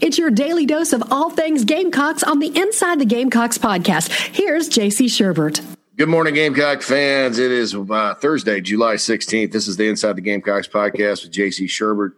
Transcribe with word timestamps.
It's 0.00 0.18
your 0.18 0.30
daily 0.30 0.66
dose 0.66 0.92
of 0.92 1.02
all 1.12 1.30
things 1.30 1.64
Gamecocks 1.64 2.22
on 2.22 2.38
the 2.38 2.48
Inside 2.48 2.98
the 2.98 3.04
Gamecocks 3.04 3.58
podcast. 3.58 4.10
Here's 4.34 4.68
JC 4.68 5.06
Shurburtt. 5.06 5.64
Good 5.96 6.08
morning, 6.08 6.34
Gamecock 6.34 6.82
fans. 6.82 7.38
It 7.38 7.52
is 7.52 7.74
uh, 7.74 8.14
Thursday, 8.14 8.60
July 8.60 8.94
16th. 8.94 9.52
This 9.52 9.68
is 9.68 9.76
the 9.76 9.88
Inside 9.88 10.16
the 10.16 10.22
Gamecocks 10.22 10.66
podcast 10.66 11.22
with 11.22 11.32
JC 11.32 11.66
Shurburtt. 11.66 12.12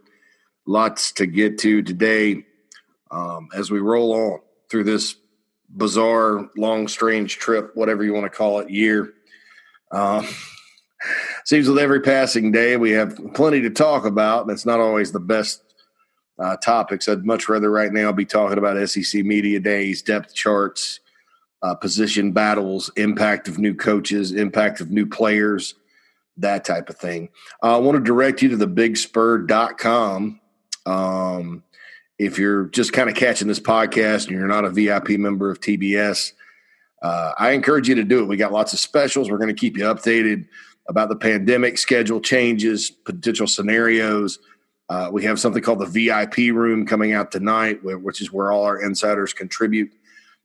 Lots 0.64 1.12
to 1.12 1.26
get 1.26 1.58
to 1.58 1.82
today 1.82 2.44
um, 3.10 3.48
as 3.54 3.70
we 3.70 3.78
roll 3.78 4.14
on 4.14 4.40
through 4.70 4.84
this 4.84 5.16
bizarre, 5.68 6.48
long, 6.56 6.88
strange 6.88 7.36
trip, 7.36 7.72
whatever 7.74 8.02
you 8.02 8.14
want 8.14 8.24
to 8.24 8.36
call 8.36 8.60
it, 8.60 8.70
year. 8.70 9.12
Um, 9.92 10.26
seems 11.44 11.68
with 11.68 11.78
every 11.78 12.00
passing 12.00 12.52
day 12.52 12.78
we 12.78 12.92
have 12.92 13.20
plenty 13.34 13.60
to 13.62 13.70
talk 13.70 14.06
about, 14.06 14.42
and 14.42 14.50
it's 14.50 14.66
not 14.66 14.80
always 14.80 15.12
the 15.12 15.20
best 15.20 15.62
uh, 16.38 16.56
topics. 16.56 17.08
I'd 17.08 17.24
much 17.24 17.48
rather 17.48 17.70
right 17.70 17.92
now 17.92 18.12
be 18.12 18.24
talking 18.24 18.58
about 18.58 18.88
SEC 18.88 19.24
media 19.24 19.60
days, 19.60 20.02
depth 20.02 20.34
charts, 20.34 21.00
uh, 21.62 21.74
position 21.74 22.32
battles, 22.32 22.90
impact 22.96 23.48
of 23.48 23.58
new 23.58 23.74
coaches, 23.74 24.32
impact 24.32 24.80
of 24.80 24.90
new 24.90 25.06
players, 25.06 25.74
that 26.36 26.64
type 26.64 26.90
of 26.90 26.96
thing. 26.96 27.28
Uh, 27.62 27.76
I 27.76 27.80
want 27.80 27.96
to 27.96 28.04
direct 28.04 28.42
you 28.42 28.50
to 28.50 28.56
the 28.56 28.68
bigspur.com. 28.68 30.40
Um, 30.84 31.62
if 32.18 32.38
you're 32.38 32.66
just 32.66 32.92
kind 32.92 33.10
of 33.10 33.16
catching 33.16 33.48
this 33.48 33.60
podcast 33.60 34.28
and 34.28 34.36
you're 34.36 34.46
not 34.46 34.64
a 34.64 34.70
VIP 34.70 35.10
member 35.10 35.50
of 35.50 35.60
TBS, 35.60 36.32
uh, 37.02 37.32
I 37.38 37.50
encourage 37.50 37.88
you 37.88 37.94
to 37.96 38.04
do 38.04 38.20
it. 38.20 38.28
We 38.28 38.36
got 38.36 38.52
lots 38.52 38.72
of 38.72 38.78
specials. 38.78 39.30
We're 39.30 39.38
going 39.38 39.54
to 39.54 39.60
keep 39.60 39.76
you 39.76 39.84
updated 39.84 40.46
about 40.88 41.08
the 41.08 41.16
pandemic, 41.16 41.78
schedule 41.78 42.20
changes, 42.20 42.90
potential 42.90 43.46
scenarios. 43.46 44.38
Uh, 44.88 45.10
we 45.12 45.24
have 45.24 45.40
something 45.40 45.62
called 45.62 45.80
the 45.80 45.86
VIP 45.86 46.54
room 46.54 46.86
coming 46.86 47.12
out 47.12 47.32
tonight, 47.32 47.82
which 47.82 48.20
is 48.20 48.32
where 48.32 48.52
all 48.52 48.64
our 48.64 48.80
insiders 48.80 49.32
contribute 49.32 49.92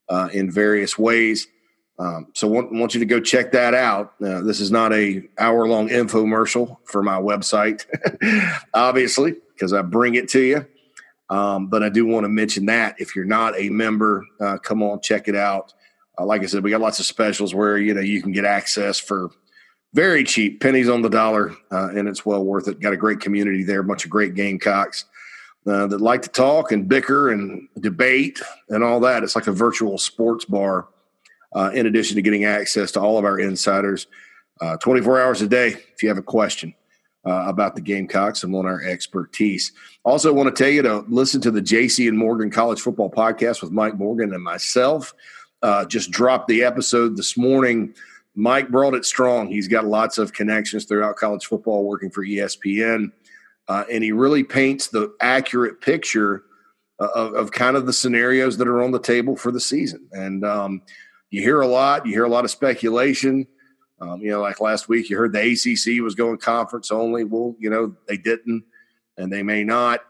uh, 0.09 0.29
in 0.33 0.49
various 0.49 0.97
ways. 0.97 1.47
Um, 1.99 2.27
so 2.33 2.47
want, 2.47 2.71
want 2.71 2.95
you 2.95 2.99
to 2.99 3.05
go 3.05 3.19
check 3.19 3.51
that 3.51 3.75
out. 3.75 4.13
Uh, 4.23 4.41
this 4.41 4.59
is 4.59 4.71
not 4.71 4.91
a 4.91 5.23
hour 5.37 5.67
long 5.67 5.89
infomercial 5.89 6.77
for 6.85 7.03
my 7.03 7.19
website, 7.19 7.85
obviously, 8.73 9.35
because 9.53 9.71
I 9.71 9.83
bring 9.83 10.15
it 10.15 10.27
to 10.29 10.41
you. 10.41 10.65
Um, 11.29 11.67
but 11.67 11.83
I 11.83 11.89
do 11.89 12.05
want 12.05 12.23
to 12.23 12.29
mention 12.29 12.65
that 12.65 12.95
if 12.99 13.15
you're 13.15 13.23
not 13.23 13.57
a 13.57 13.69
member, 13.69 14.25
uh, 14.39 14.57
come 14.57 14.81
on, 14.81 14.99
check 15.01 15.27
it 15.27 15.35
out. 15.35 15.73
Uh, 16.19 16.25
like 16.25 16.41
I 16.41 16.47
said, 16.47 16.63
we 16.63 16.71
got 16.71 16.81
lots 16.81 16.99
of 16.99 17.05
specials 17.05 17.53
where 17.53 17.77
you 17.77 17.93
know 17.93 18.01
you 18.01 18.21
can 18.21 18.31
get 18.31 18.45
access 18.45 18.99
for 18.99 19.29
very 19.93 20.23
cheap, 20.23 20.61
pennies 20.61 20.89
on 20.89 21.01
the 21.01 21.09
dollar, 21.09 21.51
uh, 21.71 21.89
and 21.89 22.07
it's 22.07 22.25
well 22.25 22.43
worth 22.43 22.67
it. 22.67 22.79
Got 22.79 22.93
a 22.93 22.97
great 22.97 23.19
community 23.19 23.63
there, 23.63 23.81
a 23.81 23.83
bunch 23.83 24.05
of 24.05 24.11
great 24.11 24.35
Gamecocks 24.35 25.05
uh, 25.67 25.87
that 25.87 26.01
like 26.01 26.21
to 26.23 26.29
talk 26.29 26.71
and 26.71 26.87
bicker 26.87 27.29
and 27.29 27.67
debate 27.79 28.41
and 28.69 28.83
all 28.83 28.99
that. 29.01 29.23
It's 29.23 29.35
like 29.35 29.47
a 29.47 29.51
virtual 29.51 29.97
sports 29.97 30.45
bar. 30.45 30.87
Uh, 31.53 31.69
in 31.73 31.85
addition 31.85 32.15
to 32.15 32.21
getting 32.21 32.45
access 32.45 32.93
to 32.93 33.01
all 33.01 33.17
of 33.17 33.25
our 33.25 33.37
insiders, 33.37 34.07
uh, 34.61 34.77
24 34.77 35.21
hours 35.21 35.41
a 35.41 35.47
day 35.47 35.75
if 35.93 36.01
you 36.01 36.07
have 36.07 36.17
a 36.17 36.21
question 36.21 36.73
uh, 37.25 37.43
about 37.47 37.75
the 37.75 37.81
Gamecocks 37.81 38.43
and 38.43 38.53
want 38.53 38.67
our 38.67 38.81
expertise. 38.81 39.73
Also, 40.05 40.31
want 40.31 40.55
to 40.55 40.63
tell 40.63 40.71
you 40.71 40.81
to 40.81 40.99
listen 41.09 41.41
to 41.41 41.51
the 41.51 41.61
JC 41.61 42.07
and 42.07 42.17
Morgan 42.17 42.49
College 42.49 42.79
Football 42.79 43.11
Podcast 43.11 43.61
with 43.61 43.71
Mike 43.71 43.97
Morgan 43.97 44.33
and 44.33 44.43
myself. 44.43 45.13
Uh, 45.61 45.85
just 45.85 46.09
dropped 46.09 46.47
the 46.47 46.63
episode 46.63 47.17
this 47.17 47.37
morning. 47.37 47.93
Mike 48.35 48.69
brought 48.69 48.93
it 48.93 49.05
strong. 49.05 49.49
He's 49.49 49.67
got 49.67 49.85
lots 49.85 50.17
of 50.17 50.33
connections 50.33 50.85
throughout 50.85 51.17
college 51.17 51.45
football, 51.45 51.83
working 51.83 52.09
for 52.09 52.25
ESPN, 52.25 53.11
uh, 53.67 53.83
and 53.91 54.03
he 54.03 54.11
really 54.11 54.43
paints 54.43 54.87
the 54.87 55.13
accurate 55.19 55.81
picture 55.81 56.43
of, 56.99 57.33
of, 57.33 57.51
kind 57.51 57.75
of 57.75 57.85
the 57.85 57.93
scenarios 57.93 58.57
that 58.57 58.67
are 58.67 58.81
on 58.81 58.91
the 58.91 58.99
table 58.99 59.35
for 59.35 59.51
the 59.51 59.59
season. 59.59 60.07
And 60.11 60.45
um, 60.45 60.81
you 61.29 61.41
hear 61.41 61.61
a 61.61 61.67
lot. 61.67 62.05
You 62.05 62.11
hear 62.11 62.25
a 62.25 62.29
lot 62.29 62.45
of 62.45 62.51
speculation. 62.51 63.47
Um, 63.99 64.21
you 64.21 64.31
know, 64.31 64.41
like 64.41 64.61
last 64.61 64.87
week, 64.87 65.09
you 65.09 65.17
heard 65.17 65.33
the 65.33 65.39
ACC 65.39 66.03
was 66.03 66.15
going 66.15 66.37
conference 66.37 66.91
only. 66.91 67.23
Well, 67.23 67.55
you 67.59 67.69
know, 67.69 67.95
they 68.07 68.17
didn't, 68.17 68.63
and 69.17 69.31
they 69.31 69.43
may 69.43 69.63
not. 69.63 70.01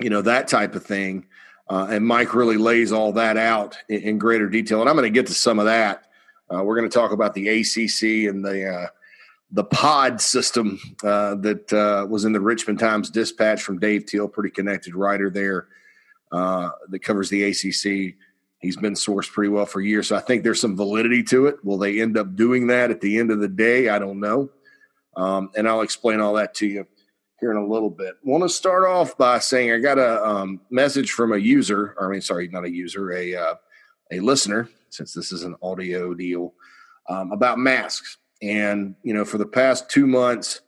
You 0.00 0.10
know, 0.10 0.22
that 0.22 0.48
type 0.48 0.74
of 0.74 0.84
thing. 0.84 1.26
Uh, 1.68 1.88
and 1.90 2.06
Mike 2.06 2.34
really 2.34 2.56
lays 2.56 2.92
all 2.92 3.12
that 3.12 3.36
out 3.36 3.76
in, 3.88 4.02
in 4.02 4.18
greater 4.18 4.48
detail. 4.48 4.80
And 4.80 4.88
I'm 4.88 4.96
going 4.96 5.10
to 5.10 5.14
get 5.14 5.26
to 5.28 5.34
some 5.34 5.58
of 5.58 5.64
that. 5.64 6.05
Uh, 6.52 6.62
we're 6.62 6.76
going 6.76 6.88
to 6.88 6.94
talk 6.94 7.12
about 7.12 7.34
the 7.34 7.48
ACC 7.48 8.28
and 8.28 8.44
the 8.44 8.68
uh, 8.68 8.86
the 9.50 9.64
pod 9.64 10.20
system 10.20 10.80
uh, 11.04 11.34
that 11.36 11.72
uh, 11.72 12.06
was 12.08 12.24
in 12.24 12.32
the 12.32 12.40
Richmond 12.40 12.78
Times 12.78 13.10
Dispatch 13.10 13.62
from 13.62 13.78
Dave 13.78 14.06
Teel, 14.06 14.28
pretty 14.28 14.50
connected 14.50 14.94
writer 14.94 15.30
there 15.30 15.68
uh, 16.32 16.70
that 16.88 17.00
covers 17.00 17.30
the 17.30 17.44
ACC. 17.44 18.16
He's 18.60 18.76
been 18.76 18.94
sourced 18.94 19.30
pretty 19.30 19.50
well 19.50 19.66
for 19.66 19.80
years. 19.80 20.08
So 20.08 20.16
I 20.16 20.20
think 20.20 20.42
there's 20.42 20.60
some 20.60 20.76
validity 20.76 21.22
to 21.24 21.46
it. 21.46 21.64
Will 21.64 21.78
they 21.78 22.00
end 22.00 22.16
up 22.16 22.34
doing 22.34 22.66
that 22.68 22.90
at 22.90 23.00
the 23.00 23.18
end 23.18 23.30
of 23.30 23.38
the 23.38 23.48
day? 23.48 23.88
I 23.88 23.98
don't 23.98 24.18
know. 24.18 24.50
Um, 25.16 25.50
and 25.56 25.68
I'll 25.68 25.82
explain 25.82 26.20
all 26.20 26.34
that 26.34 26.54
to 26.54 26.66
you 26.66 26.86
here 27.40 27.50
in 27.50 27.56
a 27.56 27.66
little 27.66 27.90
bit. 27.90 28.14
Want 28.22 28.42
to 28.42 28.48
start 28.48 28.84
off 28.84 29.16
by 29.16 29.38
saying 29.38 29.72
I 29.72 29.78
got 29.78 29.98
a 29.98 30.26
um, 30.26 30.60
message 30.70 31.12
from 31.12 31.32
a 31.32 31.38
user, 31.38 31.94
or 31.98 32.08
I 32.08 32.12
mean, 32.12 32.20
sorry, 32.20 32.48
not 32.48 32.64
a 32.64 32.70
user, 32.70 33.12
a 33.12 33.34
uh, 33.34 33.54
a 34.10 34.20
listener, 34.20 34.68
since 34.90 35.12
this 35.12 35.32
is 35.32 35.42
an 35.42 35.56
audio 35.62 36.14
deal, 36.14 36.54
um, 37.08 37.32
about 37.32 37.58
masks. 37.58 38.18
And 38.42 38.94
you 39.02 39.14
know, 39.14 39.24
for 39.24 39.38
the 39.38 39.46
past 39.46 39.90
two 39.90 40.06
months, 40.06 40.60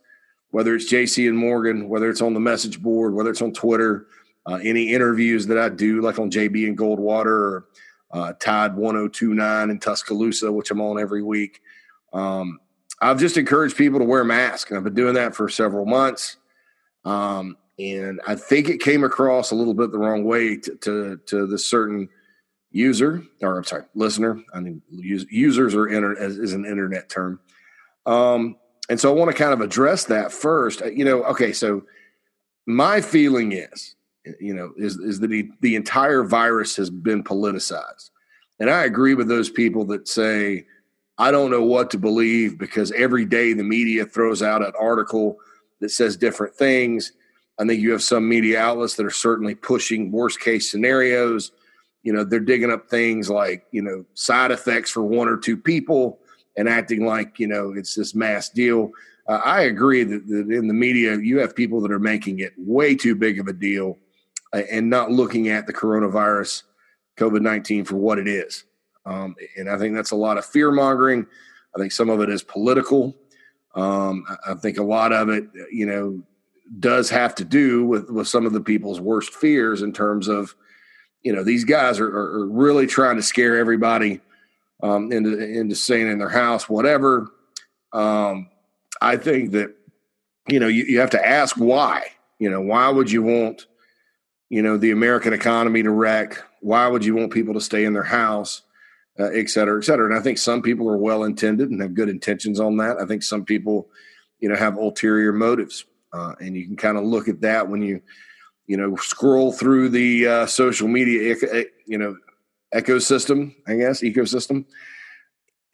whether 0.51 0.75
it's 0.75 0.91
JC 0.91 1.29
and 1.29 1.37
Morgan, 1.37 1.89
whether 1.89 2.09
it's 2.09 2.23
on 2.23 2.35
the 2.35 2.41
message 2.41 2.81
board, 2.83 3.15
whether 3.15 3.31
it's 3.31 3.43
on 3.43 3.53
Twitter, 3.53 4.07
uh, 4.47 4.59
any 4.63 4.93
interviews 4.93 5.47
that 5.47 5.59
I 5.59 5.69
do, 5.69 6.01
like 6.01 6.19
on 6.19 6.31
JB 6.31 6.67
and 6.67 6.79
Goldwater 6.79 7.27
or 7.27 7.67
uh, 8.13 8.33
Tide 8.35 8.75
1029 8.75 9.71
in 9.71 9.79
Tuscaloosa, 9.79 10.51
which 10.51 10.71
I'm 10.71 10.81
on 10.81 10.99
every 10.99 11.23
week. 11.23 11.61
Um, 12.13 12.59
I've 13.01 13.19
just 13.19 13.37
encouraged 13.37 13.77
people 13.77 13.99
to 13.99 14.05
wear 14.05 14.25
masks, 14.25 14.71
and 14.71 14.79
I've 14.79 14.85
been 14.85 14.95
doing 14.95 15.15
that 15.15 15.35
for 15.37 15.49
several 15.49 15.85
months. 15.85 16.37
Um, 17.05 17.57
and 17.79 18.21
I 18.27 18.35
think 18.35 18.69
it 18.69 18.81
came 18.81 19.05
across 19.05 19.51
a 19.51 19.55
little 19.55 19.75
bit 19.75 19.93
the 19.93 19.99
wrong 19.99 20.25
way 20.25 20.57
to 20.57 20.75
to, 20.77 21.17
to 21.27 21.47
the 21.47 21.59
certain 21.59 22.09
user, 22.71 23.23
or 23.43 23.57
I'm 23.57 23.65
sorry, 23.65 23.85
listener. 23.95 24.43
I 24.55 24.61
mean, 24.61 24.83
users 24.91 25.75
are 25.75 25.87
inter, 25.87 26.13
is 26.15 26.53
an 26.53 26.65
internet 26.65 27.09
term. 27.09 27.41
Um, 28.07 28.57
and 28.91 28.99
so 28.99 29.11
I 29.11 29.19
want 29.19 29.31
to 29.31 29.37
kind 29.37 29.53
of 29.53 29.61
address 29.61 30.05
that 30.05 30.33
first. 30.33 30.83
You 30.85 31.05
know, 31.05 31.25
okay, 31.25 31.53
so 31.53 31.85
my 32.67 33.01
feeling 33.01 33.53
is 33.53 33.95
you 34.41 34.55
know, 34.55 34.73
is 34.77 34.97
is 34.97 35.21
that 35.21 35.29
the, 35.29 35.51
the 35.61 35.77
entire 35.77 36.25
virus 36.25 36.77
has 36.77 36.91
been 36.91 37.23
politicized. 37.23 38.11
And 38.61 38.71
I 38.71 38.85
agree 38.85 39.15
with 39.15 39.29
those 39.29 39.51
people 39.51 39.85
that 39.87 40.09
say, 40.09 40.67
I 41.17 41.31
don't 41.31 41.51
know 41.51 41.63
what 41.63 41.91
to 41.91 41.99
believe 41.99 42.59
because 42.59 42.93
every 42.93 43.25
day 43.25 43.53
the 43.53 43.63
media 43.63 44.05
throws 44.05 44.43
out 44.43 44.65
an 44.65 44.73
article 44.79 45.37
that 45.81 45.91
says 45.91 46.17
different 46.17 46.55
things. 46.55 47.13
I 47.59 47.67
think 47.67 47.81
you 47.81 47.93
have 47.93 48.03
some 48.03 48.29
media 48.29 48.61
outlets 48.61 48.95
that 48.95 49.07
are 49.07 49.11
certainly 49.11 49.55
pushing 49.55 50.13
worst 50.13 50.41
case 50.41 50.71
scenarios. 50.71 51.53
You 52.03 52.13
know, 52.13 52.25
they're 52.25 52.41
digging 52.41 52.71
up 52.71 52.89
things 52.89 53.29
like, 53.29 53.67
you 53.71 53.83
know, 53.83 54.05
side 54.15 54.51
effects 54.51 54.91
for 54.91 55.03
one 55.03 55.29
or 55.29 55.37
two 55.37 55.57
people 55.57 56.21
and 56.57 56.69
acting 56.69 57.05
like, 57.05 57.39
you 57.39 57.47
know, 57.47 57.73
it's 57.77 57.95
this 57.95 58.15
mass 58.15 58.49
deal. 58.49 58.91
Uh, 59.29 59.41
I 59.45 59.63
agree 59.63 60.05
that, 60.05 60.27
that 60.29 60.51
in 60.51 60.69
the 60.69 60.75
media, 60.75 61.19
you 61.19 61.39
have 61.39 61.55
people 61.55 61.81
that 61.83 61.93
are 61.93 61.99
making 61.99 62.39
it 62.39 62.53
way 62.57 62.95
too 62.95 63.15
big 63.15 63.39
of 63.39 63.47
a 63.47 63.53
deal 63.53 63.99
and 64.53 64.89
not 64.89 65.11
looking 65.11 65.49
at 65.49 65.67
the 65.67 65.73
coronavirus, 65.73 66.63
COVID 67.17 67.43
19 67.43 67.85
for 67.85 67.97
what 67.97 68.19
it 68.19 68.29
is. 68.29 68.65
Um, 69.05 69.35
and 69.57 69.69
I 69.69 69.79
think 69.79 69.95
that's 69.95 70.11
a 70.11 70.17
lot 70.17 70.39
of 70.39 70.45
fear 70.45 70.71
mongering. 70.71 71.27
I 71.75 71.79
think 71.79 71.93
some 71.93 72.11
of 72.11 72.21
it 72.21 72.31
is 72.31 72.43
political. 72.43 73.17
Um, 73.75 74.25
I 74.47 74.55
think 74.55 74.79
a 74.79 74.83
lot 74.83 75.13
of 75.13 75.29
it, 75.29 75.45
you 75.71 75.87
know, 75.87 76.23
does 76.81 77.09
have 77.11 77.35
to 77.37 77.45
do 77.45 77.85
with, 77.85 78.11
with 78.11 78.29
some 78.29 78.47
of 78.47 78.53
the 78.53 78.61
people's 78.61 79.01
worst 79.01 79.35
fears 79.35 79.83
in 79.83 79.93
terms 79.93 80.29
of, 80.29 80.55
you 81.29 81.35
know, 81.35 81.45
these 81.45 81.65
guys 81.65 82.01
are, 82.01 82.09
are 82.09 82.47
really 82.47 82.87
trying 82.87 83.17
to 83.17 83.23
scare 83.23 83.59
everybody 83.59 84.21
um, 84.83 85.13
into 85.13 85.31
into 85.61 85.75
staying 85.75 86.11
in 86.11 86.19
their 86.19 86.35
house, 86.43 86.71
whatever. 86.71 87.29
Um, 87.93 88.49
I 89.03 89.19
think 89.19 89.53
that, 89.53 89.69
you 90.49 90.59
know, 90.61 90.69
you, 90.69 90.85
you 90.85 91.01
have 91.01 91.11
to 91.11 91.29
ask 91.41 91.57
why. 91.57 91.97
You 92.39 92.49
know, 92.51 92.63
why 92.63 92.89
would 92.89 93.11
you 93.13 93.23
want 93.23 93.67
you 94.51 94.63
know, 94.63 94.77
the 94.77 94.91
American 94.91 95.33
economy 95.33 95.83
to 95.83 95.91
wreck. 95.91 96.43
Why 96.61 96.89
would 96.89 97.05
you 97.05 97.15
want 97.15 97.33
people 97.33 97.55
to 97.55 97.61
stay 97.61 97.85
in 97.85 97.93
their 97.93 98.03
house, 98.03 98.63
uh, 99.19 99.31
et 99.33 99.51
cetera, 99.51 99.79
et 99.79 99.85
cetera? 99.85 100.07
And 100.07 100.19
I 100.19 100.23
think 100.23 100.39
some 100.39 100.63
people 100.63 100.89
are 100.89 100.97
well 100.97 101.25
intended 101.25 101.71
and 101.71 101.81
have 101.83 101.95
good 101.95 102.09
intentions 102.09 102.59
on 102.61 102.77
that. 102.79 102.97
I 102.99 103.07
think 103.07 103.23
some 103.23 103.45
people, 103.45 103.89
you 104.41 104.49
know, 104.49 104.57
have 104.57 104.77
ulterior 104.77 105.33
motives, 105.33 105.85
uh, 106.13 106.35
and 106.41 106.57
you 106.57 106.67
can 106.67 106.77
kind 106.77 106.97
of 106.97 107.05
look 107.05 107.29
at 107.29 107.43
that 107.43 107.69
when 107.69 107.83
you, 107.83 108.01
you 108.69 108.77
know, 108.77 108.95
scroll 108.97 109.51
through 109.51 109.89
the 109.89 110.29
uh, 110.29 110.47
social 110.47 110.87
media, 110.87 111.35
you 111.87 111.99
know, 111.99 112.17
ecosystem, 112.73 113.55
I 113.67 113.77
guess, 113.77 114.03
ecosystem, 114.03 114.67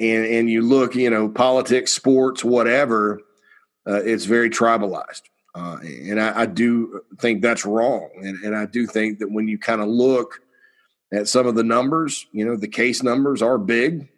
and 0.00 0.24
and 0.24 0.48
you 0.48 0.62
look, 0.62 0.94
you 0.94 1.10
know, 1.10 1.28
politics, 1.28 1.92
sports, 1.92 2.42
whatever. 2.42 3.20
Uh, 3.86 4.00
it's 4.02 4.24
very 4.24 4.48
tribalized 4.48 5.24
Uh, 5.54 5.76
and 5.82 6.18
I, 6.18 6.40
I, 6.40 6.46
do 6.46 7.02
think 7.20 7.42
that's 7.42 7.66
wrong. 7.66 8.08
And, 8.22 8.42
and 8.42 8.56
I 8.56 8.64
do 8.64 8.86
think 8.86 9.18
that 9.18 9.30
when 9.30 9.46
you 9.46 9.58
kind 9.58 9.82
of 9.82 9.88
look 9.88 10.40
at 11.12 11.28
some 11.28 11.46
of 11.46 11.54
the 11.54 11.62
numbers, 11.62 12.26
you 12.32 12.46
know, 12.46 12.56
the 12.56 12.66
case 12.66 13.02
numbers 13.02 13.42
are 13.42 13.58
big. 13.58 14.08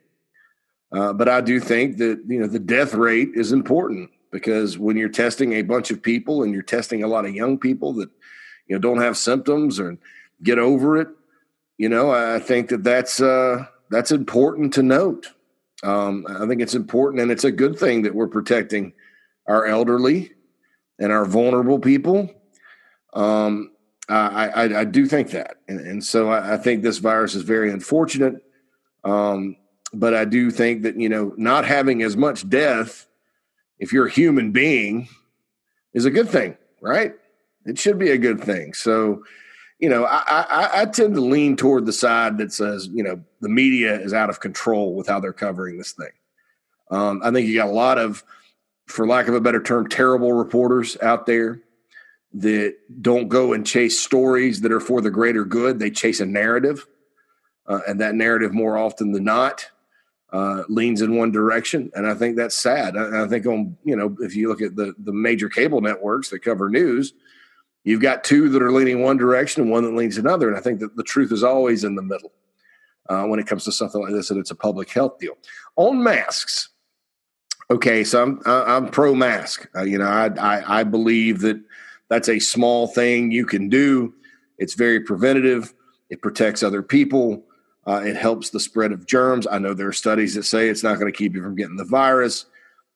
Uh, 0.93 1.12
but 1.12 1.28
I 1.28 1.40
do 1.40 1.58
think 1.58 1.96
that, 1.96 2.23
you 2.28 2.38
know, 2.38 2.46
the 2.46 2.61
death 2.61 2.94
rate 2.94 3.31
is 3.34 3.50
important 3.50 4.11
because 4.31 4.78
when 4.78 4.96
you're 4.96 5.08
testing 5.08 5.55
a 5.55 5.62
bunch 5.62 5.90
of 5.90 6.00
people 6.00 6.44
and 6.44 6.52
you're 6.52 6.62
testing 6.62 7.02
a 7.02 7.08
lot 7.08 7.26
of 7.26 7.34
young 7.34 7.58
people 7.58 7.93
that, 7.94 8.11
you 8.66 8.76
know, 8.76 8.80
don't 8.80 9.00
have 9.00 9.16
symptoms 9.16 9.78
or 9.78 9.98
get 10.42 10.58
over 10.58 10.96
it, 10.96 11.08
you 11.78 11.88
know, 11.88 12.10
I 12.10 12.38
think 12.38 12.68
that 12.70 12.84
that's, 12.84 13.20
uh, 13.20 13.66
that's 13.90 14.10
important 14.10 14.74
to 14.74 14.82
note. 14.82 15.28
Um, 15.82 16.26
I 16.28 16.46
think 16.46 16.60
it's 16.60 16.74
important 16.74 17.22
and 17.22 17.30
it's 17.30 17.44
a 17.44 17.52
good 17.52 17.78
thing 17.78 18.02
that 18.02 18.14
we're 18.14 18.28
protecting 18.28 18.94
our 19.46 19.66
elderly 19.66 20.32
and 20.98 21.12
our 21.12 21.24
vulnerable 21.24 21.78
people. 21.78 22.30
Um, 23.12 23.72
I, 24.08 24.48
I, 24.48 24.80
I, 24.80 24.84
do 24.84 25.06
think 25.06 25.30
that. 25.30 25.56
And, 25.68 25.80
and 25.80 26.04
so 26.04 26.30
I, 26.30 26.54
I, 26.54 26.56
think 26.58 26.82
this 26.82 26.98
virus 26.98 27.34
is 27.34 27.42
very 27.42 27.72
unfortunate. 27.72 28.42
Um, 29.04 29.56
but 29.92 30.14
I 30.14 30.24
do 30.24 30.50
think 30.50 30.82
that, 30.82 30.98
you 30.98 31.08
know, 31.08 31.32
not 31.36 31.64
having 31.64 32.02
as 32.02 32.16
much 32.16 32.48
death, 32.48 33.06
if 33.78 33.92
you're 33.92 34.06
a 34.06 34.10
human 34.10 34.52
being, 34.52 35.08
is 35.92 36.04
a 36.04 36.10
good 36.10 36.28
thing, 36.28 36.56
right? 36.80 37.14
It 37.66 37.78
should 37.78 37.98
be 37.98 38.10
a 38.10 38.18
good 38.18 38.40
thing. 38.40 38.74
So, 38.74 39.24
you 39.78 39.88
know, 39.88 40.04
I, 40.04 40.22
I, 40.26 40.82
I 40.82 40.84
tend 40.86 41.14
to 41.16 41.20
lean 41.20 41.56
toward 41.56 41.84
the 41.84 41.92
side 41.92 42.38
that 42.38 42.52
says, 42.52 42.88
you 42.92 43.02
know, 43.02 43.22
the 43.40 43.48
media 43.48 44.00
is 44.00 44.14
out 44.14 44.30
of 44.30 44.40
control 44.40 44.94
with 44.94 45.08
how 45.08 45.20
they're 45.20 45.32
covering 45.32 45.76
this 45.76 45.92
thing. 45.92 46.12
Um, 46.90 47.20
I 47.22 47.30
think 47.30 47.48
you 47.48 47.56
got 47.56 47.68
a 47.68 47.72
lot 47.72 47.98
of, 47.98 48.24
for 48.86 49.06
lack 49.06 49.28
of 49.28 49.34
a 49.34 49.40
better 49.40 49.62
term, 49.62 49.88
terrible 49.88 50.32
reporters 50.32 50.96
out 51.02 51.26
there 51.26 51.60
that 52.34 52.76
don't 53.02 53.28
go 53.28 53.52
and 53.52 53.66
chase 53.66 53.98
stories 53.98 54.60
that 54.60 54.72
are 54.72 54.80
for 54.80 55.00
the 55.00 55.10
greater 55.10 55.44
good. 55.44 55.78
They 55.78 55.90
chase 55.90 56.20
a 56.20 56.26
narrative, 56.26 56.86
uh, 57.66 57.80
and 57.88 58.00
that 58.00 58.14
narrative, 58.14 58.52
more 58.52 58.78
often 58.78 59.12
than 59.12 59.24
not, 59.24 59.68
uh, 60.32 60.62
leans 60.68 61.02
in 61.02 61.16
one 61.16 61.32
direction. 61.32 61.90
And 61.94 62.06
I 62.06 62.14
think 62.14 62.36
that's 62.36 62.56
sad. 62.56 62.96
I, 62.96 63.24
I 63.24 63.28
think 63.28 63.46
on 63.46 63.76
you 63.84 63.96
know, 63.96 64.16
if 64.20 64.36
you 64.36 64.48
look 64.48 64.62
at 64.62 64.76
the 64.76 64.94
the 64.98 65.12
major 65.12 65.48
cable 65.48 65.80
networks 65.80 66.30
that 66.30 66.40
cover 66.40 66.68
news 66.68 67.14
You've 67.86 68.02
got 68.02 68.24
two 68.24 68.48
that 68.48 68.62
are 68.62 68.72
leaning 68.72 69.00
one 69.00 69.16
direction 69.16 69.62
and 69.62 69.70
one 69.70 69.84
that 69.84 69.94
leans 69.94 70.18
another. 70.18 70.48
And 70.48 70.56
I 70.56 70.60
think 70.60 70.80
that 70.80 70.96
the 70.96 71.04
truth 71.04 71.30
is 71.30 71.44
always 71.44 71.84
in 71.84 71.94
the 71.94 72.02
middle 72.02 72.32
uh, 73.08 73.22
when 73.26 73.38
it 73.38 73.46
comes 73.46 73.62
to 73.64 73.72
something 73.72 74.02
like 74.02 74.12
this, 74.12 74.28
and 74.28 74.40
it's 74.40 74.50
a 74.50 74.56
public 74.56 74.90
health 74.90 75.20
deal. 75.20 75.38
On 75.76 76.02
masks, 76.02 76.70
okay, 77.70 78.02
so 78.02 78.20
I'm 78.22 78.40
I'm 78.44 78.88
pro 78.88 79.14
mask. 79.14 79.68
Uh, 79.72 79.84
you 79.84 79.98
know, 79.98 80.06
I, 80.06 80.26
I 80.26 80.80
I 80.80 80.82
believe 80.82 81.42
that 81.42 81.62
that's 82.08 82.28
a 82.28 82.40
small 82.40 82.88
thing 82.88 83.30
you 83.30 83.46
can 83.46 83.68
do. 83.68 84.12
It's 84.58 84.74
very 84.74 84.98
preventative. 84.98 85.72
It 86.10 86.20
protects 86.22 86.64
other 86.64 86.82
people. 86.82 87.44
Uh, 87.86 88.02
it 88.04 88.16
helps 88.16 88.50
the 88.50 88.58
spread 88.58 88.90
of 88.90 89.06
germs. 89.06 89.46
I 89.46 89.60
know 89.60 89.74
there 89.74 89.86
are 89.86 89.92
studies 89.92 90.34
that 90.34 90.42
say 90.42 90.68
it's 90.68 90.82
not 90.82 90.98
going 90.98 91.12
to 91.12 91.16
keep 91.16 91.36
you 91.36 91.42
from 91.42 91.54
getting 91.54 91.76
the 91.76 91.84
virus, 91.84 92.46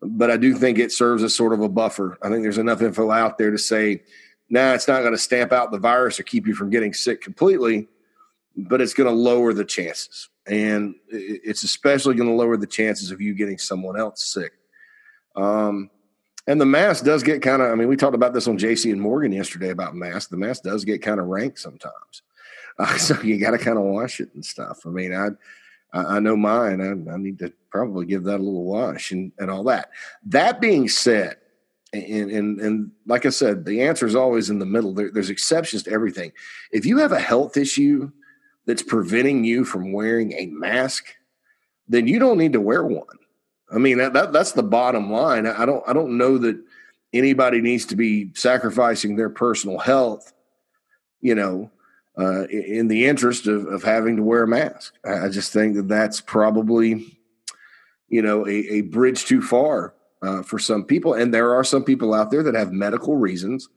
but 0.02 0.32
I 0.32 0.36
do 0.36 0.52
think 0.54 0.80
it 0.80 0.90
serves 0.90 1.22
as 1.22 1.32
sort 1.32 1.52
of 1.52 1.60
a 1.60 1.68
buffer. 1.68 2.18
I 2.22 2.28
think 2.28 2.42
there's 2.42 2.58
enough 2.58 2.82
info 2.82 3.12
out 3.12 3.38
there 3.38 3.52
to 3.52 3.58
say 3.58 4.02
now, 4.50 4.74
it's 4.74 4.88
not 4.88 5.00
going 5.00 5.12
to 5.12 5.18
stamp 5.18 5.52
out 5.52 5.70
the 5.70 5.78
virus 5.78 6.18
or 6.18 6.24
keep 6.24 6.46
you 6.46 6.54
from 6.54 6.70
getting 6.70 6.92
sick 6.92 7.22
completely, 7.22 7.86
but 8.56 8.80
it's 8.80 8.94
going 8.94 9.08
to 9.08 9.14
lower 9.14 9.52
the 9.52 9.64
chances. 9.64 10.28
And 10.46 10.96
it's 11.08 11.62
especially 11.62 12.16
going 12.16 12.28
to 12.28 12.34
lower 12.34 12.56
the 12.56 12.66
chances 12.66 13.12
of 13.12 13.20
you 13.20 13.32
getting 13.34 13.58
someone 13.58 13.98
else 13.98 14.24
sick. 14.24 14.52
Um, 15.36 15.88
and 16.48 16.60
the 16.60 16.66
mask 16.66 17.04
does 17.04 17.22
get 17.22 17.42
kind 17.42 17.62
of, 17.62 17.70
I 17.70 17.76
mean, 17.76 17.86
we 17.86 17.96
talked 17.96 18.16
about 18.16 18.34
this 18.34 18.48
on 18.48 18.58
JC 18.58 18.90
and 18.90 19.00
Morgan 19.00 19.30
yesterday 19.30 19.70
about 19.70 19.94
mask. 19.94 20.30
The 20.30 20.36
mask 20.36 20.64
does 20.64 20.84
get 20.84 21.00
kind 21.00 21.20
of 21.20 21.26
rank 21.26 21.56
sometimes. 21.56 22.22
Uh, 22.78 22.96
so 22.96 23.20
you 23.20 23.38
got 23.38 23.50
to 23.50 23.58
kind 23.58 23.76
of 23.76 23.84
wash 23.84 24.20
it 24.20 24.30
and 24.32 24.42
stuff. 24.42 24.86
I 24.86 24.88
mean, 24.88 25.12
I, 25.12 25.28
I 25.92 26.18
know 26.18 26.34
mine. 26.34 26.80
I, 26.80 27.12
I, 27.12 27.16
need 27.18 27.38
to 27.40 27.52
probably 27.68 28.06
give 28.06 28.24
that 28.24 28.36
a 28.36 28.42
little 28.42 28.64
wash 28.64 29.10
and, 29.10 29.32
and 29.38 29.50
all 29.50 29.64
that. 29.64 29.90
That 30.24 30.62
being 30.62 30.88
said, 30.88 31.36
and, 31.92 32.30
and 32.30 32.60
and 32.60 32.90
like 33.06 33.26
I 33.26 33.30
said, 33.30 33.64
the 33.64 33.82
answer 33.82 34.06
is 34.06 34.14
always 34.14 34.50
in 34.50 34.58
the 34.58 34.66
middle. 34.66 34.94
There, 34.94 35.10
there's 35.10 35.30
exceptions 35.30 35.82
to 35.84 35.90
everything. 35.90 36.32
If 36.70 36.86
you 36.86 36.98
have 36.98 37.12
a 37.12 37.18
health 37.18 37.56
issue 37.56 38.10
that's 38.66 38.82
preventing 38.82 39.44
you 39.44 39.64
from 39.64 39.92
wearing 39.92 40.32
a 40.34 40.46
mask, 40.46 41.06
then 41.88 42.06
you 42.06 42.18
don't 42.18 42.38
need 42.38 42.52
to 42.52 42.60
wear 42.60 42.84
one. 42.84 43.06
I 43.72 43.78
mean 43.78 43.98
that, 43.98 44.12
that 44.12 44.32
that's 44.32 44.52
the 44.52 44.62
bottom 44.62 45.10
line. 45.10 45.46
I 45.46 45.64
don't 45.66 45.82
I 45.88 45.92
don't 45.92 46.16
know 46.16 46.38
that 46.38 46.60
anybody 47.12 47.60
needs 47.60 47.86
to 47.86 47.96
be 47.96 48.30
sacrificing 48.34 49.16
their 49.16 49.30
personal 49.30 49.78
health, 49.78 50.32
you 51.20 51.34
know, 51.34 51.70
uh, 52.16 52.44
in 52.44 52.86
the 52.86 53.06
interest 53.06 53.48
of, 53.48 53.66
of 53.66 53.82
having 53.82 54.16
to 54.16 54.22
wear 54.22 54.44
a 54.44 54.48
mask. 54.48 54.94
I 55.04 55.28
just 55.28 55.52
think 55.52 55.74
that 55.74 55.88
that's 55.88 56.20
probably, 56.20 57.18
you 58.08 58.22
know, 58.22 58.46
a, 58.46 58.50
a 58.50 58.80
bridge 58.82 59.24
too 59.24 59.42
far 59.42 59.94
uh, 60.22 60.42
for 60.42 60.58
some 60.58 60.84
people. 60.84 61.14
And 61.14 61.32
there 61.32 61.54
are 61.54 61.64
some 61.64 61.84
people 61.84 62.14
out 62.14 62.30
there 62.30 62.42
that 62.42 62.54
have 62.54 62.72
medical 62.72 63.16
reasons 63.16 63.68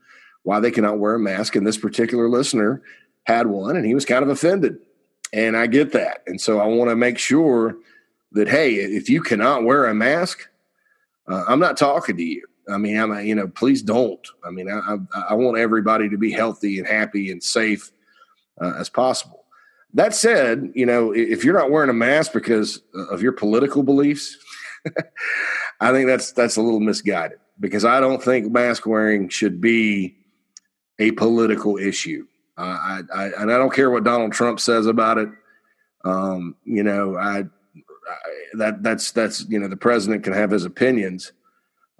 why 0.42 0.60
they 0.60 0.70
cannot 0.70 0.98
wear 0.98 1.14
a 1.14 1.18
mask. 1.18 1.56
And 1.56 1.66
this 1.66 1.78
particular 1.78 2.28
listener 2.28 2.82
had 3.24 3.46
one 3.46 3.76
and 3.76 3.86
he 3.86 3.94
was 3.94 4.04
kind 4.04 4.22
of 4.22 4.28
offended. 4.28 4.78
And 5.32 5.56
I 5.56 5.66
get 5.66 5.92
that. 5.92 6.22
And 6.26 6.40
so 6.40 6.60
I 6.60 6.66
want 6.66 6.90
to 6.90 6.96
make 6.96 7.18
sure 7.18 7.76
that, 8.32 8.48
hey, 8.48 8.74
if 8.74 9.08
you 9.08 9.22
cannot 9.22 9.64
wear 9.64 9.86
a 9.86 9.94
mask, 9.94 10.48
uh, 11.26 11.44
I'm 11.48 11.60
not 11.60 11.76
talking 11.76 12.16
to 12.16 12.22
you. 12.22 12.46
I 12.68 12.78
mean, 12.78 12.98
I'm, 12.98 13.24
you 13.24 13.34
know, 13.34 13.48
please 13.48 13.82
don't. 13.82 14.26
I 14.44 14.50
mean, 14.50 14.70
I, 14.70 14.96
I, 15.14 15.20
I, 15.30 15.34
want 15.34 15.58
everybody 15.58 16.08
to 16.08 16.16
be 16.16 16.32
healthy 16.32 16.78
and 16.78 16.88
happy 16.88 17.30
and 17.30 17.42
safe 17.42 17.90
uh, 18.60 18.72
as 18.78 18.88
possible. 18.88 19.44
That 19.92 20.14
said, 20.14 20.72
you 20.74 20.86
know, 20.86 21.12
if 21.12 21.44
you're 21.44 21.58
not 21.58 21.70
wearing 21.70 21.90
a 21.90 21.94
mask 21.94 22.32
because 22.32 22.80
of 23.10 23.22
your 23.22 23.32
political 23.32 23.82
beliefs, 23.82 24.36
I 25.84 25.92
think 25.92 26.06
that's 26.06 26.32
that's 26.32 26.56
a 26.56 26.62
little 26.62 26.80
misguided 26.80 27.38
because 27.60 27.84
I 27.84 28.00
don't 28.00 28.22
think 28.22 28.50
mask 28.50 28.86
wearing 28.86 29.28
should 29.28 29.60
be 29.60 30.16
a 30.98 31.10
political 31.12 31.76
issue. 31.76 32.26
I, 32.56 33.02
I, 33.12 33.24
and 33.38 33.52
I 33.52 33.58
don't 33.58 33.72
care 33.72 33.90
what 33.90 34.04
Donald 34.04 34.32
Trump 34.32 34.60
says 34.60 34.86
about 34.86 35.18
it. 35.18 35.28
Um, 36.04 36.54
you 36.64 36.82
know, 36.82 37.16
I, 37.16 37.40
I, 37.40 37.44
that 38.54 38.82
that's 38.82 39.12
that's 39.12 39.44
you 39.48 39.58
know 39.58 39.68
the 39.68 39.76
president 39.76 40.24
can 40.24 40.32
have 40.32 40.50
his 40.50 40.64
opinions, 40.64 41.32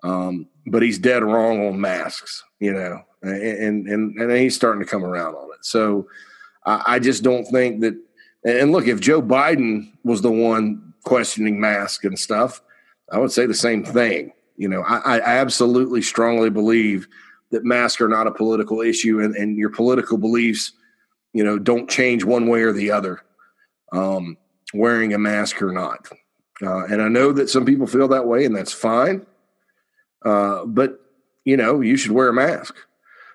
um, 0.02 0.46
but 0.66 0.82
he's 0.82 0.98
dead 0.98 1.22
wrong 1.22 1.66
on 1.66 1.78
masks. 1.78 2.42
You 2.60 2.72
know, 2.72 3.02
and 3.20 3.86
and 3.86 4.16
and 4.16 4.32
he's 4.32 4.56
starting 4.56 4.82
to 4.82 4.88
come 4.88 5.04
around 5.04 5.34
on 5.34 5.50
it. 5.52 5.64
So 5.64 6.08
I, 6.64 6.82
I 6.86 6.98
just 7.00 7.22
don't 7.22 7.44
think 7.44 7.81
that. 7.81 8.00
And 8.46 8.72
look, 8.72 8.86
if 8.86 9.00
Joe 9.00 9.20
Biden 9.20 9.91
was 10.05 10.22
the 10.22 10.31
one 10.31 10.94
questioning 11.03 11.60
masks 11.60 12.05
and 12.05 12.19
stuff, 12.19 12.62
I 13.11 13.19
would 13.19 13.32
say 13.32 13.46
the 13.46 13.55
same 13.55 13.84
thing. 13.84 14.32
You 14.56 14.69
know, 14.69 14.82
I, 14.82 15.19
I 15.19 15.20
absolutely 15.20 16.03
strongly 16.03 16.51
believe 16.51 17.08
that 17.51 17.65
masks 17.65 18.01
are 18.01 18.08
not 18.08 18.27
a 18.27 18.32
political 18.32 18.81
issue, 18.81 19.20
and, 19.20 19.34
and 19.34 19.58
your 19.58 19.70
political 19.70 20.19
beliefs, 20.19 20.73
you 21.32 21.44
know, 21.44 21.58
don't 21.58 21.91
change 21.91 22.25
one 22.25 22.49
way 22.49 22.63
or 22.63 22.73
the 22.73 22.91
other, 22.91 23.20
um, 23.93 24.37
wearing 24.73 25.13
a 25.13 25.19
mask 25.19 25.61
or 25.63 25.73
not. 25.73 26.08
Uh, 26.63 26.84
and 26.87 27.03
I 27.03 27.08
know 27.08 27.32
that 27.32 27.51
some 27.51 27.65
people 27.65 27.87
feel 27.87 28.08
that 28.08 28.27
way, 28.27 28.44
and 28.44 28.55
that's 28.55 28.73
fine. 28.73 29.27
Uh, 30.25 30.65
but 30.65 31.01
you 31.44 31.56
know, 31.56 31.81
you 31.81 31.96
should 31.96 32.13
wear 32.13 32.29
a 32.29 32.32
mask. 32.32 32.75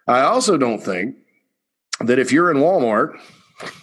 I 0.08 0.22
also 0.22 0.58
don't 0.58 0.82
think 0.82 1.16
that 2.02 2.20
if 2.20 2.32
you're 2.32 2.50
in 2.50 2.58
Walmart 2.58 3.20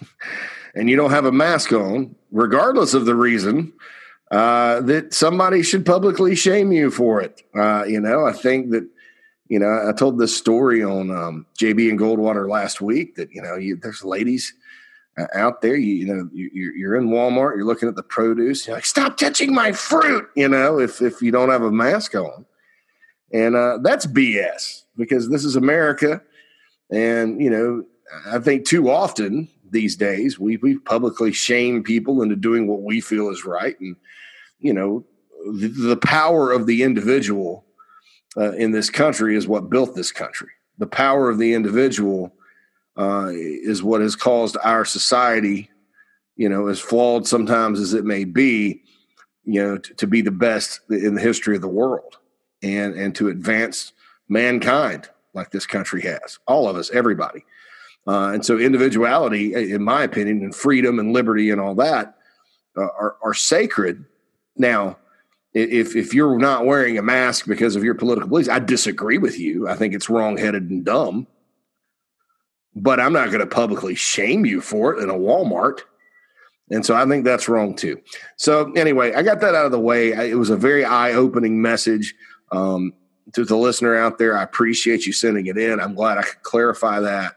and 0.74 0.90
you 0.90 0.96
don't 0.96 1.10
have 1.10 1.26
a 1.26 1.32
mask 1.32 1.72
on, 1.72 2.16
regardless 2.32 2.94
of 2.94 3.06
the 3.06 3.14
reason, 3.14 3.72
uh, 4.30 4.80
that 4.80 5.14
somebody 5.14 5.62
should 5.62 5.86
publicly 5.86 6.34
shame 6.34 6.72
you 6.72 6.90
for 6.90 7.20
it. 7.20 7.42
Uh, 7.54 7.84
you 7.84 8.00
know, 8.00 8.26
I 8.26 8.32
think 8.32 8.70
that, 8.70 8.88
you 9.48 9.58
know, 9.58 9.88
I 9.88 9.92
told 9.92 10.18
this 10.18 10.36
story 10.36 10.82
on 10.82 11.10
um, 11.10 11.46
JB 11.58 11.90
and 11.90 11.98
Goldwater 11.98 12.48
last 12.48 12.80
week 12.80 13.14
that, 13.16 13.30
you 13.30 13.40
know, 13.40 13.54
you, 13.54 13.76
there's 13.76 14.04
ladies 14.04 14.52
uh, 15.16 15.26
out 15.34 15.62
there, 15.62 15.76
you, 15.76 15.94
you 15.94 16.06
know, 16.06 16.28
you, 16.32 16.50
you're 16.52 16.96
in 16.96 17.08
Walmart, 17.08 17.56
you're 17.56 17.64
looking 17.64 17.88
at 17.88 17.94
the 17.94 18.02
produce, 18.02 18.66
you're 18.66 18.76
like, 18.76 18.84
stop 18.84 19.16
touching 19.16 19.54
my 19.54 19.70
fruit, 19.70 20.28
you 20.34 20.48
know, 20.48 20.80
if, 20.80 21.00
if 21.00 21.22
you 21.22 21.30
don't 21.30 21.50
have 21.50 21.62
a 21.62 21.70
mask 21.70 22.14
on. 22.16 22.44
And 23.32 23.54
uh, 23.54 23.78
that's 23.82 24.06
BS 24.06 24.82
because 24.96 25.28
this 25.28 25.44
is 25.44 25.56
America. 25.56 26.20
And, 26.90 27.40
you 27.40 27.50
know, 27.50 27.84
I 28.26 28.38
think 28.38 28.66
too 28.66 28.90
often 28.90 29.48
these 29.70 29.96
days 29.96 30.38
we, 30.38 30.56
we 30.58 30.78
publicly 30.78 31.32
shame 31.32 31.82
people 31.82 32.22
into 32.22 32.36
doing 32.36 32.66
what 32.66 32.82
we 32.82 33.00
feel 33.00 33.30
is 33.30 33.44
right. 33.44 33.78
And, 33.80 33.96
you 34.58 34.72
know, 34.72 35.04
the, 35.52 35.68
the 35.68 35.96
power 35.96 36.52
of 36.52 36.66
the 36.66 36.82
individual 36.82 37.64
uh, 38.36 38.52
in 38.52 38.72
this 38.72 38.90
country 38.90 39.36
is 39.36 39.48
what 39.48 39.70
built 39.70 39.94
this 39.94 40.12
country. 40.12 40.50
The 40.78 40.86
power 40.86 41.30
of 41.30 41.38
the 41.38 41.54
individual 41.54 42.32
uh, 42.96 43.30
is 43.32 43.82
what 43.82 44.00
has 44.00 44.16
caused 44.16 44.56
our 44.62 44.84
society, 44.84 45.70
you 46.36 46.48
know, 46.48 46.68
as 46.68 46.80
flawed 46.80 47.26
sometimes 47.26 47.80
as 47.80 47.94
it 47.94 48.04
may 48.04 48.24
be, 48.24 48.82
you 49.44 49.62
know, 49.62 49.78
to, 49.78 49.94
to 49.94 50.06
be 50.06 50.20
the 50.20 50.30
best 50.30 50.80
in 50.90 51.14
the 51.14 51.20
history 51.20 51.56
of 51.56 51.62
the 51.62 51.68
world 51.68 52.18
and 52.62 52.94
and 52.94 53.14
to 53.14 53.28
advance 53.28 53.92
mankind 54.28 55.08
like 55.34 55.50
this 55.50 55.66
country 55.66 56.02
has. 56.02 56.38
All 56.46 56.68
of 56.68 56.76
us, 56.76 56.90
everybody. 56.90 57.44
Uh, 58.06 58.32
and 58.34 58.46
so, 58.46 58.58
individuality, 58.58 59.72
in 59.72 59.82
my 59.82 60.04
opinion, 60.04 60.42
and 60.42 60.54
freedom 60.54 60.98
and 60.98 61.12
liberty 61.12 61.50
and 61.50 61.60
all 61.60 61.74
that 61.74 62.16
uh, 62.76 62.82
are, 62.82 63.16
are 63.22 63.34
sacred. 63.34 64.04
Now, 64.56 64.98
if 65.54 65.96
if 65.96 66.14
you're 66.14 66.38
not 66.38 66.66
wearing 66.66 66.98
a 66.98 67.02
mask 67.02 67.46
because 67.46 67.76
of 67.76 67.82
your 67.82 67.94
political 67.94 68.28
beliefs, 68.28 68.48
I 68.48 68.58
disagree 68.58 69.18
with 69.18 69.38
you. 69.38 69.68
I 69.68 69.74
think 69.74 69.94
it's 69.94 70.10
wrongheaded 70.10 70.70
and 70.70 70.84
dumb. 70.84 71.26
But 72.74 73.00
I'm 73.00 73.14
not 73.14 73.28
going 73.28 73.40
to 73.40 73.46
publicly 73.46 73.94
shame 73.94 74.44
you 74.44 74.60
for 74.60 74.94
it 74.94 75.02
in 75.02 75.08
a 75.08 75.14
Walmart. 75.14 75.80
And 76.70 76.84
so 76.84 76.94
I 76.94 77.06
think 77.06 77.24
that's 77.24 77.48
wrong 77.48 77.74
too. 77.74 78.00
So 78.36 78.70
anyway, 78.72 79.14
I 79.14 79.22
got 79.22 79.40
that 79.40 79.54
out 79.54 79.64
of 79.64 79.72
the 79.72 79.80
way. 79.80 80.10
It 80.12 80.36
was 80.36 80.50
a 80.50 80.56
very 80.56 80.84
eye-opening 80.84 81.62
message 81.62 82.14
um, 82.52 82.92
to 83.32 83.44
the 83.44 83.56
listener 83.56 83.96
out 83.96 84.18
there. 84.18 84.36
I 84.36 84.42
appreciate 84.42 85.06
you 85.06 85.12
sending 85.12 85.46
it 85.46 85.56
in. 85.56 85.80
I'm 85.80 85.94
glad 85.94 86.18
I 86.18 86.22
could 86.22 86.42
clarify 86.42 87.00
that 87.00 87.35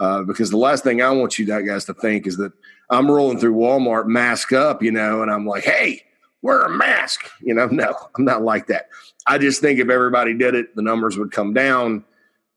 uh, 0.00 0.22
because 0.22 0.50
the 0.50 0.56
last 0.56 0.84
thing 0.84 1.02
I 1.02 1.10
want 1.10 1.38
you 1.38 1.46
guys 1.46 1.84
to 1.86 1.94
think 1.94 2.26
is 2.26 2.36
that 2.38 2.52
I'm 2.90 3.10
rolling 3.10 3.38
through 3.38 3.54
Walmart 3.54 4.06
mask 4.06 4.52
up, 4.52 4.82
you 4.82 4.90
know, 4.90 5.22
and 5.22 5.30
I'm 5.30 5.46
like, 5.46 5.64
hey, 5.64 6.02
wear 6.42 6.62
a 6.62 6.70
mask. 6.70 7.28
You 7.40 7.54
know, 7.54 7.66
no, 7.70 7.94
I'm 8.16 8.24
not 8.24 8.42
like 8.42 8.66
that. 8.68 8.88
I 9.26 9.38
just 9.38 9.60
think 9.60 9.78
if 9.78 9.88
everybody 9.88 10.34
did 10.34 10.54
it, 10.54 10.74
the 10.76 10.82
numbers 10.82 11.16
would 11.16 11.32
come 11.32 11.54
down. 11.54 12.04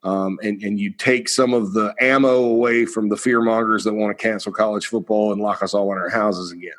Um, 0.03 0.37
and, 0.43 0.61
and 0.61 0.79
you 0.79 0.93
take 0.93 1.27
some 1.27 1.53
of 1.53 1.73
the 1.73 1.93
ammo 1.99 2.43
away 2.43 2.85
from 2.85 3.09
the 3.09 3.17
fear 3.17 3.41
mongers 3.41 3.83
that 3.83 3.93
want 3.93 4.15
to 4.15 4.21
cancel 4.21 4.51
college 4.51 4.85
football 4.85 5.33
and 5.33 5.41
lock 5.41 5.63
us 5.63 5.73
all 5.73 5.91
in 5.91 5.97
our 5.97 6.09
houses 6.09 6.51
again. 6.51 6.71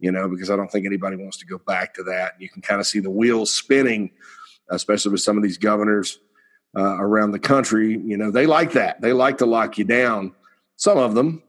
You 0.00 0.12
know, 0.12 0.28
because 0.28 0.48
I 0.50 0.56
don't 0.56 0.70
think 0.70 0.86
anybody 0.86 1.16
wants 1.16 1.38
to 1.38 1.46
go 1.46 1.58
back 1.58 1.94
to 1.94 2.04
that. 2.04 2.34
You 2.38 2.48
can 2.48 2.62
kind 2.62 2.80
of 2.80 2.86
see 2.86 3.00
the 3.00 3.10
wheels 3.10 3.52
spinning, 3.52 4.12
especially 4.70 5.12
with 5.12 5.20
some 5.20 5.36
of 5.36 5.42
these 5.42 5.58
governors 5.58 6.20
uh, 6.76 6.96
around 6.98 7.32
the 7.32 7.38
country. 7.38 7.98
You 7.98 8.16
know, 8.16 8.30
they 8.30 8.46
like 8.46 8.72
that. 8.72 9.00
They 9.00 9.12
like 9.12 9.38
to 9.38 9.46
lock 9.46 9.78
you 9.78 9.84
down. 9.84 10.32
Some 10.76 10.98
of 10.98 11.14
them, 11.14 11.42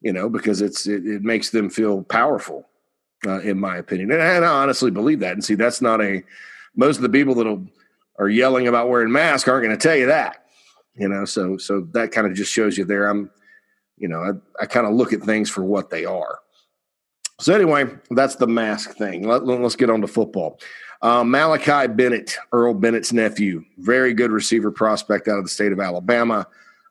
you 0.00 0.12
know, 0.12 0.28
because 0.28 0.60
it's 0.60 0.86
it, 0.86 1.06
it 1.06 1.22
makes 1.22 1.50
them 1.50 1.70
feel 1.70 2.02
powerful 2.02 2.68
uh, 3.26 3.40
in 3.40 3.58
my 3.58 3.76
opinion. 3.76 4.10
And, 4.10 4.20
and, 4.20 4.44
I 4.44 4.48
honestly 4.48 4.90
believe 4.90 5.20
that. 5.20 5.32
And 5.32 5.44
see, 5.44 5.54
that's 5.54 5.82
not 5.82 6.00
a 6.00 6.22
most 6.74 6.96
of 6.96 7.02
the 7.02 7.08
people 7.08 7.34
that 7.36 7.68
are 8.18 8.28
yelling 8.28 8.68
about 8.68 8.88
wearing 8.88 9.12
masks 9.12 9.48
aren't 9.48 9.64
going 9.64 9.76
to 9.76 9.82
tell 9.82 9.96
you 9.96 10.06
that. 10.06 10.44
You 10.94 11.08
know, 11.08 11.24
so 11.24 11.56
so 11.56 11.82
that 11.92 12.12
kind 12.12 12.26
of 12.26 12.34
just 12.34 12.52
shows 12.52 12.76
you 12.76 12.84
there. 12.84 13.08
I'm, 13.08 13.30
you 13.96 14.08
know, 14.08 14.18
I, 14.18 14.62
I 14.62 14.66
kind 14.66 14.86
of 14.86 14.94
look 14.94 15.12
at 15.12 15.22
things 15.22 15.50
for 15.50 15.64
what 15.64 15.90
they 15.90 16.04
are. 16.04 16.40
So 17.40 17.54
anyway, 17.54 17.86
that's 18.10 18.36
the 18.36 18.46
mask 18.46 18.96
thing. 18.96 19.26
Let, 19.26 19.42
us 19.42 19.74
get 19.74 19.88
on 19.88 20.02
to 20.02 20.06
football. 20.06 20.60
Uh, 21.00 21.24
Malachi 21.24 21.90
Bennett, 21.90 22.36
Earl 22.52 22.74
Bennett's 22.74 23.14
nephew, 23.14 23.64
very 23.78 24.12
good 24.12 24.30
receiver 24.30 24.70
prospect 24.70 25.26
out 25.26 25.38
of 25.38 25.44
the 25.44 25.50
state 25.50 25.72
of 25.72 25.80
Alabama. 25.80 26.46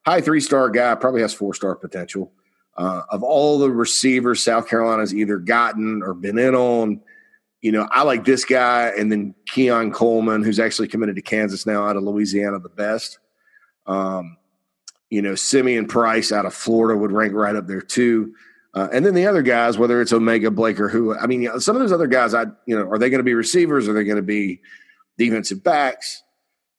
High 0.08 0.22
three 0.22 0.42
star 0.42 0.72
guy, 0.72 0.96
probably 0.96 1.22
has 1.22 1.36
four 1.36 1.54
star 1.54 1.76
potential. 1.76 2.32
Uh, 2.76 3.04
of 3.10 3.22
all 3.22 3.60
the 3.60 3.70
receivers 3.70 4.44
South 4.44 4.68
Carolina's 4.68 5.14
either 5.14 5.38
gotten 5.38 6.02
or 6.02 6.16
been 6.16 6.40
in 6.40 6.56
on, 6.56 7.02
you 7.62 7.72
know, 7.72 7.88
I 7.92 8.02
like 8.02 8.26
this 8.26 8.44
guy 8.44 8.92
and 8.98 9.12
then 9.12 9.36
Keon 9.48 9.92
Coleman, 9.92 10.44
who's 10.44 10.60
actually 10.60 10.88
committed 10.88 11.16
to 11.18 11.22
Kansas 11.22 11.68
now 11.68 11.86
out 11.86 11.98
of 11.98 12.04
Louisiana, 12.04 12.58
the 12.58 12.70
best. 12.70 13.20
Um, 13.86 14.38
you 15.12 15.22
know, 15.22 15.36
Simeon 15.36 15.88
Price 15.88 16.32
out 16.32 16.46
of 16.46 16.54
Florida 16.56 16.98
would 16.98 17.12
rank 17.12 17.34
right 17.34 17.56
up 17.56 17.68
there 17.68 17.82
too. 17.82 18.34
Uh, 18.80 18.88
and 18.94 19.06
then 19.06 19.14
the 19.14 19.26
other 19.26 19.42
guys, 19.42 19.78
whether 19.78 20.02
it's 20.02 20.14
O'Mega 20.14 20.52
Blake 20.52 20.80
or 20.80 20.88
who, 20.88 21.18
I 21.18 21.28
mean, 21.28 21.60
some 21.60 21.76
of 21.76 21.82
those 21.82 21.92
other 21.92 22.08
guys, 22.08 22.34
I, 22.34 22.46
you 22.66 22.78
know, 22.78 22.88
are 22.90 22.98
they 22.98 23.10
going 23.10 23.20
to 23.20 23.24
be 23.24 23.34
receivers? 23.34 23.88
Are 23.88 23.94
they 23.94 24.04
going 24.04 24.16
to 24.16 24.22
be 24.22 24.62
defensive 25.18 25.64
backs? 25.64 26.24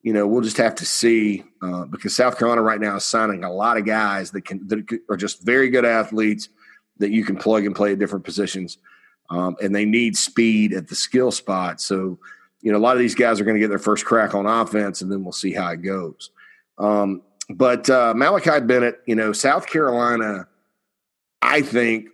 you 0.03 0.13
know, 0.13 0.27
we'll 0.27 0.41
just 0.41 0.57
have 0.57 0.75
to 0.77 0.87
see 0.87 1.45
uh, 1.63 1.85
because 1.85 2.17
South 2.17 2.39
Carolina 2.39 2.63
right 2.63 2.81
now 2.81 2.97
is 2.97 3.05
signing 3.05 3.45
a 3.45 3.53
lot 3.53 3.77
of 3.77 3.85
guys 3.85 4.31
that 4.31 4.43
can 4.43 4.67
that 4.69 4.99
are 5.09 5.17
just 5.17 5.43
very 5.43 5.69
good 5.69 5.85
athletes 5.85 6.49
that 6.99 7.11
you 7.11 7.25
can 7.25 7.37
plug 7.37 7.65
and 7.67 7.75
play 7.75 7.93
at 7.93 7.99
different 7.99 8.25
positions, 8.25 8.79
um, 9.29 9.57
and 9.63 9.75
they 9.75 9.85
need 9.85 10.17
speed 10.17 10.73
at 10.73 10.89
the 10.89 10.95
skill 10.95 11.31
spot. 11.31 11.81
So, 11.81 12.19
you 12.63 12.73
know, 12.73 12.79
a 12.79 12.81
lot 12.81 12.97
of 12.97 13.01
these 13.01 13.15
guys 13.15 13.41
are 13.41 13.45
going 13.45 13.57
to 13.57 13.61
get 13.61 13.69
their 13.69 13.79
first 13.79 14.05
crack 14.05 14.35
on 14.35 14.47
offense, 14.47 15.03
and 15.03 15.13
then 15.13 15.23
we'll 15.23 15.33
see 15.33 15.53
how 15.53 15.71
it 15.71 15.83
goes. 15.83 16.31
Um, 16.79 17.23
but 17.51 17.91
uh, 17.91 18.15
Malachi 18.17 18.61
Bennett, 18.61 19.01
you 19.07 19.15
know, 19.15 19.33
South 19.33 19.67
Carolina, 19.67 20.47
I 21.43 21.63
think, 21.63 22.09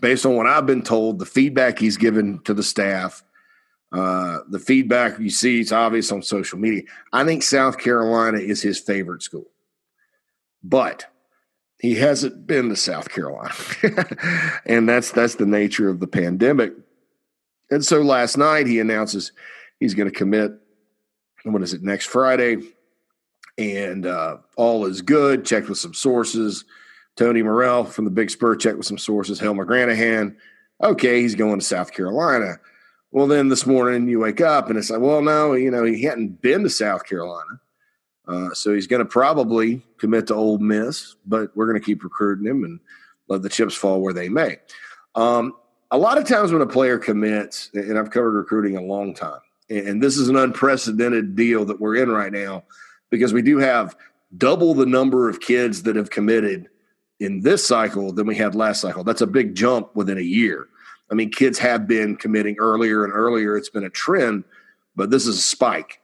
based 0.00 0.26
on 0.26 0.36
what 0.36 0.46
I've 0.46 0.66
been 0.66 0.82
told, 0.82 1.18
the 1.18 1.26
feedback 1.26 1.78
he's 1.78 1.96
given 1.96 2.40
to 2.44 2.54
the 2.54 2.62
staff 2.62 3.22
uh, 3.92 4.40
the 4.48 4.58
feedback 4.58 5.18
you 5.18 5.30
see 5.30 5.60
is 5.60 5.72
obvious 5.72 6.10
on 6.10 6.22
social 6.22 6.58
media. 6.58 6.82
I 7.12 7.24
think 7.24 7.42
South 7.42 7.78
Carolina 7.78 8.38
is 8.38 8.60
his 8.60 8.78
favorite 8.78 9.22
school, 9.22 9.46
but 10.62 11.06
he 11.80 11.94
hasn't 11.94 12.46
been 12.46 12.68
to 12.68 12.76
South 12.76 13.08
Carolina, 13.08 13.54
and 14.66 14.88
that's 14.88 15.12
that's 15.12 15.36
the 15.36 15.46
nature 15.46 15.88
of 15.88 16.00
the 16.00 16.06
pandemic. 16.06 16.72
And 17.70 17.84
so 17.84 18.02
last 18.02 18.36
night 18.36 18.66
he 18.66 18.80
announces 18.80 19.32
he's 19.78 19.94
going 19.94 20.10
to 20.10 20.16
commit. 20.16 20.52
What 21.44 21.62
is 21.62 21.72
it 21.72 21.82
next 21.82 22.06
Friday? 22.06 22.58
And 23.56 24.04
uh, 24.04 24.38
all 24.56 24.84
is 24.86 25.00
good. 25.00 25.44
Checked 25.44 25.68
with 25.68 25.78
some 25.78 25.94
sources. 25.94 26.64
Tony 27.16 27.42
Morrell 27.42 27.84
from 27.84 28.04
the 28.04 28.10
Big 28.10 28.30
Spur 28.30 28.56
checked 28.56 28.76
with 28.76 28.86
some 28.86 28.98
sources. 28.98 29.40
Hale 29.40 29.54
McGranahan. 29.54 30.36
Okay, 30.82 31.22
he's 31.22 31.34
going 31.34 31.58
to 31.58 31.64
South 31.64 31.92
Carolina. 31.92 32.60
Well, 33.10 33.26
then 33.26 33.48
this 33.48 33.66
morning 33.66 34.08
you 34.08 34.20
wake 34.20 34.42
up 34.42 34.68
and 34.68 34.78
it's 34.78 34.90
like, 34.90 35.00
well, 35.00 35.22
no, 35.22 35.54
you 35.54 35.70
know, 35.70 35.84
he 35.84 36.02
hadn't 36.02 36.42
been 36.42 36.62
to 36.64 36.70
South 36.70 37.06
Carolina. 37.06 37.60
Uh, 38.28 38.52
so 38.52 38.74
he's 38.74 38.86
going 38.86 39.00
to 39.00 39.06
probably 39.06 39.82
commit 39.98 40.26
to 40.26 40.34
Ole 40.34 40.58
Miss, 40.58 41.14
but 41.24 41.56
we're 41.56 41.66
going 41.66 41.80
to 41.80 41.84
keep 41.84 42.04
recruiting 42.04 42.46
him 42.46 42.64
and 42.64 42.80
let 43.28 43.42
the 43.42 43.48
chips 43.48 43.74
fall 43.74 44.00
where 44.00 44.12
they 44.12 44.28
may. 44.28 44.58
Um, 45.14 45.54
a 45.90 45.96
lot 45.96 46.18
of 46.18 46.26
times 46.26 46.52
when 46.52 46.60
a 46.60 46.66
player 46.66 46.98
commits, 46.98 47.70
and 47.72 47.98
I've 47.98 48.10
covered 48.10 48.32
recruiting 48.32 48.76
a 48.76 48.82
long 48.82 49.14
time, 49.14 49.40
and 49.70 50.02
this 50.02 50.16
is 50.16 50.28
an 50.28 50.36
unprecedented 50.36 51.36
deal 51.36 51.64
that 51.64 51.80
we're 51.80 51.96
in 51.96 52.10
right 52.10 52.32
now 52.32 52.64
because 53.10 53.32
we 53.32 53.42
do 53.42 53.58
have 53.58 53.96
double 54.36 54.74
the 54.74 54.86
number 54.86 55.28
of 55.28 55.40
kids 55.40 55.84
that 55.84 55.96
have 55.96 56.10
committed 56.10 56.68
in 57.20 57.40
this 57.40 57.66
cycle 57.66 58.12
than 58.12 58.26
we 58.26 58.36
had 58.36 58.54
last 58.54 58.80
cycle. 58.80 59.04
That's 59.04 59.20
a 59.22 59.26
big 59.26 59.54
jump 59.54 59.94
within 59.94 60.18
a 60.18 60.22
year. 60.22 60.68
I 61.10 61.14
mean, 61.14 61.30
kids 61.30 61.58
have 61.58 61.86
been 61.86 62.16
committing 62.16 62.56
earlier 62.58 63.04
and 63.04 63.12
earlier. 63.12 63.56
It's 63.56 63.70
been 63.70 63.84
a 63.84 63.90
trend, 63.90 64.44
but 64.94 65.10
this 65.10 65.26
is 65.26 65.38
a 65.38 65.42
spike. 65.42 66.00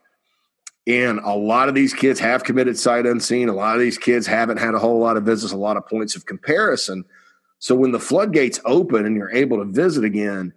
And 0.85 1.19
a 1.19 1.35
lot 1.35 1.69
of 1.69 1.75
these 1.75 1.93
kids 1.93 2.19
have 2.19 2.43
committed 2.43 2.77
sight 2.77 3.05
unseen. 3.05 3.47
A 3.47 3.53
lot 3.53 3.75
of 3.75 3.81
these 3.81 3.97
kids 3.97 4.27
haven't 4.27 4.57
had 4.57 4.73
a 4.73 4.79
whole 4.79 4.99
lot 4.99 5.17
of 5.17 5.23
visits, 5.23 5.53
a 5.53 5.57
lot 5.57 5.77
of 5.77 5.87
points 5.87 6.15
of 6.15 6.25
comparison. 6.25 7.05
So 7.59 7.75
when 7.75 7.91
the 7.91 7.99
floodgates 7.99 8.59
open 8.65 9.05
and 9.05 9.15
you're 9.15 9.31
able 9.31 9.59
to 9.59 9.65
visit 9.65 10.03
again, 10.03 10.53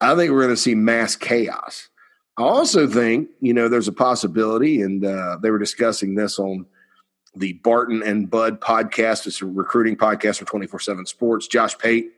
I 0.00 0.14
think 0.14 0.30
we're 0.30 0.42
going 0.42 0.54
to 0.54 0.56
see 0.56 0.74
mass 0.74 1.16
chaos. 1.16 1.88
I 2.38 2.42
also 2.42 2.86
think, 2.86 3.28
you 3.40 3.54
know, 3.54 3.68
there's 3.68 3.88
a 3.88 3.92
possibility, 3.92 4.82
and 4.82 5.04
uh, 5.04 5.38
they 5.42 5.50
were 5.50 5.58
discussing 5.58 6.14
this 6.14 6.38
on 6.38 6.66
the 7.36 7.54
Barton 7.54 8.02
and 8.02 8.28
Bud 8.28 8.60
podcast. 8.60 9.26
It's 9.26 9.42
a 9.42 9.46
recruiting 9.46 9.96
podcast 9.96 10.38
for 10.38 10.46
24 10.46 10.80
7 10.80 11.06
Sports. 11.06 11.46
Josh 11.46 11.76
Pate 11.78 12.10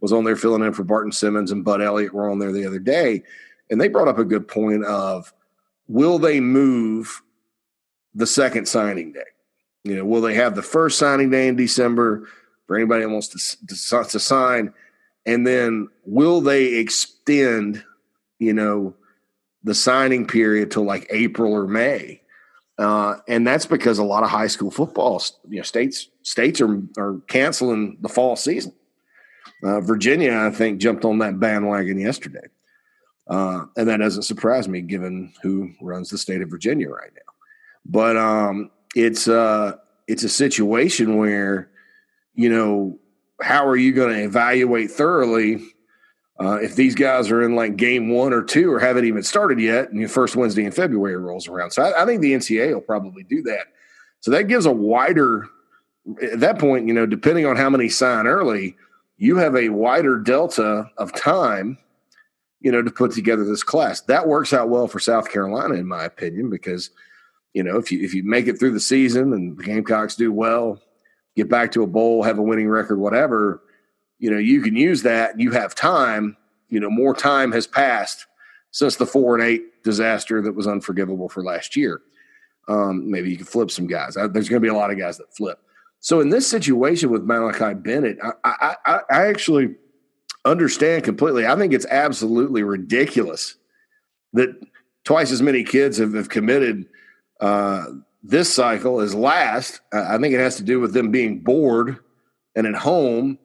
was 0.00 0.12
on 0.12 0.24
there 0.24 0.36
filling 0.36 0.62
in 0.62 0.72
for 0.72 0.84
Barton 0.84 1.12
Simmons 1.12 1.50
and 1.50 1.64
Bud 1.64 1.80
Elliott 1.80 2.12
were 2.12 2.28
on 2.28 2.38
there 2.38 2.52
the 2.52 2.66
other 2.66 2.78
day, 2.78 3.22
and 3.70 3.80
they 3.80 3.88
brought 3.88 4.08
up 4.08 4.18
a 4.18 4.24
good 4.24 4.46
point 4.48 4.84
of 4.84 5.32
will 5.88 6.18
they 6.18 6.40
move 6.40 7.22
the 8.14 8.26
second 8.26 8.66
signing 8.66 9.12
day? 9.12 9.20
You 9.84 9.96
know, 9.96 10.04
will 10.04 10.20
they 10.20 10.34
have 10.34 10.54
the 10.54 10.62
first 10.62 10.98
signing 10.98 11.30
day 11.30 11.48
in 11.48 11.56
December 11.56 12.28
for 12.66 12.76
anybody 12.76 13.02
that 13.02 13.10
wants 13.10 13.28
to, 13.28 13.66
to, 13.66 14.10
to 14.10 14.18
sign, 14.18 14.72
and 15.26 15.46
then 15.46 15.88
will 16.04 16.40
they 16.40 16.74
extend, 16.76 17.84
you 18.38 18.52
know, 18.52 18.94
the 19.62 19.74
signing 19.74 20.26
period 20.26 20.70
to 20.72 20.80
like 20.80 21.06
April 21.10 21.52
or 21.52 21.66
May? 21.66 22.20
Uh, 22.78 23.16
and 23.28 23.46
that's 23.46 23.66
because 23.66 23.98
a 23.98 24.04
lot 24.04 24.24
of 24.24 24.30
high 24.30 24.48
school 24.48 24.70
football, 24.70 25.22
you 25.48 25.58
know, 25.58 25.62
states 25.62 26.08
states 26.22 26.60
are 26.60 26.82
are 26.98 27.20
canceling 27.28 27.98
the 28.00 28.08
fall 28.08 28.36
season. 28.36 28.72
Uh, 29.62 29.80
Virginia, 29.80 30.36
I 30.36 30.50
think, 30.50 30.80
jumped 30.80 31.04
on 31.04 31.18
that 31.18 31.38
bandwagon 31.38 31.98
yesterday. 31.98 32.46
Uh, 33.26 33.64
and 33.76 33.88
that 33.88 33.98
doesn't 33.98 34.24
surprise 34.24 34.68
me 34.68 34.82
given 34.82 35.32
who 35.42 35.72
runs 35.80 36.10
the 36.10 36.18
state 36.18 36.42
of 36.42 36.50
Virginia 36.50 36.90
right 36.90 37.12
now. 37.14 37.32
But 37.86 38.16
um, 38.16 38.70
it's 38.94 39.28
uh, 39.28 39.76
it's 40.06 40.24
a 40.24 40.28
situation 40.28 41.16
where, 41.16 41.70
you 42.34 42.48
know, 42.50 42.98
how 43.40 43.66
are 43.66 43.76
you 43.76 43.92
going 43.92 44.14
to 44.14 44.22
evaluate 44.24 44.90
thoroughly 44.90 45.73
uh, 46.40 46.58
if 46.60 46.74
these 46.74 46.94
guys 46.94 47.30
are 47.30 47.42
in 47.42 47.54
like 47.54 47.76
game 47.76 48.10
one 48.10 48.32
or 48.32 48.42
two 48.42 48.72
or 48.72 48.80
haven't 48.80 49.04
even 49.04 49.22
started 49.22 49.60
yet, 49.60 49.90
and 49.90 50.00
your 50.00 50.08
first 50.08 50.36
Wednesday 50.36 50.64
in 50.64 50.72
February 50.72 51.16
rolls 51.16 51.48
around? 51.48 51.70
So 51.70 51.82
I, 51.82 52.02
I 52.02 52.06
think 52.06 52.22
the 52.22 52.32
NCAA 52.32 52.74
will 52.74 52.80
probably 52.80 53.22
do 53.22 53.42
that. 53.42 53.66
So 54.20 54.30
that 54.30 54.44
gives 54.44 54.66
a 54.66 54.72
wider 54.72 55.48
at 56.22 56.40
that 56.40 56.58
point, 56.58 56.86
you 56.86 56.94
know, 56.94 57.06
depending 57.06 57.46
on 57.46 57.56
how 57.56 57.70
many 57.70 57.88
sign 57.88 58.26
early, 58.26 58.76
you 59.16 59.36
have 59.36 59.56
a 59.56 59.70
wider 59.70 60.18
delta 60.18 60.90
of 60.98 61.14
time, 61.14 61.78
you 62.60 62.70
know, 62.70 62.82
to 62.82 62.90
put 62.90 63.12
together 63.12 63.44
this 63.44 63.62
class. 63.62 64.00
That 64.02 64.26
works 64.26 64.52
out 64.52 64.68
well 64.68 64.88
for 64.88 65.00
South 65.00 65.30
Carolina, 65.30 65.74
in 65.74 65.86
my 65.86 66.04
opinion, 66.04 66.50
because 66.50 66.90
you 67.52 67.62
know, 67.62 67.76
if 67.76 67.92
you 67.92 68.04
if 68.04 68.12
you 68.14 68.24
make 68.24 68.48
it 68.48 68.58
through 68.58 68.72
the 68.72 68.80
season 68.80 69.32
and 69.32 69.56
the 69.56 69.62
Gamecocks 69.62 70.16
do 70.16 70.32
well, 70.32 70.82
get 71.36 71.48
back 71.48 71.70
to 71.72 71.82
a 71.82 71.86
bowl, 71.86 72.22
have 72.22 72.38
a 72.38 72.42
winning 72.42 72.68
record, 72.68 72.98
whatever, 72.98 73.62
you 74.24 74.30
know, 74.30 74.38
you 74.38 74.62
can 74.62 74.74
use 74.74 75.02
that. 75.02 75.38
You 75.38 75.50
have 75.50 75.74
time. 75.74 76.34
You 76.70 76.80
know, 76.80 76.88
more 76.88 77.14
time 77.14 77.52
has 77.52 77.66
passed 77.66 78.26
since 78.70 78.96
the 78.96 79.04
four 79.04 79.34
and 79.34 79.44
eight 79.44 79.82
disaster 79.82 80.40
that 80.40 80.54
was 80.54 80.66
unforgivable 80.66 81.28
for 81.28 81.44
last 81.44 81.76
year. 81.76 82.00
Um, 82.66 83.10
maybe 83.10 83.30
you 83.30 83.36
can 83.36 83.44
flip 83.44 83.70
some 83.70 83.86
guys. 83.86 84.16
I, 84.16 84.26
there's 84.26 84.48
going 84.48 84.62
to 84.62 84.66
be 84.66 84.74
a 84.74 84.74
lot 84.74 84.90
of 84.90 84.96
guys 84.96 85.18
that 85.18 85.36
flip. 85.36 85.58
So 86.00 86.20
in 86.20 86.30
this 86.30 86.48
situation 86.48 87.10
with 87.10 87.24
Malachi 87.24 87.74
Bennett, 87.74 88.16
I, 88.22 88.76
I, 88.86 89.00
I 89.10 89.26
actually 89.26 89.74
understand 90.46 91.04
completely. 91.04 91.46
I 91.46 91.54
think 91.54 91.74
it's 91.74 91.84
absolutely 91.90 92.62
ridiculous 92.62 93.56
that 94.32 94.58
twice 95.04 95.32
as 95.32 95.42
many 95.42 95.64
kids 95.64 95.98
have, 95.98 96.14
have 96.14 96.30
committed 96.30 96.86
uh, 97.40 97.84
this 98.22 98.52
cycle 98.52 99.00
as 99.00 99.14
last. 99.14 99.82
I 99.92 100.16
think 100.16 100.32
it 100.32 100.40
has 100.40 100.56
to 100.56 100.62
do 100.62 100.80
with 100.80 100.94
them 100.94 101.10
being 101.10 101.40
bored 101.40 101.98
and 102.56 102.66
at 102.66 102.74
home, 102.74 103.38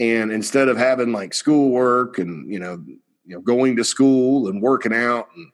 and 0.00 0.32
instead 0.32 0.68
of 0.68 0.78
having 0.78 1.12
like 1.12 1.34
schoolwork 1.34 2.18
and 2.18 2.50
you 2.50 2.58
know, 2.58 2.82
you 3.26 3.36
know, 3.36 3.40
going 3.40 3.76
to 3.76 3.84
school 3.84 4.48
and 4.48 4.62
working 4.62 4.94
out 4.94 5.28
and 5.36 5.52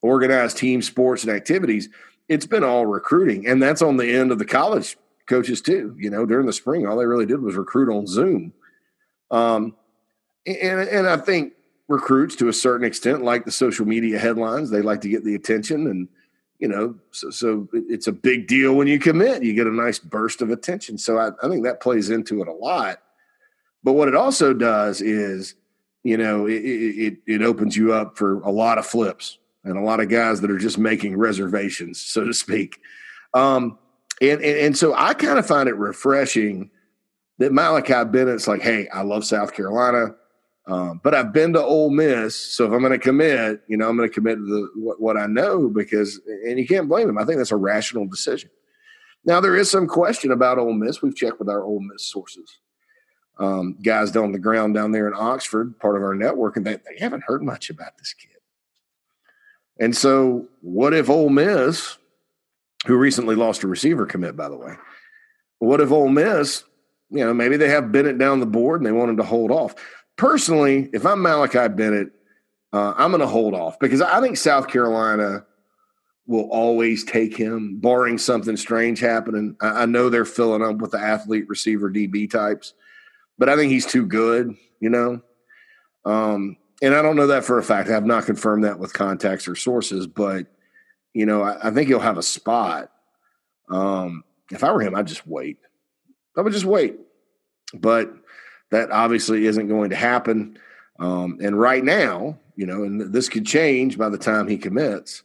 organized 0.00 0.56
team 0.56 0.82
sports 0.82 1.22
and 1.22 1.30
activities, 1.30 1.90
it's 2.28 2.46
been 2.46 2.64
all 2.64 2.86
recruiting, 2.86 3.46
and 3.46 3.62
that's 3.62 3.82
on 3.82 3.98
the 3.98 4.10
end 4.10 4.32
of 4.32 4.38
the 4.38 4.46
college 4.46 4.96
coaches 5.26 5.60
too. 5.60 5.94
You 5.98 6.10
know, 6.10 6.24
during 6.24 6.46
the 6.46 6.52
spring, 6.52 6.86
all 6.86 6.96
they 6.96 7.06
really 7.06 7.26
did 7.26 7.42
was 7.42 7.54
recruit 7.54 7.94
on 7.94 8.06
Zoom. 8.06 8.54
Um, 9.30 9.76
and 10.46 10.80
and 10.80 11.06
I 11.06 11.18
think 11.18 11.52
recruits 11.86 12.34
to 12.36 12.48
a 12.48 12.52
certain 12.52 12.86
extent 12.86 13.22
like 13.22 13.44
the 13.44 13.52
social 13.52 13.86
media 13.86 14.18
headlines. 14.18 14.70
They 14.70 14.80
like 14.80 15.02
to 15.02 15.08
get 15.08 15.22
the 15.22 15.34
attention, 15.34 15.86
and 15.86 16.08
you 16.58 16.68
know, 16.68 16.94
so, 17.10 17.28
so 17.28 17.68
it's 17.72 18.06
a 18.06 18.12
big 18.12 18.46
deal 18.46 18.74
when 18.74 18.86
you 18.86 18.98
commit. 18.98 19.42
You 19.42 19.52
get 19.52 19.66
a 19.66 19.70
nice 19.70 19.98
burst 19.98 20.40
of 20.40 20.50
attention. 20.50 20.96
So 20.96 21.18
I, 21.18 21.30
I 21.42 21.48
think 21.48 21.64
that 21.64 21.80
plays 21.80 22.08
into 22.08 22.40
it 22.40 22.48
a 22.48 22.52
lot. 22.52 22.98
But 23.84 23.94
what 23.94 24.08
it 24.08 24.14
also 24.14 24.52
does 24.52 25.00
is, 25.00 25.54
you 26.02 26.16
know, 26.16 26.46
it, 26.46 26.62
it, 26.62 27.18
it 27.26 27.42
opens 27.42 27.76
you 27.76 27.92
up 27.92 28.16
for 28.16 28.40
a 28.40 28.50
lot 28.50 28.78
of 28.78 28.86
flips 28.86 29.38
and 29.64 29.76
a 29.76 29.82
lot 29.82 30.00
of 30.00 30.08
guys 30.08 30.40
that 30.40 30.50
are 30.50 30.58
just 30.58 30.78
making 30.78 31.16
reservations, 31.16 32.00
so 32.00 32.24
to 32.24 32.34
speak. 32.34 32.78
Um, 33.34 33.78
and, 34.20 34.40
and, 34.42 34.58
and 34.58 34.76
so 34.76 34.94
I 34.94 35.14
kind 35.14 35.38
of 35.38 35.46
find 35.46 35.68
it 35.68 35.76
refreshing 35.76 36.70
that 37.38 37.52
Malachi 37.52 38.04
Bennett's 38.04 38.46
like, 38.46 38.62
hey, 38.62 38.88
I 38.88 39.02
love 39.02 39.24
South 39.24 39.54
Carolina. 39.54 40.14
Um, 40.66 41.00
but 41.02 41.12
I've 41.12 41.32
been 41.32 41.52
to 41.54 41.60
Ole 41.60 41.90
Miss, 41.90 42.36
so 42.36 42.66
if 42.66 42.72
I'm 42.72 42.80
going 42.80 42.92
to 42.92 42.98
commit, 42.98 43.62
you 43.66 43.76
know, 43.76 43.88
I'm 43.88 43.96
going 43.96 44.08
to 44.08 44.14
commit 44.14 44.38
to 44.38 44.44
the, 44.44 44.68
what, 44.76 45.00
what, 45.00 45.16
I 45.16 45.26
know 45.26 45.68
because, 45.68 46.20
and 46.46 46.56
you 46.56 46.68
can't 46.68 46.88
blame 46.88 47.08
him. 47.08 47.18
I 47.18 47.24
think 47.24 47.38
that's 47.38 47.50
a 47.50 47.56
rational 47.56 48.06
decision. 48.06 48.48
Now 49.24 49.40
there 49.40 49.56
is 49.56 49.68
some 49.68 49.88
question 49.88 50.30
about 50.30 50.58
Ole 50.58 50.72
Miss. 50.72 51.02
We've 51.02 51.16
checked 51.16 51.40
with 51.40 51.48
our 51.48 51.64
Ole 51.64 51.80
Miss 51.80 52.06
sources, 52.06 52.58
um, 53.38 53.76
guys 53.82 54.10
down 54.10 54.24
on 54.24 54.32
the 54.32 54.38
ground 54.38 54.74
down 54.74 54.92
there 54.92 55.08
in 55.08 55.14
Oxford, 55.14 55.78
part 55.78 55.96
of 55.96 56.02
our 56.02 56.14
network, 56.14 56.56
and 56.56 56.66
they, 56.66 56.74
they 56.74 56.98
haven't 56.98 57.24
heard 57.24 57.42
much 57.42 57.70
about 57.70 57.98
this 57.98 58.12
kid. 58.12 58.28
And 59.80 59.96
so, 59.96 60.48
what 60.60 60.94
if 60.94 61.08
Ole 61.08 61.30
Miss, 61.30 61.96
who 62.86 62.96
recently 62.96 63.34
lost 63.34 63.62
a 63.62 63.68
receiver 63.68 64.06
commit, 64.06 64.36
by 64.36 64.48
the 64.48 64.56
way, 64.56 64.74
what 65.58 65.80
if 65.80 65.90
Ole 65.90 66.08
Miss, 66.08 66.64
you 67.10 67.24
know, 67.24 67.32
maybe 67.34 67.56
they 67.56 67.68
have 67.68 67.92
Bennett 67.92 68.18
down 68.18 68.40
the 68.40 68.46
board 68.46 68.80
and 68.80 68.86
they 68.86 68.92
want 68.92 69.10
him 69.10 69.16
to 69.16 69.24
hold 69.24 69.50
off? 69.50 69.74
personally, 70.16 70.88
if 70.92 71.04
I'm 71.04 71.22
Malachi 71.22 71.68
Bennett, 71.68 72.12
uh, 72.72 72.94
I'm 72.96 73.10
going 73.10 73.20
to 73.20 73.26
hold 73.26 73.54
off 73.54 73.78
because 73.78 74.00
I 74.00 74.20
think 74.20 74.36
South 74.36 74.68
Carolina 74.68 75.44
will 76.26 76.48
always 76.50 77.04
take 77.04 77.36
him, 77.36 77.78
barring 77.80 78.16
something 78.16 78.56
strange 78.56 79.00
happening. 79.00 79.56
I, 79.60 79.82
I, 79.82 79.86
know 79.86 80.08
they're 80.08 80.24
filling 80.24 80.62
up 80.62 80.76
with 80.76 80.92
the 80.92 81.00
athlete 81.00 81.48
receiver 81.48 81.90
DB 81.90 82.30
types, 82.30 82.74
but 83.42 83.48
I 83.48 83.56
think 83.56 83.72
he's 83.72 83.86
too 83.86 84.06
good, 84.06 84.56
you 84.78 84.88
know. 84.88 85.20
Um, 86.04 86.56
and 86.80 86.94
I 86.94 87.02
don't 87.02 87.16
know 87.16 87.26
that 87.26 87.44
for 87.44 87.58
a 87.58 87.62
fact. 87.64 87.88
I 87.88 87.92
have 87.92 88.06
not 88.06 88.24
confirmed 88.24 88.62
that 88.62 88.78
with 88.78 88.92
contacts 88.92 89.48
or 89.48 89.56
sources, 89.56 90.06
but 90.06 90.46
you 91.12 91.26
know, 91.26 91.42
I, 91.42 91.66
I 91.66 91.72
think 91.72 91.88
he'll 91.88 91.98
have 91.98 92.18
a 92.18 92.22
spot. 92.22 92.92
Um, 93.68 94.22
if 94.52 94.62
I 94.62 94.70
were 94.70 94.80
him, 94.80 94.94
I'd 94.94 95.08
just 95.08 95.26
wait. 95.26 95.58
I 96.36 96.40
would 96.42 96.52
just 96.52 96.66
wait. 96.66 97.00
But 97.74 98.14
that 98.70 98.92
obviously 98.92 99.46
isn't 99.46 99.66
going 99.66 99.90
to 99.90 99.96
happen. 99.96 100.56
Um, 101.00 101.38
and 101.42 101.58
right 101.58 101.82
now, 101.82 102.38
you 102.54 102.66
know, 102.66 102.84
and 102.84 103.12
this 103.12 103.28
could 103.28 103.44
change 103.44 103.98
by 103.98 104.08
the 104.08 104.18
time 104.18 104.46
he 104.46 104.56
commits. 104.56 105.24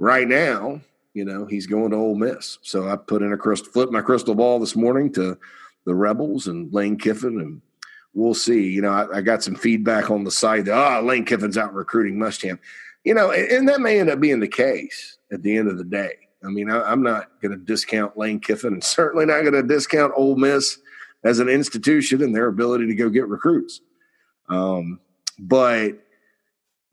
Right 0.00 0.26
now, 0.26 0.80
you 1.14 1.24
know, 1.24 1.46
he's 1.46 1.68
going 1.68 1.90
to 1.92 1.96
Ole 1.96 2.16
Miss. 2.16 2.58
So 2.62 2.88
I 2.88 2.96
put 2.96 3.22
in 3.22 3.32
a 3.32 3.36
crystal, 3.36 3.70
flip 3.70 3.92
my 3.92 4.02
crystal 4.02 4.34
ball 4.34 4.58
this 4.58 4.74
morning 4.74 5.12
to 5.12 5.38
the 5.86 5.94
Rebels 5.94 6.46
and 6.46 6.72
Lane 6.72 6.98
Kiffin, 6.98 7.40
and 7.40 7.62
we'll 8.12 8.34
see. 8.34 8.68
You 8.68 8.82
know, 8.82 8.90
I, 8.90 9.18
I 9.18 9.20
got 9.22 9.42
some 9.42 9.54
feedback 9.54 10.10
on 10.10 10.24
the 10.24 10.30
site 10.30 10.66
that 10.66 10.74
oh, 10.74 11.02
Lane 11.02 11.24
Kiffin's 11.24 11.56
out 11.56 11.72
recruiting 11.72 12.18
Muschamp. 12.18 12.58
You 13.04 13.14
know, 13.14 13.30
and, 13.30 13.50
and 13.50 13.68
that 13.68 13.80
may 13.80 13.98
end 13.98 14.10
up 14.10 14.20
being 14.20 14.40
the 14.40 14.48
case 14.48 15.16
at 15.32 15.42
the 15.42 15.56
end 15.56 15.68
of 15.68 15.78
the 15.78 15.84
day. 15.84 16.14
I 16.44 16.48
mean, 16.48 16.70
I, 16.70 16.92
am 16.92 17.02
not 17.02 17.40
going 17.40 17.52
to 17.52 17.64
discount 17.64 18.18
Lane 18.18 18.40
Kiffin, 18.40 18.74
and 18.74 18.84
certainly 18.84 19.24
not 19.24 19.42
going 19.42 19.54
to 19.54 19.62
discount 19.62 20.12
Ole 20.16 20.36
Miss 20.36 20.78
as 21.24 21.38
an 21.38 21.48
institution 21.48 22.22
and 22.22 22.34
their 22.34 22.48
ability 22.48 22.86
to 22.86 22.94
go 22.94 23.08
get 23.08 23.28
recruits. 23.28 23.80
Um, 24.48 25.00
but 25.38 25.98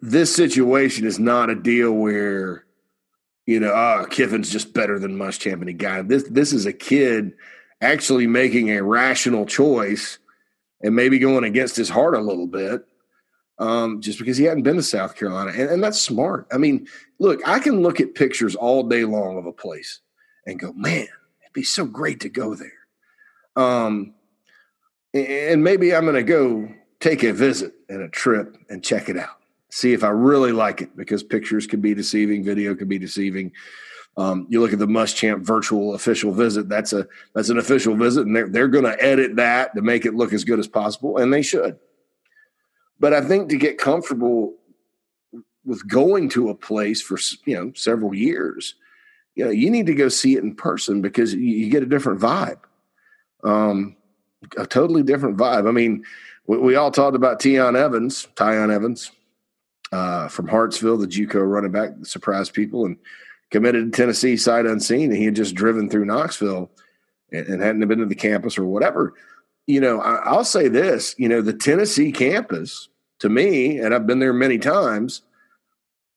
this 0.02 0.36
situation 0.36 1.06
is 1.06 1.20
not 1.20 1.50
a 1.50 1.56
deal 1.56 1.92
where, 1.92 2.66
you 3.46 3.60
know, 3.60 3.72
oh, 3.74 4.06
Kiffin's 4.10 4.50
just 4.50 4.74
better 4.74 5.00
than 5.00 5.18
Muschamp 5.18 5.54
and 5.54 5.68
he 5.68 5.74
got 5.74 6.08
This 6.08 6.24
this 6.24 6.52
is 6.52 6.66
a 6.66 6.74
kid 6.74 7.34
actually 7.84 8.28
making 8.28 8.72
a 8.72 8.82
rational 8.82 9.46
choice 9.46 10.20
and 10.82 10.96
maybe 10.96 11.20
going 11.20 11.44
against 11.44 11.76
his 11.76 11.90
heart 11.90 12.16
a 12.16 12.22
little 12.22 12.48
bit. 12.48 12.86
Um, 13.60 14.02
just 14.02 14.18
because 14.18 14.36
he 14.36 14.46
hadn't 14.46 14.64
been 14.64 14.78
to 14.78 14.84
South 14.84 15.16
Carolina. 15.16 15.52
And, 15.52 15.70
and 15.70 15.84
that's 15.84 16.02
smart. 16.02 16.48
I 16.52 16.58
mean, 16.58 16.88
look, 17.20 17.40
I 17.48 17.60
can 17.60 17.84
look 17.84 18.02
at 18.02 18.16
pictures 18.16 18.56
all 18.56 18.82
day 18.82 19.06
long 19.06 19.38
of 19.38 19.46
a 19.46 19.54
place 19.54 20.02
and 20.48 20.60
go, 20.60 20.74
man, 20.74 21.04
it'd 21.04 21.54
be 21.54 21.64
so 21.64 21.86
great 21.86 22.22
to 22.22 22.30
go 22.30 22.56
there. 22.56 22.72
Um, 23.56 24.16
and 25.14 25.64
maybe 25.64 25.94
I'm 25.94 26.04
going 26.04 26.16
to 26.16 26.24
go 26.24 26.68
take 27.00 27.24
a 27.24 27.32
visit 27.32 27.74
and 27.90 28.02
a 28.02 28.10
trip 28.10 28.58
and 28.70 28.84
check 28.84 29.08
it 29.08 29.18
out, 29.18 29.38
see 29.70 29.94
if 29.94 30.04
I 30.04 30.10
really 30.10 30.52
like 30.52 30.82
it 30.82 30.98
because 30.98 31.22
pictures 31.22 31.68
can 31.68 31.80
be 31.80 31.94
deceiving, 31.94 32.44
video 32.44 32.74
can 32.74 32.88
be 32.88 32.98
deceiving. 32.98 33.52
Um, 34.16 34.46
you 34.48 34.62
look 34.62 34.74
at 34.74 34.80
the 34.80 34.86
Muschamp 34.86 35.42
virtual 35.42 35.96
official 35.96 36.32
visit. 36.32 36.70
That's 36.70 36.94
a 36.94 37.08
that's 37.34 37.50
an 37.50 37.58
official 37.58 37.96
visit, 37.96 38.28
and 38.28 38.36
they're 38.36 38.48
they're 38.48 38.68
going 38.68 38.84
to 38.84 39.04
edit 39.04 39.38
that 39.38 39.76
to 39.76 39.82
make 39.82 40.06
it 40.06 40.14
look 40.14 40.34
as 40.34 40.44
good 40.44 40.60
as 40.60 40.68
possible, 40.68 41.18
and 41.18 41.34
they 41.34 41.42
should. 41.42 41.80
But 43.00 43.14
I 43.14 43.22
think 43.22 43.50
to 43.50 43.58
get 43.58 43.78
comfortable 43.78 44.54
with 45.66 45.88
going 45.88 46.30
to 46.30 46.50
a 46.50 46.56
place 46.56 47.02
for 47.02 47.18
you 47.46 47.56
know 47.56 47.72
several 47.76 48.14
years, 48.14 48.76
you 49.34 49.46
know 49.46 49.52
you 49.52 49.72
need 49.72 49.88
to 49.88 49.96
go 49.96 50.10
see 50.10 50.36
it 50.36 50.44
in 50.44 50.56
person 50.56 51.02
because 51.02 51.34
you, 51.34 51.70
get 51.70 51.84
a 51.84 51.88
different 51.88 52.22
vibe. 52.22 52.60
Um, 53.44 53.96
a 54.58 54.68
totally 54.68 55.02
different 55.02 55.38
vibe. 55.38 55.68
I 55.68 55.72
mean, 55.72 56.04
we, 56.46 56.58
we 56.58 56.76
all 56.76 56.92
talked 56.92 57.16
about 57.16 57.42
Tion 57.42 57.76
Evans, 57.76 58.28
Tiyon 58.36 58.72
Evans 58.72 59.12
uh, 59.92 60.28
from 60.28 60.48
Hartsville, 60.48 60.98
the 60.98 61.08
JUCO 61.08 61.50
running 61.50 61.72
back, 61.72 61.92
surprised 62.04 62.54
people 62.54 62.86
and 62.86 62.98
committed 63.52 63.92
to 63.92 63.98
Tennessee 63.98 64.38
sight 64.38 64.66
unseen. 64.66 65.12
And 65.12 65.18
he 65.18 65.26
had 65.26 65.36
just 65.36 65.56
driven 65.56 65.90
through 65.90 66.06
Knoxville 66.06 66.72
and, 67.32 67.48
and 67.48 67.62
hadn't 67.62 67.88
been 67.88 68.00
to 68.00 68.06
the 68.06 68.16
campus 68.16 68.58
or 68.58 68.66
whatever. 68.66 69.14
You 69.68 69.80
know, 69.80 70.02
I, 70.02 70.16
I'll 70.16 70.46
say 70.46 70.68
this, 70.68 71.16
you 71.18 71.30
know, 71.30 71.42
the 71.42 71.54
Tennessee 71.54 72.12
campus 72.12 72.90
to 73.20 73.30
me, 73.30 73.80
and 73.80 73.94
I've 73.94 74.08
been 74.08 74.20
there 74.20 74.34
many 74.34 74.58
times, 74.58 75.22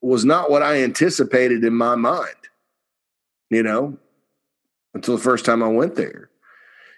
was 0.01 0.25
not 0.25 0.51
what 0.51 0.63
I 0.63 0.83
anticipated 0.83 1.65
in 1.65 1.75
my 1.75 1.95
mind, 1.95 2.35
you 3.51 3.63
know, 3.63 3.97
until 4.95 5.17
the 5.17 5.23
first 5.23 5.45
time 5.45 5.63
I 5.63 5.69
went 5.69 5.95
there 5.95 6.31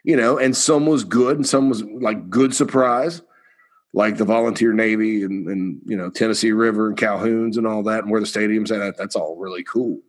you 0.09 0.17
know, 0.17 0.39
and 0.39 0.57
some 0.57 0.87
was 0.87 1.05
good 1.05 1.37
and 1.37 1.47
some 1.47 1.69
was 1.69 1.83
like 1.85 2.31
good 2.31 2.55
surprise, 2.55 3.21
like 3.93 4.17
the 4.17 4.25
Volunteer 4.25 4.73
Navy 4.73 5.23
and, 5.23 5.47
and 5.49 5.83
you 5.85 5.99
know 5.99 6.09
Tennessee 6.09 6.53
River 6.53 6.89
and 6.89 6.97
Calhouns 6.97 7.59
and 7.59 7.67
all 7.67 7.83
that, 7.83 8.05
and 8.05 8.11
where 8.11 8.21
the 8.21 8.27
stadium's 8.27 8.73
at. 8.73 8.97
That's 8.97 9.17
all 9.17 9.37
really 9.37 9.65
cool. 9.65 10.01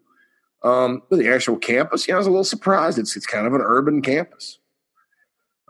Um, 0.63 1.03
but 1.09 1.19
the 1.19 1.29
actual 1.29 1.57
campus, 1.57 2.07
yeah, 2.07 2.15
I 2.15 2.17
was 2.17 2.27
a 2.27 2.31
little 2.31 2.43
surprised. 2.43 2.99
It's 2.99 3.15
it's 3.15 3.25
kind 3.25 3.47
of 3.47 3.53
an 3.53 3.61
urban 3.61 4.01
campus, 4.01 4.59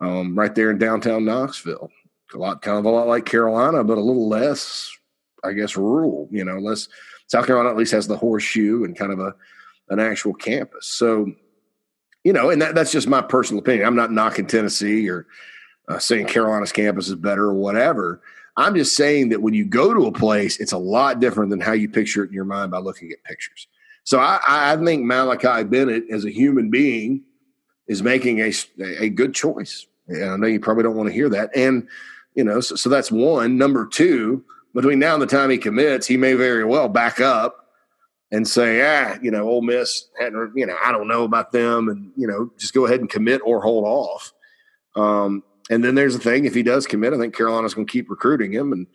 um, 0.02 0.38
right 0.38 0.54
there 0.56 0.71
in 0.71 0.78
downtown 0.78 1.25
Knoxville. 1.25 1.89
A 2.34 2.38
lot, 2.38 2.62
kind 2.62 2.78
of 2.78 2.86
a 2.86 2.89
lot 2.89 3.08
like 3.08 3.25
Carolina, 3.25 3.84
but 3.84 3.97
a 3.97 4.02
little 4.02 4.28
less, 4.28 4.91
I 5.43 5.54
guess, 5.54 5.75
rural. 5.75 6.28
You 6.32 6.43
know, 6.43 6.58
less. 6.58 6.88
South 7.28 7.45
Carolina 7.45 7.69
at 7.69 7.78
least 7.78 7.91
has 7.91 8.08
the 8.08 8.17
horseshoe 8.17 8.84
and 8.84 8.97
kind 8.97 9.12
of 9.12 9.19
a 9.19 9.36
an 9.89 9.99
actual 9.99 10.34
campus. 10.34 10.88
So 10.88 11.32
you 12.23 12.34
know, 12.34 12.49
and 12.49 12.62
that, 12.62 12.75
that's 12.75 12.91
just 12.91 13.08
my 13.08 13.21
personal 13.21 13.62
opinion. 13.62 13.88
I'm 13.88 13.95
not 13.95 14.12
knocking 14.12 14.47
Tennessee 14.47 15.10
or 15.10 15.28
uh, 15.88 15.99
saying 15.99 16.28
Carolina's 16.28 16.71
campus 16.71 17.08
is 17.08 17.15
better 17.15 17.45
or 17.45 17.54
whatever. 17.54 18.21
I'm 18.58 18.75
just 18.75 18.95
saying 18.95 19.30
that 19.30 19.41
when 19.41 19.54
you 19.54 19.65
go 19.65 19.93
to 19.93 20.06
a 20.08 20.12
place, 20.12 20.60
it's 20.60 20.73
a 20.73 20.78
lot 20.78 21.19
different 21.19 21.49
than 21.49 21.62
how 21.62 21.71
you 21.71 21.88
picture 21.88 22.23
it 22.23 22.28
in 22.28 22.34
your 22.34 22.45
mind 22.45 22.71
by 22.71 22.80
looking 22.80 23.12
at 23.12 23.23
pictures. 23.23 23.67
So 24.04 24.20
I, 24.20 24.40
I 24.48 24.78
think 24.78 25.04
Malachi 25.04 25.64
Bennett, 25.64 26.06
as 26.12 26.26
a 26.26 26.32
human 26.32 26.70
being, 26.70 27.24
is 27.88 28.02
making 28.02 28.40
a, 28.40 28.54
a 29.00 29.10
good 29.10 29.34
choice. 29.34 29.86
And 30.08 30.32
I 30.32 30.36
know 30.38 30.48
you 30.48 30.60
probably 30.60 30.84
don't 30.84 30.96
want 30.96 31.08
to 31.08 31.14
hear 31.14 31.30
that. 31.30 31.50
And, 31.56 31.88
you 32.36 32.44
know, 32.44 32.62
so, 32.62 32.76
so 32.76 32.90
that's 32.90 33.12
one. 33.12 33.58
Number 33.58 33.86
two, 33.86 34.44
between 34.74 35.00
now 35.00 35.14
and 35.14 35.22
the 35.22 35.28
time 35.28 35.50
he 35.50 35.58
commits, 35.58 36.08
he 36.08 36.18
may 36.18 36.34
very 36.34 36.64
well 36.64 36.88
back 36.88 37.20
up 37.20 37.68
and 38.32 38.48
say, 38.48 38.82
ah, 38.82 39.18
you 39.22 39.32
know, 39.32 39.48
Ole 39.48 39.62
Miss, 39.62 40.08
you 40.20 40.66
know, 40.66 40.76
I 40.84 40.92
don't 40.92 41.08
know 41.08 41.24
about 41.24 41.52
them, 41.52 41.90
and 41.90 42.12
you 42.16 42.28
know, 42.28 42.52
just 42.58 42.74
go 42.74 42.86
ahead 42.86 43.00
and 43.00 43.10
commit 43.10 43.42
or 43.44 43.62
hold 43.62 43.86
off. 43.86 44.34
Um, 44.96 45.44
and 45.70 45.84
then 45.84 45.96
there's 45.96 46.14
the 46.14 46.24
thing: 46.24 46.46
if 46.46 46.54
he 46.54 46.64
does 46.64 46.86
commit, 46.86 47.14
I 47.14 47.18
think 47.18 47.36
Carolina's 47.36 47.74
going 47.74 47.88
to 47.88 47.92
keep 47.92 48.10
recruiting 48.10 48.52
him, 48.52 48.72
and 48.72 48.88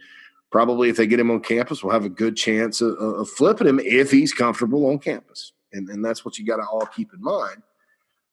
probably 0.54 0.88
if 0.88 0.96
they 0.96 1.08
get 1.08 1.18
him 1.18 1.32
on 1.32 1.40
campus, 1.40 1.82
we'll 1.82 1.92
have 1.92 2.04
a 2.04 2.08
good 2.08 2.36
chance 2.36 2.80
of, 2.80 2.96
of 2.96 3.28
flipping 3.28 3.66
him 3.66 3.80
if 3.80 4.12
he's 4.12 4.32
comfortable 4.32 4.86
on 4.86 5.00
campus. 5.00 5.50
And, 5.72 5.88
and 5.88 6.04
that's 6.04 6.24
what 6.24 6.38
you 6.38 6.46
got 6.46 6.58
to 6.58 6.62
all 6.62 6.86
keep 6.86 7.12
in 7.12 7.20
mind 7.20 7.60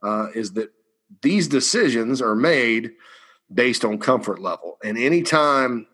uh, 0.03 0.27
is 0.35 0.53
that 0.53 0.71
these 1.23 1.47
decisions 1.47 2.21
are 2.21 2.35
made 2.35 2.91
based 3.51 3.83
on 3.83 3.97
comfort 3.97 4.37
level. 4.37 4.77
And 4.83 4.99
anytime, 4.99 5.87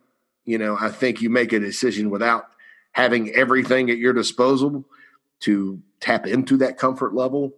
you 0.43 0.57
know, 0.57 0.75
I 0.77 0.89
think 0.89 1.21
you 1.21 1.29
make 1.29 1.53
a 1.53 1.61
decision 1.61 2.09
without 2.09 2.47
having 2.91 3.33
everything 3.33 3.89
at 3.89 3.97
your 3.97 4.11
disposal 4.11 4.83
to 5.43 5.81
tap 6.01 6.27
into 6.27 6.57
that 6.57 6.77
comfort 6.77 7.15
level, 7.15 7.53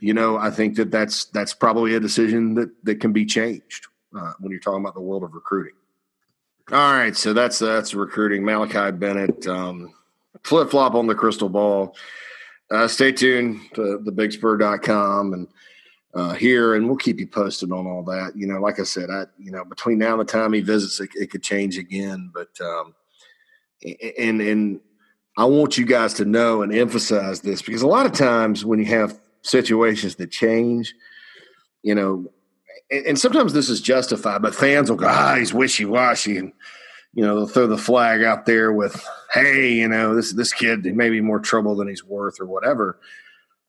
you 0.00 0.12
know, 0.12 0.36
I 0.38 0.50
think 0.50 0.74
that 0.74 0.90
that's 0.90 1.26
that's 1.26 1.54
probably 1.54 1.94
a 1.94 2.00
decision 2.00 2.54
that 2.54 2.84
that 2.84 2.96
can 2.96 3.12
be 3.12 3.26
changed 3.26 3.86
uh, 4.18 4.32
when 4.40 4.50
you're 4.50 4.60
talking 4.60 4.80
about 4.80 4.94
the 4.94 5.00
world 5.00 5.22
of 5.22 5.34
recruiting. 5.34 5.74
All 6.70 6.92
right, 6.92 7.16
so 7.16 7.32
that's 7.32 7.58
that's 7.58 7.92
recruiting. 7.92 8.44
Malachi 8.44 8.92
Bennett, 8.92 9.46
um, 9.46 9.92
flip 10.44 10.70
flop 10.70 10.94
on 10.94 11.06
the 11.06 11.14
crystal 11.14 11.48
ball. 11.48 11.96
Uh, 12.70 12.86
stay 12.88 13.12
tuned 13.12 13.60
to 13.74 14.00
thebigspur.com 14.06 15.34
and 15.34 15.48
uh, 16.14 16.32
here, 16.34 16.74
and 16.74 16.86
we'll 16.86 16.96
keep 16.96 17.18
you 17.18 17.26
posted 17.26 17.72
on 17.72 17.86
all 17.86 18.02
that. 18.04 18.36
You 18.36 18.46
know, 18.46 18.60
like 18.60 18.78
I 18.78 18.84
said, 18.84 19.10
I 19.10 19.26
you 19.38 19.50
know 19.50 19.64
between 19.64 19.98
now 19.98 20.12
and 20.12 20.20
the 20.20 20.32
time 20.32 20.52
he 20.52 20.60
visits, 20.60 21.00
it, 21.00 21.10
it 21.14 21.30
could 21.30 21.42
change 21.42 21.78
again. 21.78 22.30
But 22.32 22.50
um, 22.60 22.94
and 24.18 24.40
and 24.40 24.80
I 25.36 25.44
want 25.46 25.76
you 25.76 25.84
guys 25.84 26.14
to 26.14 26.24
know 26.24 26.62
and 26.62 26.72
emphasize 26.72 27.40
this 27.40 27.60
because 27.60 27.82
a 27.82 27.86
lot 27.88 28.06
of 28.06 28.12
times 28.12 28.64
when 28.64 28.78
you 28.78 28.86
have 28.86 29.18
situations 29.42 30.14
that 30.16 30.30
change, 30.30 30.94
you 31.82 31.94
know, 31.94 32.30
and, 32.92 33.06
and 33.06 33.18
sometimes 33.18 33.52
this 33.52 33.68
is 33.68 33.80
justified, 33.80 34.42
but 34.42 34.54
fans 34.54 34.90
will 34.90 34.98
go, 34.98 35.08
ah, 35.08 35.36
he's 35.36 35.54
wishy 35.54 35.84
washy, 35.84 36.36
and 36.36 36.52
you 37.14 37.24
know 37.24 37.34
they'll 37.36 37.48
throw 37.48 37.66
the 37.66 37.78
flag 37.78 38.22
out 38.22 38.46
there 38.46 38.72
with, 38.72 39.04
hey, 39.32 39.72
you 39.72 39.88
know, 39.88 40.14
this 40.14 40.32
this 40.32 40.52
kid 40.52 40.84
may 40.84 41.10
be 41.10 41.20
more 41.20 41.40
trouble 41.40 41.74
than 41.74 41.88
he's 41.88 42.04
worth 42.04 42.40
or 42.40 42.46
whatever. 42.46 42.98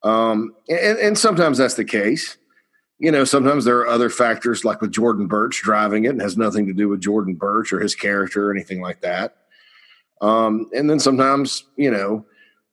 Um, 0.02 0.54
and, 0.68 0.98
and 0.98 1.18
sometimes 1.18 1.58
that's 1.58 1.74
the 1.74 1.84
case. 1.84 2.36
You 2.98 3.10
know, 3.10 3.24
sometimes 3.24 3.64
there 3.64 3.78
are 3.78 3.88
other 3.88 4.10
factors 4.10 4.64
like 4.64 4.80
with 4.80 4.92
Jordan 4.92 5.26
Burch 5.26 5.62
driving 5.62 6.04
it 6.04 6.10
and 6.10 6.22
has 6.22 6.36
nothing 6.36 6.66
to 6.66 6.72
do 6.72 6.88
with 6.88 7.00
Jordan 7.00 7.34
Burch 7.34 7.72
or 7.72 7.80
his 7.80 7.94
character 7.94 8.48
or 8.48 8.52
anything 8.52 8.80
like 8.80 9.00
that. 9.00 9.36
Um, 10.20 10.70
and 10.74 10.88
then 10.88 11.00
sometimes, 11.00 11.64
you 11.76 11.90
know, 11.90 12.24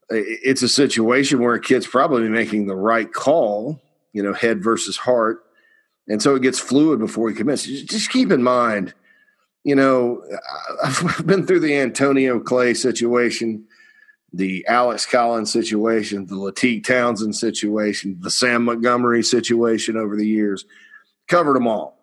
it's 0.09 0.61
a 0.61 0.69
situation 0.69 1.41
where 1.41 1.55
a 1.55 1.61
kid's 1.61 1.87
probably 1.87 2.29
making 2.29 2.67
the 2.67 2.75
right 2.75 3.11
call, 3.11 3.81
you 4.13 4.21
know, 4.21 4.33
head 4.33 4.63
versus 4.63 4.97
heart. 4.97 5.43
And 6.11 6.21
so 6.21 6.35
it 6.35 6.41
gets 6.41 6.59
fluid 6.59 6.99
before 6.99 7.29
he 7.29 7.35
commits. 7.35 7.63
Just 7.63 8.11
keep 8.11 8.31
in 8.31 8.43
mind, 8.43 8.93
you 9.63 9.75
know, 9.75 10.23
I've 10.83 11.25
been 11.25 11.45
through 11.45 11.61
the 11.61 11.77
Antonio 11.77 12.39
Clay 12.39 12.73
situation, 12.73 13.65
the 14.33 14.65
Alex 14.67 15.05
Collins 15.05 15.51
situation, 15.51 16.25
the 16.27 16.35
Latique 16.35 16.85
Townsend 16.85 17.35
situation, 17.35 18.17
the 18.19 18.31
Sam 18.31 18.65
Montgomery 18.65 19.23
situation 19.23 19.97
over 19.97 20.15
the 20.15 20.27
years, 20.27 20.65
covered 21.27 21.55
them 21.55 21.67
all. 21.67 21.97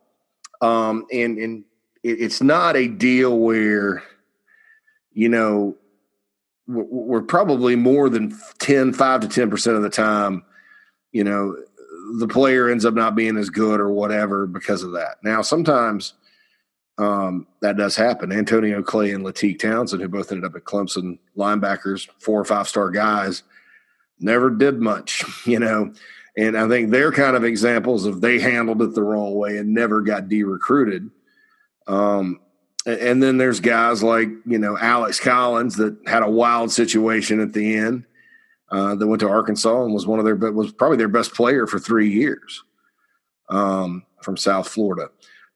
Um, 0.61 1.07
and 1.13 1.39
and 1.39 1.65
it's 2.03 2.43
not 2.43 2.77
a 2.77 2.89
deal 2.89 3.39
where– 3.39 4.03
you 5.19 5.29
know, 5.29 5.77
we're 6.69 7.23
probably 7.23 7.75
more 7.75 8.09
than 8.09 8.39
10, 8.61 8.93
5 8.93 9.21
to 9.23 9.27
10% 9.27 9.75
of 9.75 9.83
the 9.83 9.91
time, 9.91 10.45
you 11.11 11.25
know, 11.25 11.57
the 12.19 12.29
player 12.29 12.69
ends 12.69 12.85
up 12.85 12.95
not 12.95 13.15
being 13.15 13.37
as 13.37 13.51
good 13.51 13.81
or 13.81 13.91
whatever 13.91 14.47
because 14.47 14.83
of 14.83 14.93
that. 14.93 15.17
Now, 15.23 15.43
sometimes 15.43 16.15
um, 16.99 17.47
that 17.61 17.77
does 17.77 17.97
happen. 17.97 18.33
Antonio 18.33 18.83
Clay 18.83 19.13
and 19.13 19.25
Latique 19.25 19.61
Townsend, 19.61 20.03
who 20.03 20.09
both 20.09 20.33
ended 20.33 20.45
up 20.45 20.57
at 20.57 20.65
Clemson, 20.65 21.19
linebackers, 21.37 22.09
four 22.19 22.41
or 22.41 22.45
five 22.45 22.69
star 22.69 22.91
guys, 22.91 23.43
never 24.19 24.51
did 24.51 24.81
much, 24.81 25.25
you 25.47 25.59
know. 25.59 25.93
And 26.37 26.57
I 26.57 26.69
think 26.69 26.91
they're 26.91 27.13
kind 27.13 27.37
of 27.37 27.45
examples 27.45 28.05
of 28.05 28.21
they 28.21 28.39
handled 28.39 28.83
it 28.83 28.95
the 28.95 29.03
wrong 29.03 29.35
way 29.35 29.59
and 29.59 29.75
never 29.75 30.01
got 30.03 30.29
de 30.29 30.45
recruited. 30.45 31.11
Um, 31.89 32.41
and 32.87 33.23
then 33.23 33.39
there's 33.39 33.61
guys 33.61 34.03
like 34.03 34.29
you 34.47 34.59
know 34.59 34.79
Alex 34.79 35.21
Collins 35.21 35.77
that 35.77 35.97
had 36.07 36.23
a 36.23 36.31
wild 36.31 36.71
situation 36.71 37.41
at 37.41 37.53
the 37.53 37.77
end 37.77 38.05
uh, 38.71 38.95
that 38.95 39.07
went 39.07 39.21
to 39.21 39.29
Arkansas 39.29 39.85
and 39.85 39.95
was 39.95 40.07
one 40.07 40.19
of 40.19 40.25
their 40.25 40.35
was 40.35 40.73
probably 40.73 40.97
their 40.97 41.09
best 41.09 41.35
player 41.35 41.67
for 41.67 41.79
three 41.79 42.11
years 42.11 42.63
um, 43.49 44.05
from 44.23 44.37
South 44.37 44.69
Florida. 44.69 45.11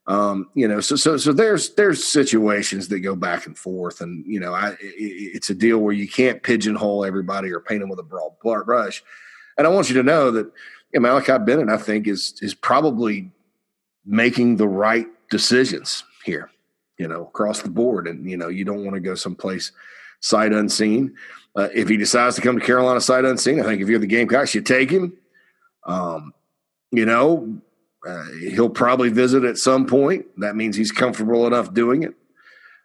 Um, 0.07 0.49
you 0.55 0.67
know, 0.67 0.81
so 0.81 0.97
so 0.97 1.17
so 1.17 1.33
there's 1.33 1.75
there's 1.75 2.05
situations 2.05 2.89
that 2.89 3.01
go 3.01 3.15
back 3.15 3.47
and 3.47 3.57
forth, 3.57 4.01
and 4.01 4.25
you 4.27 4.41
know, 4.41 4.53
I, 4.53 4.77
it's 4.81 5.51
a 5.51 5.55
deal 5.55 5.79
where 5.79 5.95
you 5.95 6.09
can't 6.09 6.43
pigeonhole 6.43 7.05
everybody 7.05 7.53
or 7.53 7.61
paint 7.61 7.81
them 7.81 7.89
with 7.89 8.01
a 8.01 8.03
broad 8.03 8.33
brush. 8.65 9.03
And 9.59 9.67
I 9.67 9.71
want 9.71 9.89
you 9.89 9.95
to 9.97 10.03
know 10.03 10.31
that 10.31 10.47
you 10.93 11.01
know, 11.01 11.01
Malachi 11.01 11.39
Bennett, 11.45 11.69
I 11.69 11.77
think, 11.77 12.09
is 12.09 12.35
is 12.43 12.55
probably 12.55 13.31
making 14.05 14.57
the 14.57 14.67
right 14.67 15.07
decisions 15.31 16.03
here 16.25 16.51
you 17.03 17.09
know, 17.09 17.23
across 17.23 17.63
the 17.63 17.69
board. 17.69 18.07
And, 18.07 18.31
you 18.31 18.37
know, 18.37 18.49
you 18.49 18.65
don't 18.65 18.85
want 18.85 18.95
to 18.95 19.01
go 19.01 19.17
someplace 19.17 19.73
sight 20.21 20.53
unseen. 20.53 21.15
Uh, 21.55 21.69
if 21.75 21.89
he 21.89 21.97
decides 21.97 22.37
to 22.37 22.43
come 22.43 22.59
to 22.59 22.65
Carolina 22.65 23.01
sight 23.01 23.25
unseen, 23.25 23.61
I 23.61 23.65
think 23.65 23.83
if 23.83 23.89
you're 23.89 23.99
the 23.99 24.07
Gamecocks, 24.07 24.55
you 24.55 24.63
take 24.63 24.91
him. 24.91 25.17
Um, 25.85 26.33
you 26.91 27.05
know, 27.05 27.61
uh, 28.07 28.25
he'll 28.51 28.71
probably 28.71 29.11
visit 29.11 29.45
at 29.45 29.59
some 29.59 29.87
point. 29.87 30.27
That 30.39 30.57
means 30.57 30.77
he's 30.77 30.93
comfortable 30.93 31.47
enough 31.47 31.75
doing 31.75 32.03
it. 32.03 32.15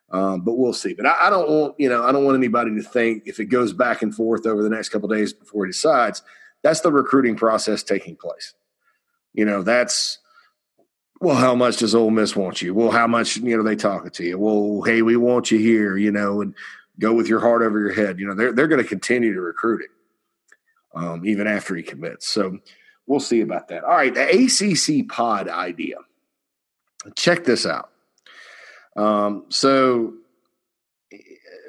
Um, 0.09 0.41
but 0.41 0.53
we'll 0.53 0.73
see. 0.73 0.93
But 0.93 1.05
I, 1.05 1.27
I, 1.27 1.29
don't 1.29 1.49
want, 1.49 1.75
you 1.77 1.89
know, 1.89 2.03
I 2.03 2.11
don't 2.11 2.23
want 2.23 2.37
anybody 2.37 2.75
to 2.75 2.81
think 2.81 3.23
if 3.25 3.39
it 3.39 3.45
goes 3.45 3.73
back 3.73 4.01
and 4.01 4.13
forth 4.13 4.45
over 4.45 4.63
the 4.63 4.69
next 4.69 4.89
couple 4.89 5.09
days 5.09 5.33
before 5.33 5.65
he 5.65 5.71
decides, 5.71 6.21
that's 6.63 6.81
the 6.81 6.91
recruiting 6.91 7.35
process 7.35 7.83
taking 7.83 8.15
place. 8.15 8.53
You 9.33 9.45
know, 9.45 9.63
that's 9.63 10.19
well, 11.19 11.35
how 11.35 11.55
much 11.55 11.77
does 11.77 11.95
Ole 11.95 12.11
Miss 12.11 12.35
want 12.35 12.61
you? 12.61 12.73
Well, 12.73 12.91
how 12.91 13.07
much, 13.07 13.37
you 13.37 13.57
know, 13.57 13.63
they 13.63 13.75
talking 13.75 14.11
to 14.11 14.23
you? 14.23 14.37
Well, 14.37 14.83
hey, 14.83 15.01
we 15.01 15.17
want 15.17 15.49
you 15.49 15.57
here, 15.57 15.97
you 15.97 16.11
know, 16.11 16.41
and 16.41 16.53
go 16.99 17.13
with 17.13 17.27
your 17.27 17.39
heart 17.39 17.61
over 17.61 17.79
your 17.79 17.93
head. 17.93 18.19
You 18.19 18.27
know, 18.27 18.35
they're 18.35 18.51
they're 18.51 18.67
going 18.67 18.81
to 18.81 18.87
continue 18.87 19.33
to 19.33 19.41
recruit 19.41 19.81
it, 19.81 19.89
um, 20.95 21.25
even 21.25 21.47
after 21.47 21.75
he 21.75 21.83
commits. 21.83 22.27
So 22.27 22.59
we'll 23.05 23.19
see 23.19 23.41
about 23.41 23.67
that. 23.69 23.83
All 23.83 23.95
right, 23.95 24.13
the 24.13 24.23
ACC 24.23 25.07
pod 25.09 25.47
idea. 25.47 25.97
Check 27.15 27.43
this 27.43 27.65
out. 27.65 27.89
Um, 28.95 29.45
so 29.49 30.13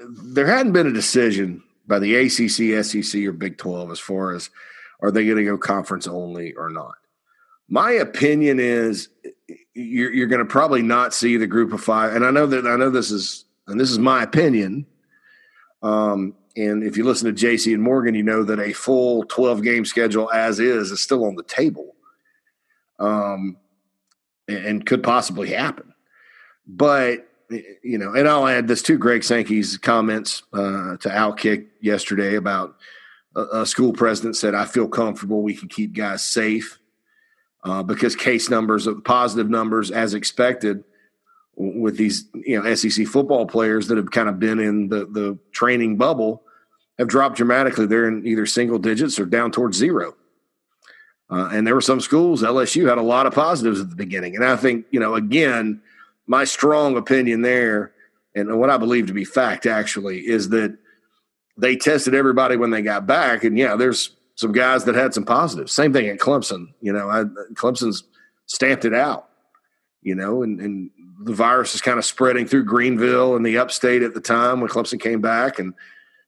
there 0.09 0.47
hadn't 0.47 0.73
been 0.73 0.87
a 0.87 0.93
decision 0.93 1.62
by 1.87 1.99
the 1.99 2.14
ACC, 2.14 2.85
SEC, 2.85 3.23
or 3.23 3.33
Big 3.33 3.59
Twelve 3.59 3.91
as 3.91 4.01
far 4.01 4.35
as 4.35 4.51
are 5.01 5.11
they 5.11 5.25
going 5.25 5.37
to 5.37 5.45
go 5.45 5.59
conference 5.59 6.07
only 6.07 6.55
or 6.55 6.71
not. 6.71 6.95
My 7.69 7.93
opinion 7.93 8.59
is 8.59 9.09
you're, 9.75 10.12
you're 10.12 10.27
going 10.27 10.41
to 10.41 10.51
probably 10.51 10.83
not 10.83 11.14
see 11.14 11.37
the 11.37 11.47
group 11.47 11.73
of 11.73 11.83
five. 11.83 12.14
And 12.14 12.25
I 12.25 12.31
know 12.31 12.47
that 12.47 12.67
I 12.67 12.77
know 12.77 12.91
this 12.91 13.11
is, 13.11 13.45
and 13.67 13.79
this 13.79 13.91
is 13.91 13.99
my 13.99 14.23
opinion. 14.23 14.87
Um, 15.83 16.35
and 16.57 16.83
if 16.83 16.97
you 16.97 17.05
listen 17.05 17.33
to 17.33 17.47
JC 17.47 17.73
and 17.73 17.83
Morgan, 17.83 18.14
you 18.14 18.23
know 18.23 18.43
that 18.45 18.59
a 18.59 18.73
full 18.73 19.25
12 19.25 19.62
game 19.62 19.85
schedule 19.85 20.31
as 20.33 20.59
is 20.59 20.91
is 20.91 21.01
still 21.01 21.25
on 21.25 21.37
the 21.37 21.45
table. 21.45 21.95
Um, 22.99 23.57
and, 24.49 24.85
could 24.85 25.03
possibly 25.03 25.51
happen. 25.51 25.95
But, 26.67 27.29
you 27.49 27.99
know, 27.99 28.14
and 28.14 28.27
I'll 28.27 28.49
add 28.49 28.67
this 28.67 28.83
to 28.85 28.99
Greg 28.99 29.23
Sankey's 29.23 29.77
comments 29.77 30.43
uh, 30.53 30.97
to 30.97 31.09
Outkick 31.09 31.67
yesterday 31.81 32.35
about 32.35 32.77
a, 33.37 33.61
a 33.61 33.67
school 33.67 33.93
president 33.93 34.37
said, 34.37 34.55
I 34.55 34.64
feel 34.64 34.88
comfortable 34.88 35.43
we 35.43 35.55
can 35.55 35.69
keep 35.69 35.95
guys 35.95 36.25
safe 36.25 36.79
uh, 37.64 37.83
because 37.83 38.17
case 38.17 38.51
numbers, 38.51 38.88
uh, 38.88 38.95
positive 39.05 39.51
numbers, 39.51 39.91
as 39.91 40.14
expected, 40.14 40.85
with 41.59 41.97
these 41.97 42.29
you 42.35 42.61
know 42.61 42.75
SEC 42.75 43.07
football 43.07 43.44
players 43.44 43.88
that 43.88 43.97
have 43.97 44.11
kind 44.11 44.29
of 44.29 44.38
been 44.38 44.61
in 44.61 44.88
the 44.88 45.07
the 45.07 45.38
training 45.53 45.97
bubble, 45.97 46.42
have 46.99 47.09
dropped 47.09 47.37
dramatically. 47.37 47.87
They're 47.87 48.09
in 48.09 48.27
either 48.27 48.47
single 48.47 48.79
digits 48.79 49.18
or 49.18 49.27
down 49.27 49.51
towards 49.51 49.77
zero. 49.77 50.14
Uh, 51.31 51.51
and 51.53 51.66
there 51.66 51.75
were 51.75 51.81
some 51.81 52.01
schools, 52.01 52.42
LSU 52.42 52.88
had 52.88 52.97
a 52.97 53.03
lot 53.03 53.27
of 53.27 53.35
positives 53.35 53.81
at 53.81 53.90
the 53.90 53.97
beginning. 53.97 54.35
And 54.35 54.44
I 54.44 54.57
think, 54.57 54.87
you 54.90 54.99
know, 54.99 55.14
again, 55.14 55.83
my 56.27 56.44
strong 56.44 56.97
opinion 56.97 57.42
there, 57.42 57.92
and 58.35 58.59
what 58.59 58.71
I 58.71 58.79
believe 58.79 59.09
to 59.09 59.12
be 59.12 59.25
fact 59.25 59.66
actually, 59.66 60.27
is 60.27 60.49
that 60.51 60.77
they 61.59 61.77
tested 61.77 62.14
everybody 62.14 62.57
when 62.57 62.71
they 62.71 62.83
got 62.83 63.07
back, 63.07 63.44
and 63.44 63.59
yeah, 63.59 63.75
there's 63.77 64.16
some 64.37 64.53
guys 64.53 64.85
that 64.85 64.94
had 64.94 65.12
some 65.12 65.25
positives. 65.25 65.73
Same 65.73 65.92
thing 65.92 66.07
at 66.07 66.18
Clemson. 66.18 66.68
You 66.81 66.92
know, 66.92 67.11
I, 67.11 67.25
Clemson's 67.55 68.05
stamped 68.47 68.85
it 68.85 68.94
out. 68.94 69.29
You 70.03 70.14
know, 70.14 70.42
and, 70.44 70.61
and 70.61 70.90
the 71.19 71.35
virus 71.35 71.75
is 71.75 71.81
kind 71.81 71.99
of 71.99 72.05
spreading 72.05 72.47
through 72.47 72.65
Greenville 72.65 73.35
and 73.37 73.45
the 73.45 73.59
upstate 73.59 74.03
at 74.03 74.15
the 74.15 74.21
time 74.21 74.61
when 74.61 74.71
Clemson 74.71 75.01
came 75.01 75.21
back, 75.21 75.59
and 75.59 75.75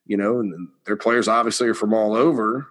you 0.06 0.16
know, 0.16 0.40
and 0.40 0.68
their 0.84 0.96
players 0.96 1.28
obviously 1.28 1.68
are 1.68 1.74
from 1.74 1.94
all 1.94 2.14
over. 2.14 2.66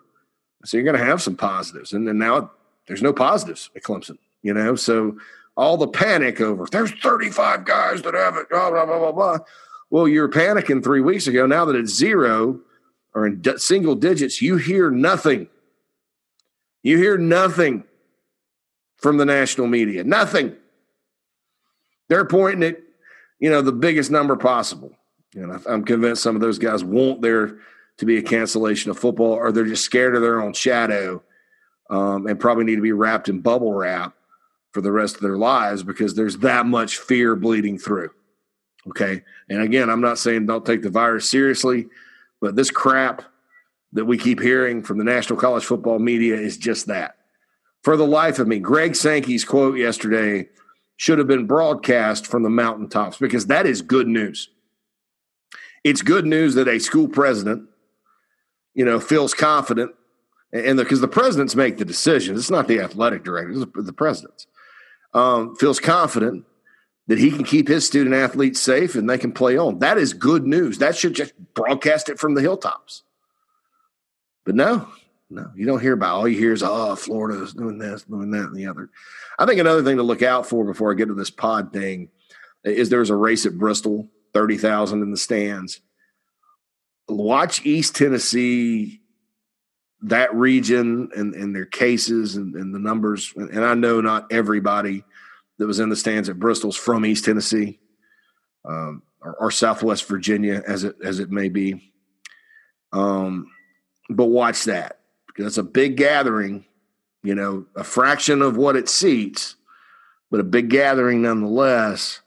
So 0.66 0.76
you're 0.76 0.84
going 0.84 1.00
to 1.00 1.06
have 1.06 1.22
some 1.22 1.38
positives, 1.38 1.94
and 1.94 2.08
then 2.08 2.18
now 2.18 2.52
there's 2.88 3.02
no 3.02 3.14
positives 3.14 3.70
at 3.76 3.84
Clemson. 3.84 4.18
You 4.42 4.54
know, 4.54 4.76
so 4.76 5.18
all 5.56 5.78
the 5.78 5.88
panic 5.88 6.40
over 6.40 6.66
there's 6.72 6.92
35 6.92 7.66
guys 7.66 8.02
that 8.02 8.14
have 8.14 8.36
it, 8.36 8.50
blah 8.50 8.70
blah 8.70 8.86
blah 8.86 9.00
blah 9.00 9.12
blah. 9.12 9.38
Well, 9.90 10.08
you 10.08 10.22
were 10.22 10.30
panicking 10.30 10.84
three 10.84 11.02
weeks 11.02 11.28
ago. 11.28 11.46
Now 11.46 11.66
that 11.66 11.76
it's 11.76 11.92
zero 11.92 12.60
or 13.16 13.26
in 13.26 13.44
single 13.58 13.96
digits, 13.96 14.42
you 14.42 14.58
hear 14.58 14.92
nothing. 14.92 15.48
You 16.84 16.98
hear 16.98 17.18
nothing 17.18 17.84
from 18.98 19.18
the 19.18 19.26
national 19.26 19.68
media. 19.68 20.04
Nothing. 20.04 20.56
They're 22.10 22.26
pointing 22.26 22.64
at, 22.64 22.80
you 23.40 23.50
know, 23.50 23.62
the 23.62 23.72
biggest 23.72 24.12
number 24.12 24.36
possible. 24.36 24.92
And 25.36 25.62
I'm 25.68 25.84
convinced 25.84 26.24
some 26.24 26.36
of 26.36 26.42
those 26.42 26.60
guys 26.60 26.84
want 26.84 27.22
there 27.22 27.60
to 27.98 28.06
be 28.06 28.18
a 28.18 28.22
cancellation 28.22 28.92
of 28.92 29.00
football, 29.00 29.34
or 29.34 29.52
they're 29.52 29.66
just 29.66 29.86
scared 29.86 30.16
of 30.16 30.22
their 30.22 30.42
own 30.42 30.54
shadow 30.54 31.22
um, 31.90 32.28
and 32.28 32.40
probably 32.40 32.64
need 32.64 32.78
to 32.78 32.82
be 32.82 32.92
wrapped 32.92 33.30
in 33.30 33.42
bubble 33.42 33.74
wrap 33.74 34.14
for 34.72 34.82
the 34.82 34.92
rest 34.92 35.16
of 35.16 35.22
their 35.22 35.38
lives 35.38 35.84
because 35.84 36.16
there's 36.16 36.38
that 36.38 36.66
much 36.66 36.98
fear 36.98 37.36
bleeding 37.36 37.78
through. 37.78 38.10
Okay. 38.88 39.24
And 39.50 39.62
again, 39.62 39.90
I'm 39.90 40.02
not 40.02 40.18
saying 40.18 40.46
don't 40.46 40.66
take 40.66 40.82
the 40.82 40.90
virus 40.90 41.30
seriously, 41.30 41.88
but 42.40 42.56
this 42.56 42.72
crap 42.72 43.24
that 43.94 44.06
we 44.06 44.18
keep 44.18 44.40
hearing 44.40 44.84
from 44.84 44.98
the 44.98 45.04
National 45.04 45.40
College 45.40 45.66
Football 45.66 46.00
media 46.00 46.36
is 46.36 46.58
just 46.58 46.88
that. 46.88 47.16
For 47.84 47.98
the 47.98 48.08
life 48.08 48.40
of 48.40 48.48
me, 48.48 48.60
Greg 48.60 48.96
Sankey's 48.96 49.46
quote 49.46 49.78
yesterday 49.78 50.50
should 51.00 51.18
have 51.18 51.28
been 51.28 51.48
broadcast 51.48 52.28
from 52.28 52.44
the 52.44 52.50
mountaintops 52.50 53.18
because 53.18 53.46
that 53.46 53.66
is 53.66 53.82
good 53.82 54.06
news. 54.06 54.50
It's 55.86 56.02
good 56.02 56.26
news 56.26 56.56
that 56.56 56.68
a 56.68 56.78
school 56.78 57.08
president, 57.08 57.70
you 58.74 58.84
know, 58.84 59.00
feels 59.00 59.34
confident, 59.34 59.96
and 60.52 60.78
because 60.78 61.00
the, 61.00 61.08
the, 61.08 61.14
presidents 61.14 61.56
make 61.56 61.78
the 61.78 61.86
decisions, 61.86 62.38
it's 62.38 62.52
not 62.52 62.68
the 62.68 62.82
athletic 62.82 63.24
director, 63.24 63.54
it's 63.54 63.86
the 63.86 63.94
presidents, 63.94 64.46
um, 65.14 65.56
feels 65.56 65.80
confident 65.80 66.44
that 67.08 67.18
he 67.18 67.32
can 67.32 67.46
keep 67.46 67.70
his 67.70 67.88
student 67.88 68.14
athletes 68.14 68.60
safe 68.60 68.96
and 68.96 69.10
they 69.10 69.18
can 69.18 69.32
play 69.32 69.58
on. 69.58 69.80
That 69.80 69.98
is 69.98 70.12
good 70.14 70.46
news. 70.46 70.80
That 70.80 70.98
should 70.98 71.14
just 71.14 71.32
broadcast 71.54 72.10
it 72.10 72.20
from 72.20 72.34
the 72.34 72.42
hilltops. 72.42 73.04
But 74.44 74.56
no, 74.56 74.90
no, 75.30 75.52
you 75.56 75.66
don't 75.66 75.82
hear 75.82 75.94
about. 75.94 76.16
All 76.16 76.28
you 76.28 76.38
hear 76.38 76.54
is, 76.54 76.64
oh, 76.64 76.96
Florida's 76.96 77.54
doing 77.54 77.78
this, 77.78 78.04
doing 78.04 78.32
that, 78.32 78.46
and 78.46 78.56
the 78.56 78.66
other. 78.66 78.90
I 79.38 79.46
think 79.46 79.60
another 79.60 79.84
thing 79.84 79.98
to 79.98 80.04
look 80.04 80.24
out 80.24 80.48
for 80.48 80.66
before 80.66 80.92
I 80.92 80.96
get 80.96 81.08
to 81.08 81.14
this 81.14 81.30
pod 81.30 81.72
thing 81.72 82.10
is 82.64 82.90
there's 82.90 83.12
a 83.12 83.16
race 83.16 83.46
at 83.46 83.58
Bristol, 83.58 84.10
thirty 84.34 84.58
thousand 84.58 85.04
in 85.04 85.12
the 85.12 85.18
stands. 85.18 85.82
Watch 87.08 87.66
East 87.66 87.96
Tennessee, 87.96 89.02
that 90.02 90.34
region, 90.34 91.10
and, 91.16 91.36
and 91.36 91.56
their 91.56 91.66
cases 91.66 92.36
and, 92.36 92.56
and 92.56 92.74
the 92.74 92.80
numbers. 92.80 93.34
And 93.36 93.64
I 93.64 93.76
know 93.76 94.02
not 94.02 94.32
everybody 94.32 95.04
that 95.58 95.68
was 95.68 95.80
in 95.80 95.90
the 95.90 95.96
stands 95.96 96.30
at 96.30 96.40
Bristol's 96.40 96.76
from 96.76 97.06
East 97.06 97.26
Tennessee 97.26 97.80
um, 98.66 99.04
or, 99.22 99.36
or 99.36 99.52
Southwest 99.52 100.08
Virginia, 100.08 100.64
as 100.68 100.84
it 100.84 100.96
as 101.04 101.20
it 101.20 101.30
may 101.30 101.50
be. 101.50 101.94
Um, 102.92 103.48
but 104.10 104.26
watch 104.26 104.64
that 104.64 104.99
it's 105.48 105.58
a 105.58 105.64
big 105.64 105.96
gathering, 105.96 106.66
you 107.24 107.36
know, 107.36 107.66
a 107.76 107.84
fraction 107.84 108.42
of 108.42 108.58
what 108.58 108.76
it 108.76 108.90
seats, 108.90 109.56
but 110.32 110.40
a 110.40 110.44
big 110.44 110.70
gathering 110.70 111.22
nonetheless 111.22 112.22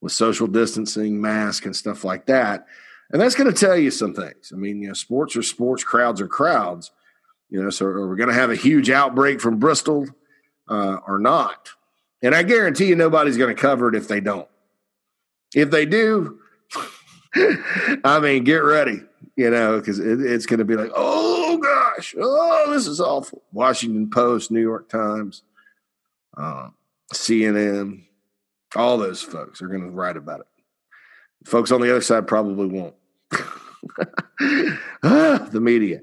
with 0.00 0.12
social 0.12 0.46
distancing, 0.46 1.20
mask, 1.20 1.64
and 1.64 1.74
stuff 1.74 2.04
like 2.04 2.26
that. 2.26 2.66
And 3.10 3.20
that's 3.20 3.34
going 3.34 3.52
to 3.52 3.58
tell 3.58 3.76
you 3.76 3.90
some 3.90 4.14
things. 4.14 4.52
I 4.52 4.56
mean, 4.56 4.82
you 4.82 4.88
know, 4.88 4.94
sports 4.94 5.36
are 5.36 5.42
sports, 5.42 5.84
crowds 5.84 6.20
are 6.20 6.28
crowds. 6.28 6.90
You 7.50 7.62
know, 7.62 7.70
so 7.70 7.84
are 7.86 8.08
we 8.08 8.16
going 8.16 8.30
to 8.30 8.34
have 8.34 8.50
a 8.50 8.56
huge 8.56 8.90
outbreak 8.90 9.40
from 9.40 9.58
Bristol 9.58 10.06
uh, 10.68 10.96
or 11.06 11.18
not? 11.18 11.70
And 12.22 12.34
I 12.34 12.42
guarantee 12.42 12.86
you 12.86 12.96
nobody's 12.96 13.36
going 13.36 13.54
to 13.54 13.60
cover 13.60 13.88
it 13.88 13.94
if 13.94 14.08
they 14.08 14.20
don't. 14.20 14.48
If 15.54 15.70
they 15.70 15.84
do, 15.84 16.38
I 18.04 18.20
mean, 18.20 18.44
get 18.44 18.58
ready, 18.58 19.00
you 19.36 19.50
know, 19.50 19.78
because 19.78 19.98
it, 19.98 20.20
it's 20.20 20.46
going 20.46 20.58
to 20.58 20.64
be 20.64 20.76
like, 20.76 20.92
oh 20.94 21.41
gosh, 22.02 22.14
oh, 22.18 22.72
this 22.72 22.86
is 22.86 23.00
awful. 23.00 23.42
Washington 23.52 24.10
Post, 24.10 24.50
New 24.50 24.60
York 24.60 24.88
Times, 24.88 25.42
uh, 26.36 26.68
CNN, 27.14 28.04
all 28.74 28.98
those 28.98 29.22
folks 29.22 29.62
are 29.62 29.68
going 29.68 29.82
to 29.82 29.90
write 29.90 30.16
about 30.16 30.40
it. 30.40 30.46
Folks 31.44 31.70
on 31.70 31.80
the 31.80 31.90
other 31.90 32.00
side 32.00 32.26
probably 32.26 32.66
won't. 32.66 32.94
ah, 35.02 35.48
the 35.50 35.60
media. 35.60 36.00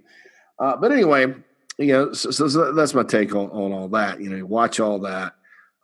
Uh, 0.58 0.78
but 0.78 0.92
anyway, 0.92 1.34
you 1.78 1.88
know, 1.88 2.14
so, 2.14 2.32
so, 2.32 2.74
that's 2.74 2.94
my 2.94 3.04
take 3.04 3.34
on, 3.36 3.50
on 3.50 3.72
all 3.72 3.88
that. 3.90 4.22
You 4.22 4.30
know, 4.30 4.46
watch 4.46 4.80
all 4.80 5.00
that. 5.00 5.34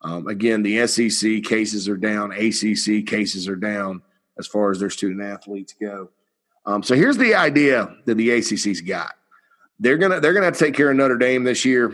Um, 0.01 0.27
again, 0.27 0.61
the 0.61 0.85
SEC 0.87 1.43
cases 1.43 1.89
are 1.89 1.97
down, 1.97 2.31
ACC 2.31 3.05
cases 3.07 3.47
are 3.47 3.55
down 3.55 4.01
as 4.37 4.45
far 4.45 4.71
as 4.71 4.79
their 4.79 4.89
student 4.89 5.21
athletes 5.21 5.73
go. 5.79 6.09
Um, 6.65 6.83
so 6.83 6.95
here's 6.95 7.17
the 7.17 7.35
idea 7.35 7.95
that 8.05 8.15
the 8.15 8.29
ACC's 8.29 8.81
got. 8.81 9.15
They're 9.79 9.97
gonna 9.97 10.19
they're 10.19 10.33
gonna 10.33 10.45
have 10.45 10.57
to 10.57 10.65
take 10.65 10.75
care 10.75 10.89
of 10.89 10.97
Notre 10.97 11.17
Dame 11.17 11.43
this 11.43 11.65
year, 11.65 11.93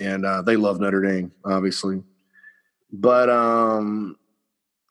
and 0.00 0.24
uh, 0.24 0.42
they 0.42 0.56
love 0.56 0.80
Notre 0.80 1.02
Dame, 1.02 1.32
obviously. 1.44 2.02
But 2.92 3.28
um, 3.28 4.16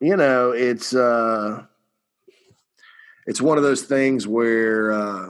you 0.02 0.18
know, 0.18 0.52
it's 0.52 0.94
uh, 0.94 1.64
it's 3.26 3.42
one 3.42 3.58
of 3.58 3.64
those 3.64 3.84
things 3.84 4.28
where 4.28 4.92
uh, 4.92 5.30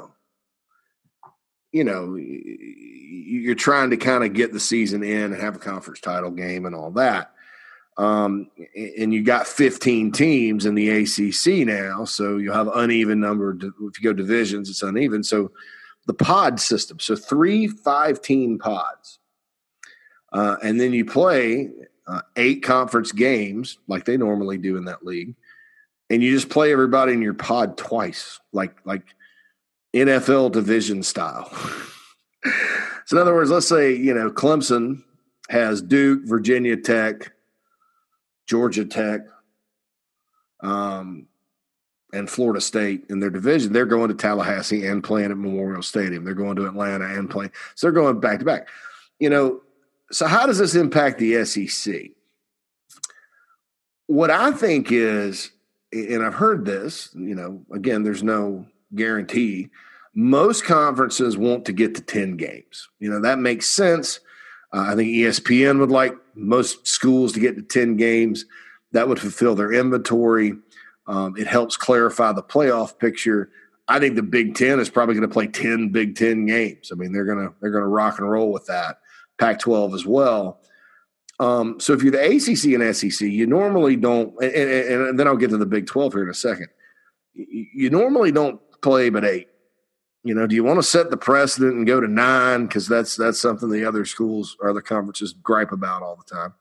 you 1.71 1.83
know 1.83 2.15
you're 2.15 3.55
trying 3.55 3.91
to 3.91 3.97
kind 3.97 4.23
of 4.23 4.33
get 4.33 4.51
the 4.51 4.59
season 4.59 5.03
in 5.03 5.33
and 5.33 5.41
have 5.41 5.55
a 5.55 5.59
conference 5.59 5.99
title 5.99 6.31
game 6.31 6.65
and 6.65 6.75
all 6.75 6.91
that. 6.91 7.33
Um, 7.97 8.51
and 8.75 9.11
you 9.11 9.23
got 9.23 9.47
15 9.47 10.11
teams 10.11 10.67
in 10.67 10.75
the 10.75 10.89
ACC 10.89 11.65
now, 11.65 12.05
so 12.05 12.37
you 12.37 12.51
have 12.51 12.67
uneven 12.67 13.19
number. 13.19 13.57
If 13.57 13.99
you 13.99 14.03
go 14.03 14.13
divisions, 14.13 14.69
it's 14.69 14.83
uneven. 14.83 15.23
So 15.23 15.51
the 16.07 16.13
pod 16.13 16.59
system, 16.59 16.99
so 16.99 17.15
three 17.15 17.67
five 17.67 18.21
team 18.21 18.57
pods, 18.57 19.19
uh, 20.33 20.57
and 20.63 20.79
then 20.79 20.93
you 20.93 21.05
play 21.05 21.69
uh, 22.07 22.21
eight 22.35 22.63
conference 22.63 23.11
games 23.11 23.77
like 23.87 24.05
they 24.05 24.17
normally 24.17 24.57
do 24.57 24.77
in 24.77 24.85
that 24.85 25.05
league, 25.05 25.35
and 26.09 26.23
you 26.23 26.31
just 26.31 26.49
play 26.49 26.71
everybody 26.71 27.13
in 27.13 27.21
your 27.21 27.33
pod 27.35 27.77
twice, 27.77 28.39
like 28.51 28.75
like 28.85 29.03
NFL 29.95 30.51
division 30.51 31.03
style. 31.03 31.51
so 33.05 33.15
in 33.15 33.17
other 33.17 33.35
words, 33.35 33.51
let's 33.51 33.67
say 33.67 33.93
you 33.93 34.13
know 34.13 34.31
Clemson 34.31 35.03
has 35.49 35.81
Duke, 35.81 36.23
Virginia 36.25 36.75
Tech. 36.75 37.31
Georgia 38.47 38.85
Tech, 38.85 39.21
um, 40.61 41.26
and 42.17 42.29
Florida 42.29 42.59
State 42.59 43.05
in 43.09 43.19
their 43.19 43.29
division, 43.29 43.73
they're 43.73 43.85
going 43.85 44.09
to 44.09 44.15
Tallahassee 44.15 44.85
and 44.85 45.03
playing 45.03 45.31
at 45.31 45.37
Memorial 45.37 45.83
Stadium. 45.83 46.25
They're 46.25 46.33
going 46.33 46.55
to 46.57 46.65
Atlanta 46.65 47.05
and 47.05 47.29
playing. 47.29 47.51
So 47.75 47.87
they're 47.87 47.91
going 47.91 48.19
back 48.19 48.39
to 48.39 48.45
back. 48.45 48.67
You 49.19 49.29
know, 49.29 49.61
so 50.11 50.27
how 50.27 50.45
does 50.45 50.57
this 50.57 50.75
impact 50.75 51.19
the 51.19 51.45
SEC? 51.45 52.11
What 54.07 54.31
I 54.31 54.51
think 54.51 54.91
is, 54.91 55.51
and 55.91 56.23
I've 56.23 56.33
heard 56.33 56.65
this, 56.65 57.09
you 57.13 57.35
know, 57.35 57.61
again, 57.73 58.03
there's 58.03 58.23
no 58.23 58.65
guarantee. 58.95 59.69
Most 60.13 60.65
conferences 60.65 61.37
want 61.37 61.65
to 61.65 61.73
get 61.73 61.95
to 61.95 62.01
10 62.01 62.37
games. 62.37 62.87
You 62.99 63.09
know, 63.09 63.21
that 63.21 63.39
makes 63.39 63.67
sense 63.67 64.19
uh, 64.73 64.81
I 64.81 64.95
think 64.95 65.09
ESPN 65.09 65.79
would 65.79 65.91
like 65.91 66.13
most 66.35 66.87
schools 66.87 67.31
to 67.33 67.39
get 67.39 67.55
to 67.55 67.61
10 67.61 67.95
games. 67.95 68.45
That 68.91 69.07
would 69.07 69.19
fulfill 69.19 69.55
their 69.55 69.71
inventory. 69.71 70.53
Um, 71.07 71.35
it 71.37 71.47
helps 71.47 71.77
clarify 71.77 72.33
the 72.33 72.43
playoff 72.43 72.97
picture. 72.99 73.49
I 73.87 73.99
think 73.99 74.15
the 74.15 74.23
Big 74.23 74.55
Ten 74.55 74.79
is 74.79 74.89
probably 74.89 75.15
going 75.15 75.27
to 75.27 75.33
play 75.33 75.47
10 75.47 75.89
Big 75.89 76.15
Ten 76.15 76.45
games. 76.45 76.91
I 76.91 76.95
mean, 76.95 77.13
they're 77.13 77.25
going 77.25 77.47
to 77.47 77.53
they're 77.61 77.71
to 77.71 77.87
rock 77.87 78.19
and 78.19 78.29
roll 78.29 78.51
with 78.51 78.65
that. 78.65 78.99
Pac-12 79.39 79.93
as 79.93 80.05
well. 80.05 80.59
Um, 81.39 81.79
so 81.79 81.93
if 81.93 82.01
you're 82.01 82.11
the 82.11 82.25
ACC 82.25 82.73
and 82.73 82.95
SEC, 82.95 83.27
you 83.29 83.45
normally 83.45 83.95
don't, 83.95 84.33
and, 84.41 84.51
and, 84.51 85.01
and, 85.03 85.19
then 85.19 85.27
I'll 85.27 85.37
get 85.37 85.51
to 85.51 85.57
the 85.57 85.67
Big 85.67 85.85
12 85.85 86.13
here 86.13 86.23
in 86.23 86.29
a 86.29 86.33
second. 86.33 86.67
You, 87.33 87.65
you 87.73 87.89
normally 87.91 88.31
don't 88.31 88.59
play 88.81 89.09
but 89.09 89.23
eight. 89.23 89.47
You 90.23 90.33
know, 90.33 90.47
do 90.47 90.55
you 90.55 90.63
want 90.63 90.79
to 90.79 90.83
set 90.83 91.09
the 91.09 91.17
precedent 91.17 91.75
and 91.75 91.87
go 91.87 92.01
to 92.01 92.07
nine 92.07 92.65
because 92.65 92.87
that's 92.87 93.15
that's 93.15 93.39
something 93.39 93.69
the 93.69 93.85
other 93.85 94.03
schools 94.03 94.57
or 94.59 94.69
other 94.69 94.81
conferences 94.81 95.31
gripe 95.31 95.71
about 95.71 96.01
all 96.01 96.17
the 96.17 96.35
time, 96.35 96.53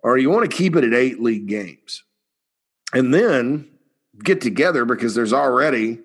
or 0.00 0.18
you 0.18 0.28
want 0.28 0.50
to 0.50 0.54
keep 0.54 0.76
it 0.76 0.84
at 0.84 0.92
eight 0.92 1.18
league 1.18 1.46
games, 1.46 2.02
and 2.92 3.12
then 3.12 3.68
get 4.22 4.40
together 4.40 4.84
because 4.84 5.14
there's 5.14 5.32
already 5.32 6.00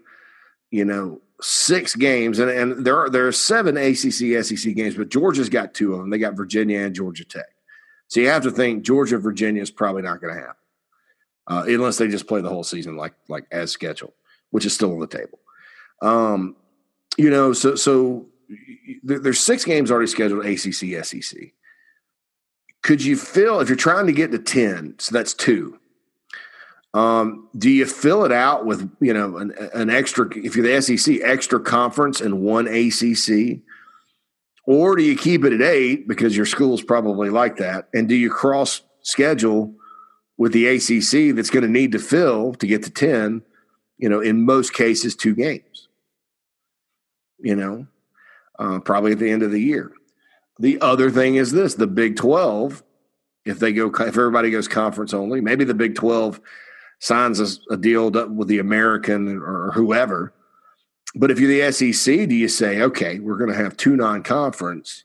you 0.74 0.84
know, 0.84 1.22
six 1.40 1.96
games, 1.96 2.40
and, 2.40 2.50
and 2.50 2.84
there 2.84 2.98
are 2.98 3.08
there 3.08 3.28
are 3.28 3.32
seven 3.32 3.78
ACC 3.78 4.44
SEC 4.44 4.74
games, 4.74 4.96
but 4.96 5.10
Georgia's 5.10 5.48
got 5.48 5.76
two 5.76 5.94
of 5.94 6.00
them. 6.00 6.10
They 6.10 6.18
got 6.18 6.36
Virginia 6.36 6.80
and 6.80 6.96
Georgia 6.96 7.24
Tech. 7.24 7.46
So 8.08 8.20
you 8.20 8.30
have 8.30 8.42
to 8.42 8.50
think 8.50 8.84
Georgia 8.84 9.20
Virginia 9.20 9.62
is 9.62 9.70
probably 9.70 10.02
not 10.02 10.20
going 10.20 10.34
to 10.34 10.42
happen 10.42 10.56
uh, 11.46 11.64
unless 11.68 12.00
they 12.00 12.08
just 12.08 12.26
play 12.26 12.42
the 12.42 12.50
whole 12.50 12.64
season 12.64 12.98
like 12.98 13.14
like 13.30 13.46
as 13.52 13.70
scheduled, 13.70 14.14
which 14.50 14.66
is 14.66 14.74
still 14.74 14.94
on 14.94 15.00
the 15.00 15.06
table. 15.06 15.38
Um, 16.02 16.56
you 17.18 17.30
know, 17.30 17.54
so 17.54 17.76
so 17.76 18.26
there's 19.04 19.40
six 19.40 19.66
games 19.66 19.92
already 19.92 20.08
scheduled 20.08 20.44
ACC 20.44 21.06
SEC. 21.06 21.54
Could 22.82 23.04
you 23.04 23.16
fill 23.16 23.60
if 23.60 23.70
you're 23.70 23.76
trying 23.76 24.08
to 24.08 24.12
get 24.12 24.32
to 24.32 24.40
ten? 24.40 24.96
So 24.98 25.14
that's 25.14 25.36
two. 25.36 25.80
Um, 26.94 27.50
do 27.58 27.72
you 27.72 27.88
fill 27.88 28.24
it 28.24 28.32
out 28.32 28.66
with 28.66 28.90
you 29.00 29.14
know 29.14 29.38
an, 29.38 29.52
an, 29.74 29.90
extra 29.90 30.28
if 30.38 30.56
you're 30.56 30.80
the 30.80 30.82
SEC 30.82 31.22
extra 31.24 31.60
conference 31.60 32.22
and 32.22 32.42
one 32.42 32.68
ACC, 32.68 33.62
or 34.66 34.96
do 34.96 35.02
you 35.02 35.18
keep 35.18 35.44
it 35.44 35.54
at 35.54 35.62
eight 35.62 36.08
because 36.08 36.38
your 36.38 36.46
school's 36.46 36.84
probably 36.84 37.32
like 37.32 37.58
that, 37.58 37.90
and 37.96 38.08
do 38.08 38.16
you 38.16 38.30
cross 38.30 38.82
schedule 39.02 39.74
with 40.38 40.54
the 40.54 40.68
ACC 40.68 41.36
that's 41.36 41.50
going 41.50 41.64
to 41.64 41.70
need 41.70 41.94
to 41.94 42.00
fill 42.00 42.54
to 42.56 42.68
get 42.68 42.84
to 42.84 42.92
ten? 42.92 43.42
You 43.98 44.10
know, 44.10 44.20
in 44.20 44.46
most 44.46 44.74
cases, 44.74 45.16
two 45.16 45.34
games. 45.34 45.88
You 47.40 47.56
know, 47.56 47.88
uh, 48.60 48.80
probably 48.80 49.14
at 49.14 49.20
the 49.20 49.32
end 49.32 49.42
of 49.42 49.52
the 49.52 49.62
year. 49.62 49.92
The 50.60 50.80
other 50.80 51.10
thing 51.10 51.36
is 51.36 51.52
this: 51.52 51.74
the 51.74 51.88
Big 51.88 52.18
Twelve. 52.18 52.84
If 53.46 53.58
they 53.58 53.74
go, 53.74 53.88
if 53.88 54.00
everybody 54.00 54.52
goes 54.52 54.68
conference 54.68 55.12
only, 55.12 55.42
maybe 55.42 55.66
the 55.66 55.74
Big 55.74 55.96
Twelve 55.96 56.40
signs 57.04 57.42
a, 57.42 57.74
a 57.74 57.76
deal 57.76 58.10
with 58.10 58.48
the 58.48 58.60
American 58.60 59.38
or 59.38 59.72
whoever. 59.74 60.32
But 61.14 61.32
if 61.32 61.40
you're 61.40 61.68
the 61.68 61.70
SEC, 61.74 62.30
do 62.30 62.34
you 62.34 62.48
say, 62.48 62.82
okay, 62.82 63.20
we're 63.20 63.36
going 63.36 63.52
to 63.52 63.62
have 63.62 63.76
two 63.76 63.98
non-conference, 63.98 65.04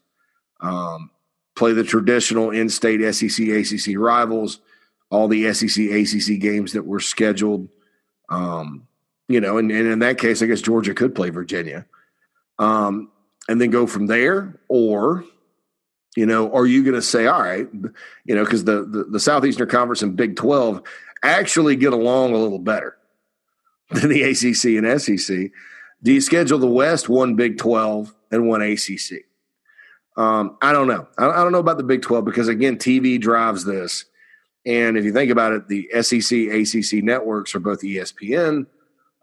um, 0.61 1.11
play 1.57 1.73
the 1.73 1.83
traditional 1.83 2.53
in-state 2.53 3.01
SEC 3.13 3.49
ACC 3.49 3.99
rivals, 3.99 4.61
all 5.11 5.27
the 5.27 5.53
SEC 5.53 5.87
ACC 5.87 6.41
games 6.41 6.73
that 6.73 6.87
were 6.87 7.01
scheduled, 7.01 7.69
um, 8.29 8.87
you 9.27 9.41
know, 9.41 9.59
and, 9.59 9.73
and, 9.73 9.89
in 9.89 9.99
that 9.99 10.19
case, 10.19 10.41
I 10.41 10.47
guess 10.47 10.61
Georgia 10.61 10.95
could 10.95 11.17
play 11.17 11.31
Virginia, 11.31 11.85
um, 12.61 13.11
and 13.49 13.61
then 13.61 13.71
go 13.71 13.89
from 13.89 14.07
there, 14.07 14.61
or 14.69 15.25
you 16.17 16.27
know, 16.27 16.53
are 16.53 16.67
you 16.67 16.83
going 16.83 16.95
to 16.95 17.03
say, 17.03 17.27
all 17.27 17.41
right, 17.41 17.69
you 18.25 18.35
know, 18.35 18.45
because 18.45 18.65
the, 18.65 18.85
the 18.85 19.05
the 19.05 19.21
Southeastern 19.21 19.69
Conference 19.69 20.03
and 20.03 20.17
Big 20.17 20.37
Twelve 20.37 20.83
actually 21.23 21.77
get 21.77 21.93
along 21.93 22.33
a 22.33 22.39
little 22.39 22.59
better 22.59 22.97
than 23.91 24.09
the 24.11 24.23
ACC 24.23 24.83
and 24.83 25.01
SEC. 25.01 25.51
Do 26.03 26.13
you 26.13 26.21
schedule 26.21 26.59
the 26.59 26.67
West 26.67 27.09
one 27.09 27.35
Big 27.35 27.59
12 27.59 28.15
and 28.31 28.49
one 28.49 28.63
ACC? 28.63 29.25
Um, 30.17 30.57
I 30.61 30.73
don't 30.73 30.89
know. 30.89 31.07
I, 31.17 31.43
don't 31.43 31.53
know 31.53 31.59
about 31.59 31.79
the 31.79 31.85
Big 31.85 32.03
12 32.03 32.25
because, 32.25 32.49
again, 32.49 32.77
TV 32.77 33.21
drives 33.21 33.65
this. 33.65 34.05
And 34.67 34.99
if 34.99 35.05
you 35.05 35.13
think 35.13 35.31
about 35.31 35.53
it, 35.53 35.69
the 35.69 35.89
SEC, 36.03 36.39
ACC 36.39 37.05
networks 37.05 37.55
are 37.55 37.61
both 37.61 37.83
ESPN. 37.83 38.67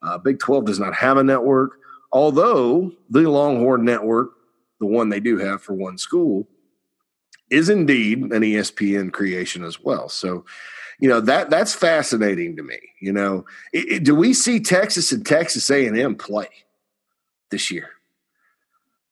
Uh, 0.01 0.17
Big 0.17 0.39
12 0.39 0.65
does 0.65 0.79
not 0.79 0.95
have 0.95 1.17
a 1.17 1.23
network, 1.23 1.79
although 2.11 2.91
the 3.09 3.29
Longhorn 3.29 3.83
network, 3.83 4.31
the 4.79 4.85
one 4.85 5.09
they 5.09 5.19
do 5.19 5.37
have 5.37 5.61
for 5.61 5.73
one 5.73 5.97
school, 5.97 6.47
is 7.49 7.69
indeed 7.69 8.19
an 8.19 8.41
ESPN 8.41 9.11
creation 9.11 9.63
as 9.63 9.81
well. 9.81 10.09
So 10.09 10.45
you 10.99 11.09
know 11.09 11.19
that 11.21 11.49
that's 11.49 11.73
fascinating 11.73 12.55
to 12.57 12.63
me. 12.63 12.77
You 12.99 13.13
know, 13.13 13.45
it, 13.73 13.91
it, 13.91 14.03
do 14.03 14.15
we 14.15 14.33
see 14.33 14.59
Texas 14.59 15.11
and 15.11 15.25
Texas 15.25 15.69
A 15.69 15.85
and 15.87 15.97
M 15.97 16.15
play 16.15 16.47
this 17.51 17.71
year? 17.71 17.89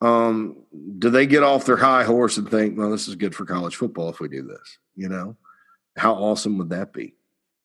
Um, 0.01 0.57
do 0.99 1.09
they 1.09 1.25
get 1.25 1.43
off 1.43 1.65
their 1.65 1.77
high 1.77 2.03
horse 2.03 2.37
and 2.37 2.49
think, 2.49 2.77
well, 2.77 2.91
this 2.91 3.07
is 3.07 3.15
good 3.15 3.33
for 3.33 3.45
college 3.45 3.77
football 3.77 4.09
if 4.09 4.19
we 4.19 4.27
do 4.27 4.43
this? 4.43 4.77
You 4.95 5.07
know, 5.07 5.37
how 5.95 6.13
awesome 6.13 6.57
would 6.57 6.69
that 6.69 6.93
be 6.93 7.15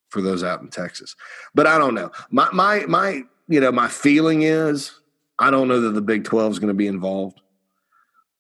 for 0.09 0.23
those 0.23 0.45
out 0.45 0.61
in 0.61 0.69
Texas? 0.69 1.17
But 1.55 1.67
I 1.67 1.79
don't 1.79 1.95
know. 1.95 2.11
My 2.31 2.49
my 2.53 2.87
my 2.87 3.23
you 3.49 3.61
know 3.61 3.73
my 3.73 3.89
feeling 3.89 4.43
is 4.43 4.93
I 5.39 5.51
don't 5.51 5.69
know 5.69 5.81
that 5.81 5.91
the 5.91 6.01
Big 6.03 6.25
Twelve 6.25 6.53
is 6.53 6.59
going 6.59 6.69
to 6.69 6.75
be 6.75 6.87
involved. 6.87 7.41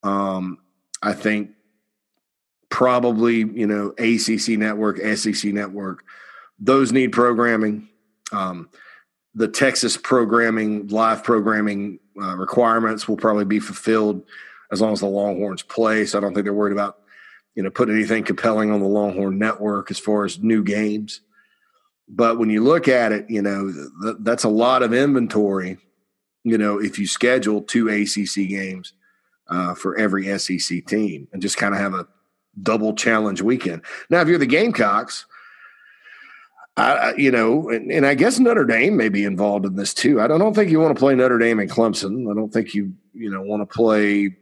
Um, 0.03 0.59
I 1.03 1.13
think 1.13 1.51
probably 2.71 3.39
you 3.39 3.67
know 3.67 3.95
ACC 3.99 4.59
network, 4.59 4.99
SEC 5.17 5.53
network. 5.53 6.05
Those 6.59 6.93
need 6.93 7.13
programming. 7.13 7.89
Um, 8.33 8.69
the 9.35 9.49
Texas 9.49 9.97
programming, 9.97 10.89
live 10.89 11.23
programming 11.23 12.01
uh, 12.21 12.37
requirements 12.37 13.09
will 13.09 13.17
probably 13.17 13.45
be 13.45 13.61
fulfilled 13.61 14.25
as 14.73 14.81
long 14.81 14.93
as 14.93 15.01
the 15.01 15.07
Longhorns 15.07 15.63
play. 15.63 16.05
So 16.05 16.19
I 16.19 16.21
don't 16.21 16.35
think 16.35 16.45
they're 16.45 16.55
worried 16.55 16.73
about 16.73 16.99
you 17.55 17.63
know 17.63 17.71
putting 17.71 17.95
anything 17.95 18.25
compelling 18.25 18.71
on 18.71 18.81
the 18.81 18.87
Longhorn 18.87 19.39
network 19.39 19.91
as 19.91 19.99
far 19.99 20.25
as 20.25 20.39
new 20.39 20.63
games. 20.63 21.21
But 22.09 22.39
when 22.39 22.49
you 22.49 22.63
look 22.63 22.89
at 22.89 23.13
it, 23.13 23.29
you 23.29 23.43
know 23.43 23.73
th- 24.03 24.17
that's 24.21 24.45
a 24.45 24.49
lot 24.49 24.83
of 24.83 24.93
inventory. 24.93 25.79
You 26.45 26.59
know, 26.59 26.79
if 26.79 26.99
you 26.99 27.07
schedule 27.07 27.63
two 27.63 27.89
ACC 27.89 28.49
games 28.49 28.93
uh, 29.49 29.75
for 29.75 29.97
every 29.97 30.39
SEC 30.39 30.87
team 30.87 31.29
and 31.33 31.43
just 31.43 31.57
kind 31.57 31.75
of 31.75 31.81
have 31.81 31.95
a 31.95 32.07
double 32.63 32.95
challenge 32.95 33.43
weekend. 33.43 33.83
Now, 34.11 34.21
if 34.21 34.29
you're 34.29 34.39
the 34.39 34.47
Gamecocks, 34.47 35.27
I, 36.79 37.15
you 37.17 37.33
know, 37.33 37.71
and, 37.71 37.91
and, 37.91 38.07
I 38.07 38.15
guess 38.15 38.39
Notre 38.39 38.65
Dame 38.65 38.97
may 38.97 39.09
be 39.09 39.25
involved 39.25 39.67
in 39.67 39.75
this 39.75 39.93
too. 39.93 40.21
I 40.21 40.29
don't, 40.29 40.41
I 40.41 40.45
don't 40.45 40.55
think 40.55 40.71
you 40.71 40.79
want 40.79 40.95
to 40.95 40.99
play 40.99 41.17
Notre 41.17 41.39
Dame 41.39 41.59
and 41.59 41.69
Clemson. 41.69 42.31
I 42.31 42.35
don't 42.37 42.53
think 42.53 42.73
you, 42.73 42.93
you 43.13 43.31
know, 43.31 43.43
want 43.43 43.69
to 43.69 43.75
play 43.75 44.37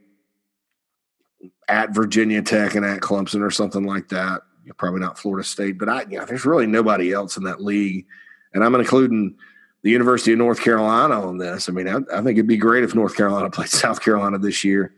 at 1.67 1.95
Virginia 1.95 2.43
Tech 2.43 2.75
and 2.75 2.85
at 2.85 2.99
Clemson 2.99 3.41
or 3.41 3.49
something 3.49 3.85
like 3.85 4.09
that. 4.09 4.43
You're 4.63 4.75
probably 4.75 4.99
not 4.99 5.17
Florida 5.17 5.47
State, 5.47 5.79
but 5.79 5.89
I, 5.89 6.01
you 6.03 6.19
know, 6.19 6.25
there's 6.25 6.45
really 6.45 6.67
nobody 6.67 7.11
else 7.11 7.37
in 7.37 7.43
that 7.45 7.63
league, 7.63 8.05
and 8.53 8.63
I'm 8.63 8.75
including 8.75 9.35
the 9.81 9.89
University 9.89 10.33
of 10.33 10.37
North 10.37 10.61
Carolina 10.61 11.19
on 11.19 11.37
this. 11.37 11.69
I 11.69 11.71
mean, 11.71 11.87
I, 11.87 11.97
I 12.13 12.21
think 12.21 12.37
it'd 12.37 12.47
be 12.47 12.57
great 12.57 12.83
if 12.83 12.93
North 12.93 13.15
Carolina 13.15 13.49
played 13.51 13.69
South 13.69 14.01
Carolina 14.01 14.37
this 14.37 14.63
year. 14.63 14.93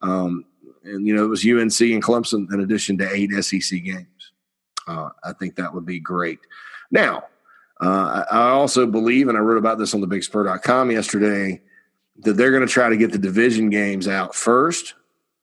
Um, 0.00 0.46
and 0.84 1.06
you 1.06 1.14
know 1.14 1.24
it 1.24 1.28
was 1.28 1.44
UNC 1.44 1.80
and 1.80 2.02
Clemson 2.02 2.52
in 2.52 2.60
addition 2.60 2.98
to 2.98 3.12
eight 3.12 3.30
SEC 3.42 3.82
games. 3.82 4.32
Uh, 4.86 5.10
I 5.22 5.32
think 5.34 5.56
that 5.56 5.72
would 5.74 5.86
be 5.86 6.00
great. 6.00 6.40
Now, 6.90 7.24
uh, 7.80 8.24
I 8.30 8.48
also 8.50 8.86
believe, 8.86 9.28
and 9.28 9.38
I 9.38 9.40
wrote 9.40 9.58
about 9.58 9.78
this 9.78 9.94
on 9.94 10.00
the 10.00 10.06
BigSpur.com 10.06 10.90
yesterday, 10.90 11.62
that 12.18 12.34
they're 12.34 12.50
going 12.50 12.66
to 12.66 12.72
try 12.72 12.88
to 12.88 12.96
get 12.96 13.12
the 13.12 13.18
division 13.18 13.70
games 13.70 14.08
out 14.08 14.34
first, 14.34 14.94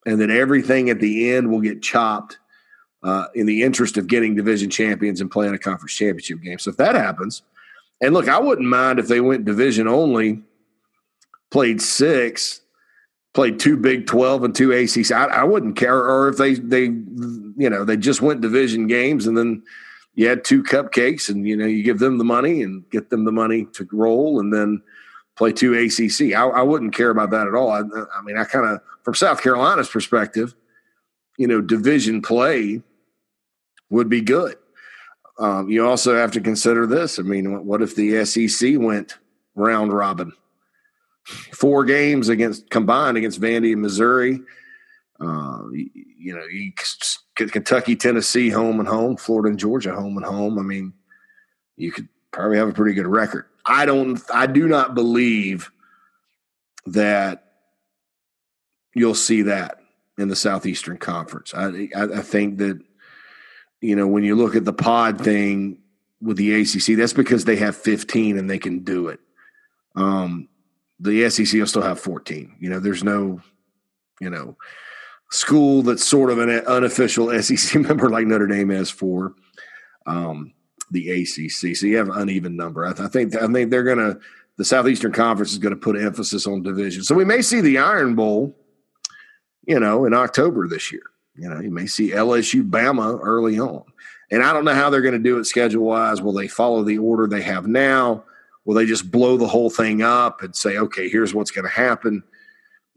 and 0.06 0.20
that 0.22 0.30
everything 0.30 0.90
at 0.90 1.00
the 1.00 1.32
end 1.32 1.50
will 1.50 1.62
get 1.62 1.82
chopped 1.82 2.38
uh, 3.04 3.26
in 3.34 3.46
the 3.46 3.64
interest 3.64 3.98
of 3.98 4.08
getting 4.08 4.36
division 4.36 4.70
champions 4.70 5.22
and 5.22 5.32
playing 5.32 5.54
a 5.54 5.60
conference 5.60 5.94
championship 5.94 6.42
game. 6.42 6.60
So 6.60 6.72
if 6.72 6.78
that 6.78 6.96
happens, 6.96 7.42
and 8.02 8.14
look, 8.14 8.28
I 8.28 8.40
wouldn't 8.40 8.68
mind 8.68 9.00
if 9.00 9.08
they 9.08 9.22
went 9.22 9.46
division 9.46 9.88
only, 9.88 10.44
played 11.50 11.82
six, 11.82 12.62
played 13.38 13.60
two 13.60 13.78
Big 13.78 14.08
Twelve 14.08 14.44
and 14.44 14.56
two 14.56 14.72
ACC. 14.72 15.12
I, 15.12 15.26
I, 15.26 15.44
wouldn't 15.44 15.76
care, 15.76 15.96
or 15.96 16.28
if 16.28 16.38
they 16.38 16.56
they 16.56 16.86
you 16.86 17.70
know 17.70 17.86
they 17.86 17.96
just 17.96 18.20
went 18.20 18.42
division 18.42 18.88
games 18.88 19.28
and 19.28 19.38
then 19.38 19.62
you 20.16 20.28
had 20.28 20.44
two 20.44 20.64
cupcakes 20.64 21.30
and 21.30 21.48
you 21.48 21.56
know 21.56 21.68
you 21.68 21.84
give 21.84 22.00
them 22.00 22.18
the 22.18 22.24
money 22.24 22.64
and 22.64 22.90
get 22.90 23.12
them 23.12 23.26
the 23.26 23.32
money 23.32 23.68
to 23.74 23.88
roll 23.92 24.40
and 24.40 24.52
then 24.52 24.82
play 25.36 25.52
two 25.52 25.76
ACC. 25.76 26.36
I, 26.36 26.48
I 26.48 26.64
wouldn't 26.64 26.96
care 26.96 27.12
about 27.12 27.30
that 27.30 27.46
at 27.46 27.54
all. 27.54 27.70
I, 27.70 27.82
I 27.82 28.24
mean, 28.24 28.40
I 28.40 28.44
kind 28.44 28.66
of 28.66 28.82
from 29.04 29.14
South 29.14 29.44
Carolina's 29.44 29.88
perspective, 29.88 30.56
you 31.38 31.46
know, 31.46 31.62
division 31.62 32.24
play 32.24 32.82
would 33.92 34.10
be 34.10 34.22
good. 34.22 34.56
Um, 35.38 35.70
you 35.70 35.88
also 35.88 36.16
have 36.16 36.32
to 36.32 36.42
consider 36.42 36.88
this. 36.88 37.20
I 37.20 37.22
mean, 37.22 37.68
what 37.68 37.84
if 37.84 37.94
the 37.94 38.26
SEC 38.26 38.80
went 38.80 39.20
round 39.54 39.94
robin? 39.94 40.34
Four 41.28 41.84
games 41.84 42.30
against 42.30 42.70
combined 42.70 43.18
against 43.18 43.42
Vandy 43.42 43.74
and 43.74 43.82
Missouri. 43.82 44.42
Uh, 45.20 45.64
you, 45.72 46.36
know, 46.36 46.46
Kentucky, 47.36 47.96
Tennessee, 47.96 48.50
home 48.50 48.80
and 48.80 48.88
home, 48.88 49.18
Florida 49.18 49.50
and 49.50 49.60
Georgia, 49.60 49.94
home 49.94 50.16
and 50.18 50.26
home. 50.26 50.60
I 50.60 50.62
mean, 50.62 50.94
you 51.76 51.92
could 51.92 52.08
probably 52.32 52.58
have 52.58 52.70
a 52.70 52.74
pretty 52.74 52.94
good 52.94 53.08
record. 53.08 53.46
I 53.66 53.86
don't, 53.86 54.22
I 54.34 54.46
do 54.46 54.68
not 54.68 54.96
believe 54.96 55.72
that 56.86 57.46
you'll 58.94 59.16
see 59.16 59.42
that 59.44 59.80
in 60.18 60.30
the 60.30 60.36
Southeastern 60.36 60.98
Conference. 60.98 61.54
I, 61.54 61.90
I, 61.96 62.04
I 62.04 62.22
think 62.22 62.60
that, 62.60 62.80
you 63.82 63.96
know, 63.96 64.08
when 64.08 64.24
you 64.24 64.36
look 64.36 64.56
at 64.56 64.66
the 64.66 64.74
pod 64.74 65.24
thing 65.24 65.80
with 66.22 66.38
the 66.38 66.62
ACC, 66.62 66.96
that's 66.98 67.14
because 67.14 67.46
they 67.46 67.58
have 67.58 67.76
15 67.76 68.38
and 68.38 68.50
they 68.50 68.60
can 68.60 68.80
do 68.80 69.10
it. 69.10 69.20
Um, 69.96 70.48
the 71.00 71.30
SEC 71.30 71.60
will 71.60 71.68
still 71.68 71.82
have 71.82 72.00
14. 72.00 72.56
You 72.60 72.70
know, 72.70 72.80
there's 72.80 73.04
no, 73.04 73.42
you 74.20 74.30
know, 74.30 74.58
school 75.32 75.84
that's 75.84 76.04
sort 76.06 76.32
of 76.32 76.40
an 76.40 76.50
unofficial 76.50 77.42
SEC 77.42 77.82
member 77.82 78.10
like 78.10 78.28
Notre 78.28 78.48
Dame 78.48 78.70
has 78.70 78.90
for 78.90 79.36
Um, 80.06 80.54
the 80.90 81.10
ACC. 81.12 81.76
So 81.76 81.86
you 81.86 81.98
have 81.98 82.08
an 82.10 82.18
uneven 82.18 82.56
number. 82.56 82.86
I, 82.86 82.94
th- 82.94 83.08
I 83.08 83.10
think 83.10 83.36
I 83.36 83.46
think 83.48 83.70
they're 83.70 83.84
going 83.84 83.98
to 83.98 84.20
the 84.58 84.66
Southeastern 84.66 85.12
Conference 85.12 85.52
is 85.52 85.58
going 85.60 85.74
to 85.74 85.80
put 85.80 85.98
emphasis 85.98 86.48
on 86.48 86.64
division. 86.64 87.04
So 87.04 87.14
we 87.14 87.26
may 87.26 87.42
see 87.42 87.62
the 87.62 87.78
Iron 87.78 88.16
Bowl, 88.16 88.56
you 89.68 89.80
know, 89.80 90.06
in 90.06 90.14
October 90.14 90.68
this 90.68 90.92
year. 90.92 91.04
You 91.36 91.50
know, 91.50 91.60
you 91.60 91.70
may 91.70 91.86
see 91.86 92.12
LSU 92.12 92.68
Bama 92.68 93.20
early 93.22 93.60
on. 93.60 93.84
And 94.32 94.42
I 94.44 94.52
don't 94.52 94.66
know 94.66 94.74
how 94.74 94.90
they're 94.90 95.02
going 95.02 95.14
to 95.14 95.20
do 95.20 95.38
it 95.38 95.46
schedule 95.46 95.86
wise. 95.86 96.22
Will 96.22 96.34
they 96.34 96.48
follow 96.48 96.84
the 96.84 96.98
order 96.98 97.28
they 97.28 97.44
have 97.44 97.68
now? 97.68 98.24
Will 98.68 98.76
they 98.76 98.86
just 98.86 99.10
blow 99.10 99.38
the 99.38 99.48
whole 99.48 99.70
thing 99.70 100.02
up 100.02 100.44
and 100.44 100.54
say, 100.54 100.78
okay, 100.78 101.08
here's 101.08 101.34
what's 101.34 101.52
going 101.52 101.64
to 101.64 101.72
happen? 101.72 102.22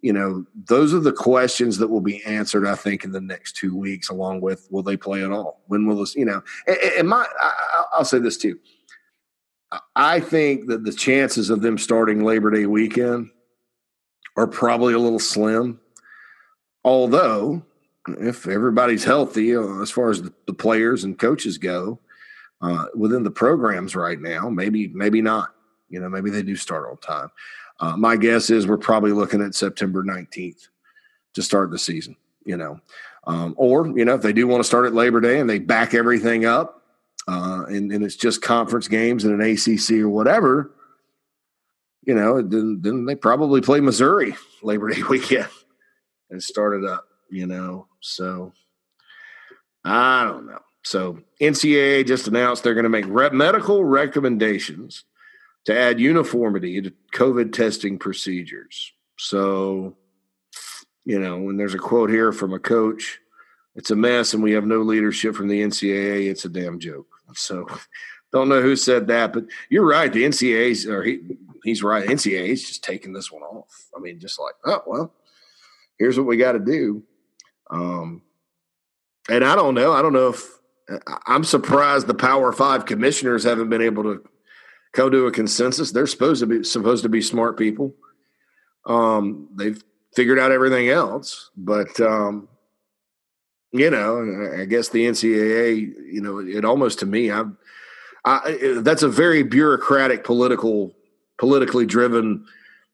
You 0.02 0.12
know, 0.12 0.44
those 0.66 0.92
are 0.92 0.98
the 0.98 1.12
questions 1.12 1.78
that 1.78 1.86
will 1.86 2.00
be 2.00 2.24
answered, 2.24 2.66
I 2.66 2.74
think, 2.74 3.04
in 3.04 3.12
the 3.12 3.20
next 3.20 3.54
two 3.54 3.76
weeks, 3.76 4.08
along 4.08 4.40
with 4.40 4.66
will 4.72 4.82
they 4.82 4.96
play 4.96 5.22
at 5.22 5.30
all? 5.30 5.62
When 5.68 5.86
will 5.86 6.00
this, 6.00 6.16
you 6.16 6.24
know, 6.24 6.42
and, 6.66 6.76
and 6.98 7.08
my, 7.08 7.24
I, 7.38 7.84
I'll 7.92 8.04
say 8.04 8.18
this 8.18 8.36
too. 8.36 8.58
I 9.94 10.18
think 10.18 10.66
that 10.66 10.82
the 10.82 10.92
chances 10.92 11.50
of 11.50 11.62
them 11.62 11.78
starting 11.78 12.24
Labor 12.24 12.50
Day 12.50 12.66
weekend 12.66 13.30
are 14.36 14.48
probably 14.48 14.94
a 14.94 14.98
little 14.98 15.20
slim. 15.20 15.78
Although, 16.82 17.62
if 18.08 18.48
everybody's 18.48 19.04
healthy, 19.04 19.54
uh, 19.54 19.80
as 19.82 19.92
far 19.92 20.10
as 20.10 20.20
the, 20.20 20.34
the, 20.48 20.54
players 20.54 21.04
and 21.04 21.16
coaches 21.16 21.58
go, 21.58 22.00
uh, 22.60 22.86
within 22.96 23.22
the 23.22 23.30
programs 23.30 23.94
right 23.94 24.20
now, 24.20 24.50
maybe 24.50 24.88
maybe 24.88 25.22
not. 25.22 25.54
You 25.90 26.00
know, 26.00 26.08
maybe 26.08 26.30
they 26.30 26.42
do 26.42 26.56
start 26.56 26.88
on 26.88 26.96
time. 26.98 27.28
Uh, 27.80 27.96
my 27.96 28.16
guess 28.16 28.50
is 28.50 28.66
we're 28.66 28.78
probably 28.78 29.12
looking 29.12 29.42
at 29.42 29.54
September 29.54 30.02
19th 30.04 30.68
to 31.34 31.42
start 31.42 31.70
the 31.70 31.78
season, 31.78 32.16
you 32.44 32.56
know. 32.56 32.80
Um, 33.24 33.54
or, 33.56 33.86
you 33.86 34.04
know, 34.04 34.14
if 34.14 34.22
they 34.22 34.32
do 34.32 34.46
want 34.46 34.60
to 34.60 34.66
start 34.66 34.86
at 34.86 34.94
Labor 34.94 35.20
Day 35.20 35.40
and 35.40 35.48
they 35.48 35.58
back 35.58 35.94
everything 35.94 36.46
up 36.46 36.82
uh, 37.28 37.64
and, 37.68 37.92
and, 37.92 38.02
it's 38.02 38.16
just 38.16 38.40
conference 38.40 38.88
games 38.88 39.24
and 39.24 39.40
an 39.40 39.50
ACC 39.50 40.00
or 40.00 40.08
whatever, 40.08 40.70
you 42.02 42.14
know, 42.14 42.40
then, 42.40 42.80
then 42.80 43.04
they 43.04 43.14
probably 43.14 43.60
play 43.60 43.80
Missouri 43.80 44.34
Labor 44.62 44.88
Day 44.88 45.02
weekend 45.10 45.48
and 46.30 46.42
start 46.42 46.82
it 46.82 46.88
up, 46.88 47.06
you 47.30 47.46
know. 47.46 47.86
So 48.00 48.52
I 49.84 50.24
don't 50.24 50.46
know. 50.46 50.60
So 50.82 51.20
NCAA 51.40 52.06
just 52.06 52.26
announced 52.26 52.64
they're 52.64 52.74
going 52.74 52.84
to 52.84 52.88
make 52.88 53.06
medical 53.06 53.84
recommendations 53.84 55.04
to 55.66 55.78
add 55.78 56.00
uniformity 56.00 56.80
to 56.80 56.92
COVID 57.14 57.52
testing 57.52 57.98
procedures. 57.98 58.92
So, 59.18 59.96
you 61.04 61.18
know, 61.18 61.38
when 61.38 61.56
there's 61.56 61.74
a 61.74 61.78
quote 61.78 62.10
here 62.10 62.32
from 62.32 62.52
a 62.52 62.58
coach, 62.58 63.18
it's 63.74 63.90
a 63.90 63.96
mess 63.96 64.34
and 64.34 64.42
we 64.42 64.52
have 64.52 64.64
no 64.64 64.80
leadership 64.80 65.34
from 65.34 65.48
the 65.48 65.62
NCAA, 65.62 66.30
it's 66.30 66.44
a 66.44 66.48
damn 66.48 66.78
joke. 66.78 67.08
So, 67.34 67.66
don't 68.32 68.48
know 68.48 68.62
who 68.62 68.76
said 68.76 69.08
that, 69.08 69.32
but 69.32 69.44
you're 69.68 69.86
right. 69.86 70.12
The 70.12 70.24
NCAA's, 70.24 70.86
or 70.86 71.02
he, 71.02 71.20
he's 71.64 71.82
right. 71.82 72.06
NCAA's 72.06 72.66
just 72.66 72.84
taking 72.84 73.12
this 73.12 73.30
one 73.30 73.42
off. 73.42 73.88
I 73.96 74.00
mean, 74.00 74.20
just 74.20 74.38
like, 74.38 74.54
oh, 74.64 74.82
well, 74.86 75.12
here's 75.98 76.16
what 76.16 76.26
we 76.26 76.36
got 76.36 76.52
to 76.52 76.58
do. 76.58 77.02
Um, 77.70 78.22
and 79.28 79.44
I 79.44 79.54
don't 79.56 79.74
know. 79.74 79.92
I 79.92 80.02
don't 80.02 80.12
know 80.12 80.28
if 80.28 80.48
I'm 81.26 81.44
surprised 81.44 82.06
the 82.06 82.14
Power 82.14 82.52
Five 82.52 82.86
commissioners 82.86 83.44
haven't 83.44 83.68
been 83.68 83.82
able 83.82 84.02
to 84.04 84.22
come 84.92 85.10
to 85.10 85.26
a 85.26 85.32
consensus. 85.32 85.92
They're 85.92 86.06
supposed 86.06 86.40
to 86.40 86.46
be 86.46 86.64
supposed 86.64 87.02
to 87.02 87.08
be 87.08 87.22
smart 87.22 87.58
people. 87.58 87.94
Um, 88.86 89.48
they've 89.54 89.82
figured 90.14 90.38
out 90.38 90.52
everything 90.52 90.88
else, 90.88 91.50
but 91.56 92.00
um, 92.00 92.48
you 93.72 93.90
know, 93.90 94.56
I 94.58 94.64
guess 94.64 94.88
the 94.88 95.06
NCAA, 95.06 95.92
you 96.12 96.20
know, 96.20 96.38
it 96.38 96.64
almost 96.64 96.98
to 97.00 97.06
me, 97.06 97.30
I, 97.30 97.44
I 98.24 98.78
that's 98.78 99.02
a 99.02 99.08
very 99.08 99.42
bureaucratic, 99.42 100.24
political, 100.24 100.94
politically 101.38 101.86
driven, 101.86 102.44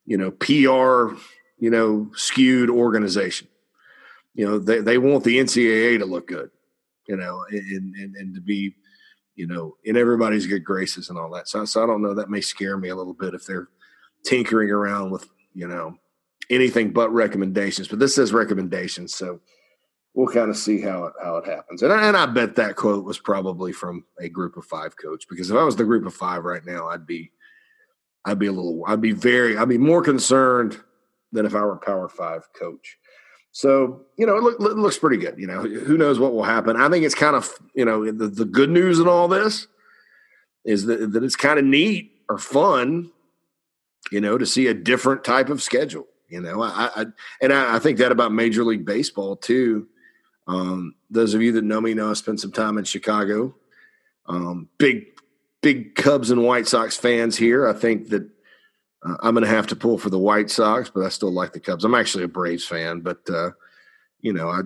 you 0.05 0.19
know, 0.19 0.31
PR, 0.33 1.17
you 1.59 1.71
know, 1.71 2.11
skewed 2.15 2.69
organization. 2.69 3.49
You 4.35 4.47
know, 4.47 4.59
they 4.59 4.81
they 4.81 4.99
want 4.99 5.25
the 5.25 5.39
NCAA 5.39 5.99
to 5.99 6.05
look 6.05 6.29
good, 6.29 6.51
you 7.09 7.17
know, 7.17 7.43
and 7.51 7.95
and, 7.95 8.15
and 8.17 8.35
to 8.35 8.41
be 8.43 8.75
you 9.37 9.47
know, 9.47 9.77
in 9.85 9.97
everybody's 9.97 10.47
good 10.47 10.65
graces 10.65 11.11
and 11.11 11.19
all 11.19 11.31
that. 11.31 11.49
So, 11.49 11.65
so 11.65 11.83
I 11.83 11.87
don't 11.87 12.03
know. 12.03 12.15
That 12.15 12.31
may 12.31 12.41
scare 12.41 12.77
me 12.77 12.89
a 12.89 12.97
little 12.97 13.15
bit 13.15 13.35
if 13.35 13.47
they're 13.47 13.69
tinkering 14.25 14.71
around 14.71 15.11
with, 15.11 15.29
you 15.55 15.69
know, 15.69 15.95
anything 16.51 16.91
but 16.91 17.13
recommendations. 17.13 17.89
But 17.89 17.99
this 17.99 18.15
says 18.15 18.33
recommendations, 18.33 19.15
so 19.15 19.41
we'll 20.15 20.33
kind 20.33 20.51
of 20.51 20.57
see 20.57 20.81
how 20.81 21.05
it 21.05 21.13
how 21.23 21.37
it 21.37 21.47
happens. 21.47 21.83
And 21.83 21.93
I, 21.93 22.09
and 22.09 22.17
I 22.17 22.27
bet 22.27 22.57
that 22.57 22.77
quote 22.77 23.05
was 23.05 23.19
probably 23.19 23.73
from 23.73 24.05
a 24.19 24.29
group 24.29 24.57
of 24.57 24.65
five 24.65 24.97
coach 24.97 25.27
because 25.29 25.51
if 25.51 25.57
I 25.57 25.63
was 25.63 25.77
the 25.77 25.85
group 25.85 26.07
of 26.07 26.15
five 26.15 26.45
right 26.45 26.65
now, 26.65 26.89
I'd 26.89 27.07
be 27.07 27.31
I'd 28.25 28.39
be 28.39 28.47
a 28.47 28.53
little 28.53 28.83
I'd 28.87 29.01
be 29.01 29.13
very 29.13 29.57
I'd 29.57 29.69
be 29.69 29.79
more 29.79 30.03
concerned 30.03 30.81
than 31.33 31.47
if 31.47 31.55
I 31.55 31.61
were 31.61 31.75
a 31.75 31.79
Power 31.79 32.09
Five 32.09 32.49
coach. 32.59 32.99
So, 33.57 34.03
you 34.19 34.27
know, 34.27 34.37
it, 34.37 34.43
look, 34.43 34.61
it, 34.61 34.77
looks 34.77 34.99
pretty 34.99 35.17
good. 35.17 35.39
You 35.39 35.47
know, 35.47 35.63
who 35.63 35.97
knows 35.97 36.19
what 36.19 36.35
will 36.35 36.43
happen. 36.43 36.77
I 36.77 36.91
think 36.91 37.07
it's 37.07 37.15
kind 37.15 37.35
of, 37.35 37.51
you 37.73 37.87
know, 37.87 38.05
the, 38.13 38.29
the 38.29 38.45
good 38.45 38.69
news 38.69 38.99
in 38.99 39.09
all 39.09 39.29
this 39.29 39.67
is 40.67 40.85
that, 40.85 41.15
that 41.15 41.25
it's 41.25 41.37
kind 41.37 41.59
of 41.59 41.65
neat 41.65 42.13
or 42.29 42.37
fun, 42.37 43.11
you 44.13 44.21
know, 44.21 44.37
to 44.37 44.45
see 44.45 44.67
a 44.67 44.75
different 44.75 45.25
type 45.25 45.49
of 45.49 45.63
schedule. 45.63 46.07
You 46.29 46.43
know, 46.43 46.61
I, 46.61 46.91
I 46.95 47.07
and 47.41 47.51
I, 47.51 47.77
I, 47.77 47.79
think 47.79 47.97
that 47.97 48.13
about 48.13 48.31
Major 48.31 48.63
League 48.63 48.85
Baseball 48.85 49.37
too. 49.37 49.89
Um, 50.47 50.95
those 51.09 51.33
of 51.33 51.41
you 51.41 51.53
that 51.53 51.65
know 51.65 51.81
me 51.81 51.95
know 51.95 52.11
I 52.11 52.13
spent 52.13 52.41
some 52.41 52.53
time 52.53 52.77
in 52.77 52.85
Chicago. 52.85 53.55
Um, 54.27 54.69
big, 54.77 55.07
big 55.63 55.95
Cubs 55.95 56.31
and 56.31 56.45
White 56.45 56.69
Sox 56.69 56.95
fans 56.95 57.39
here. 57.39 57.67
I 57.67 57.73
think 57.73 58.11
that 58.11 58.29
uh, 59.07 59.17
I'm 59.21 59.35
going 59.35 59.45
to 59.45 59.51
have 59.51 59.67
to 59.69 59.77
pull 59.77 59.99
for 59.99 60.11
the 60.11 60.19
White 60.19 60.51
Sox, 60.51 60.91
but 60.91 61.05
I 61.05 61.09
still 61.09 61.33
like 61.33 61.53
the 61.53 61.61
Cubs. 61.61 61.85
I'm 61.85 61.95
actually 61.95 62.25
a 62.25 62.29
Braves 62.29 62.65
fan, 62.65 63.01
but 63.01 63.29
uh, 63.31 63.51
you 64.21 64.33
know, 64.33 64.49
I 64.49 64.63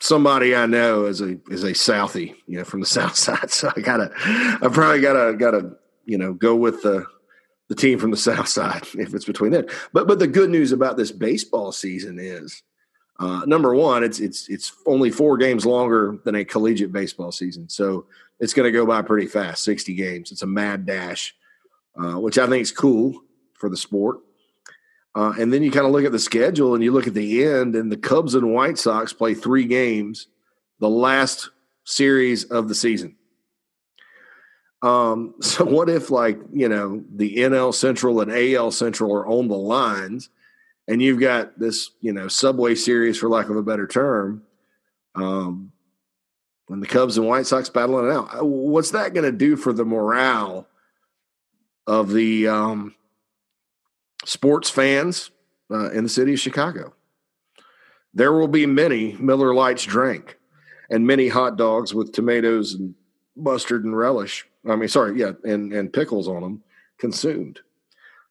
somebody 0.00 0.54
I 0.54 0.66
know 0.66 1.06
is 1.06 1.20
a 1.20 1.38
is 1.50 1.64
a 1.64 1.72
Southie, 1.72 2.34
you 2.46 2.58
know, 2.58 2.64
from 2.64 2.80
the 2.80 2.86
South 2.98 3.16
Side. 3.16 3.50
So 3.50 3.70
I 3.76 3.80
gotta, 3.80 4.10
I 4.16 4.68
probably 4.72 5.00
gotta 5.00 5.34
gotta 5.34 5.72
you 6.04 6.18
know 6.18 6.32
go 6.32 6.56
with 6.56 6.82
the 6.82 7.06
the 7.68 7.74
team 7.74 7.98
from 7.98 8.10
the 8.10 8.16
South 8.16 8.48
Side 8.48 8.82
if 8.94 9.14
it's 9.14 9.24
between 9.24 9.52
them. 9.52 9.66
But 9.92 10.06
but 10.06 10.18
the 10.18 10.28
good 10.28 10.50
news 10.50 10.72
about 10.72 10.96
this 10.96 11.12
baseball 11.12 11.72
season 11.72 12.18
is. 12.18 12.62
Uh, 13.18 13.40
number 13.46 13.74
one, 13.74 14.04
it's 14.04 14.20
it's 14.20 14.46
it's 14.50 14.74
only 14.84 15.10
four 15.10 15.38
games 15.38 15.64
longer 15.64 16.18
than 16.26 16.34
a 16.34 16.44
collegiate 16.44 16.92
baseball 16.92 17.32
season, 17.32 17.66
so 17.66 18.04
it's 18.40 18.52
going 18.52 18.66
to 18.66 18.70
go 18.70 18.84
by 18.84 19.00
pretty 19.00 19.26
fast. 19.26 19.64
Sixty 19.64 19.94
games. 19.94 20.30
It's 20.30 20.42
a 20.42 20.46
mad 20.46 20.84
dash 20.84 21.34
uh, 21.98 22.18
which 22.18 22.38
I 22.38 22.46
think 22.46 22.62
is 22.62 22.72
cool 22.72 23.22
for 23.54 23.68
the 23.68 23.76
sport. 23.76 24.18
Uh, 25.14 25.32
and 25.38 25.50
then 25.50 25.62
you 25.62 25.70
kind 25.70 25.86
of 25.86 25.92
look 25.92 26.04
at 26.04 26.12
the 26.12 26.18
schedule 26.18 26.74
and 26.74 26.84
you 26.84 26.92
look 26.92 27.06
at 27.06 27.14
the 27.14 27.44
end, 27.44 27.74
and 27.74 27.90
the 27.90 27.96
Cubs 27.96 28.34
and 28.34 28.52
White 28.52 28.76
Sox 28.76 29.14
play 29.14 29.32
three 29.32 29.64
games, 29.64 30.26
the 30.78 30.90
last 30.90 31.50
series 31.84 32.44
of 32.44 32.68
the 32.68 32.74
season. 32.74 33.16
Um, 34.82 35.34
so 35.40 35.64
what 35.64 35.88
if 35.88 36.10
like 36.10 36.38
you 36.52 36.68
know 36.68 37.02
the 37.10 37.36
NL 37.36 37.72
Central 37.72 38.20
and 38.20 38.30
AL 38.30 38.72
Central 38.72 39.14
are 39.14 39.26
on 39.26 39.48
the 39.48 39.56
lines, 39.56 40.28
and 40.86 41.00
you've 41.00 41.20
got 41.20 41.58
this 41.58 41.90
you 42.02 42.12
know 42.12 42.28
Subway 42.28 42.74
Series 42.74 43.18
for 43.18 43.30
lack 43.30 43.48
of 43.48 43.56
a 43.56 43.62
better 43.62 43.86
term, 43.86 44.42
um, 45.14 45.72
when 46.66 46.80
the 46.80 46.86
Cubs 46.86 47.16
and 47.16 47.26
White 47.26 47.46
Sox 47.46 47.70
battling 47.70 48.06
it 48.06 48.12
out, 48.12 48.44
what's 48.44 48.90
that 48.90 49.14
going 49.14 49.24
to 49.24 49.32
do 49.32 49.56
for 49.56 49.72
the 49.72 49.84
morale 49.84 50.68
of 51.86 52.12
the 52.12 52.48
um, 52.48 52.94
sports 54.24 54.70
fans 54.70 55.30
uh, 55.70 55.90
in 55.90 56.04
the 56.04 56.10
city 56.10 56.34
of 56.34 56.40
Chicago. 56.40 56.94
There 58.14 58.32
will 58.32 58.48
be 58.48 58.66
many 58.66 59.12
Miller 59.14 59.54
Lites 59.54 59.84
drank 59.84 60.38
and 60.90 61.06
many 61.06 61.28
hot 61.28 61.56
dogs 61.56 61.94
with 61.94 62.12
tomatoes 62.12 62.74
and 62.74 62.94
mustard 63.36 63.84
and 63.84 63.96
relish. 63.96 64.46
I 64.68 64.76
mean, 64.76 64.88
sorry, 64.88 65.18
yeah, 65.18 65.32
and, 65.44 65.72
and 65.72 65.92
pickles 65.92 66.28
on 66.28 66.42
them 66.42 66.62
consumed. 66.98 67.60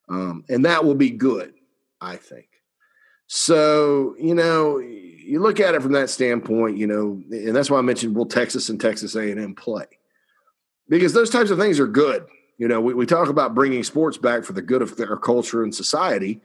Um, 0.09 0.43
and 0.49 0.65
that 0.65 0.83
will 0.83 0.95
be 0.95 1.11
good, 1.11 1.53
I 2.01 2.17
think. 2.17 2.47
So, 3.27 4.15
you 4.19 4.35
know, 4.35 4.77
you 4.77 5.39
look 5.39 5.59
at 5.59 5.73
it 5.73 5.81
from 5.81 5.93
that 5.93 6.09
standpoint, 6.09 6.77
you 6.77 6.87
know, 6.87 7.21
and 7.31 7.55
that's 7.55 7.69
why 7.69 7.79
I 7.79 7.81
mentioned 7.81 8.15
will 8.15 8.27
Texas 8.27 8.69
and 8.69 8.79
Texas 8.79 9.15
A&M 9.15 9.55
play? 9.55 9.85
Because 10.87 11.13
those 11.13 11.31
types 11.31 11.49
of 11.49 11.57
things 11.57 11.79
are 11.79 11.87
good. 11.87 12.25
You 12.57 12.67
know, 12.67 12.79
we, 12.79 12.93
we 12.93 13.05
talk 13.05 13.29
about 13.29 13.55
bringing 13.55 13.83
sports 13.83 14.17
back 14.17 14.43
for 14.43 14.53
the 14.53 14.61
good 14.61 14.81
of 14.81 14.99
our 14.99 15.17
culture 15.17 15.63
and 15.63 15.73
society. 15.73 16.41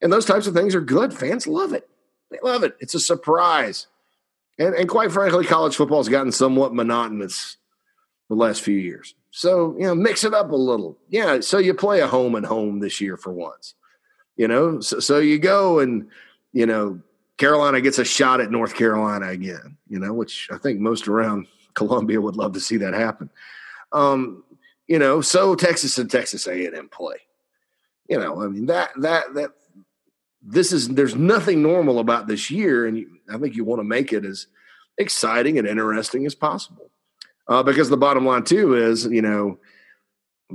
And 0.00 0.12
those 0.12 0.24
types 0.24 0.46
of 0.46 0.54
things 0.54 0.74
are 0.74 0.80
good. 0.80 1.12
Fans 1.12 1.46
love 1.46 1.72
it. 1.72 1.88
They 2.30 2.38
love 2.42 2.62
it. 2.62 2.76
It's 2.80 2.94
a 2.94 3.00
surprise. 3.00 3.86
And, 4.58 4.74
and 4.74 4.88
quite 4.88 5.12
frankly, 5.12 5.44
college 5.44 5.76
football 5.76 5.98
has 5.98 6.08
gotten 6.08 6.32
somewhat 6.32 6.74
monotonous 6.74 7.56
the 8.28 8.34
last 8.34 8.62
few 8.62 8.76
years. 8.76 9.14
So, 9.30 9.74
you 9.78 9.84
know, 9.84 9.94
mix 9.94 10.24
it 10.24 10.34
up 10.34 10.50
a 10.50 10.56
little. 10.56 10.98
Yeah. 11.08 11.40
So 11.40 11.58
you 11.58 11.74
play 11.74 12.00
a 12.00 12.06
home 12.06 12.34
and 12.34 12.44
home 12.44 12.80
this 12.80 13.00
year 13.00 13.16
for 13.16 13.32
once, 13.32 13.74
you 14.36 14.48
know, 14.48 14.80
so, 14.80 15.00
so 15.00 15.18
you 15.18 15.38
go 15.38 15.78
and, 15.78 16.08
you 16.52 16.66
know, 16.66 17.00
Carolina 17.36 17.80
gets 17.80 17.98
a 17.98 18.04
shot 18.04 18.40
at 18.40 18.50
North 18.50 18.74
Carolina 18.74 19.28
again, 19.28 19.76
you 19.88 19.98
know, 19.98 20.12
which 20.12 20.48
I 20.52 20.58
think 20.58 20.80
most 20.80 21.08
around 21.08 21.46
Columbia 21.74 22.20
would 22.20 22.36
love 22.36 22.52
to 22.54 22.60
see 22.60 22.78
that 22.78 22.94
happen. 22.94 23.30
Um, 23.92 24.42
you 24.88 24.98
know, 24.98 25.20
so 25.20 25.54
Texas 25.54 25.98
and 25.98 26.10
Texas 26.10 26.46
A&M 26.46 26.88
play. 26.88 27.16
You 28.08 28.18
know, 28.18 28.42
I 28.42 28.48
mean 28.48 28.66
that 28.66 28.90
that 28.96 29.34
that 29.34 29.50
this 30.42 30.72
is 30.72 30.88
there's 30.88 31.14
nothing 31.14 31.62
normal 31.62 31.98
about 31.98 32.26
this 32.26 32.50
year, 32.50 32.86
and 32.86 32.96
you, 32.96 33.18
I 33.30 33.36
think 33.36 33.54
you 33.54 33.64
want 33.64 33.80
to 33.80 33.84
make 33.84 34.12
it 34.12 34.24
as 34.24 34.46
exciting 34.96 35.58
and 35.58 35.68
interesting 35.68 36.24
as 36.24 36.34
possible. 36.34 36.90
Uh, 37.46 37.62
because 37.62 37.88
the 37.90 37.96
bottom 37.96 38.26
line 38.26 38.44
too 38.44 38.74
is, 38.74 39.06
you 39.06 39.22
know, 39.22 39.58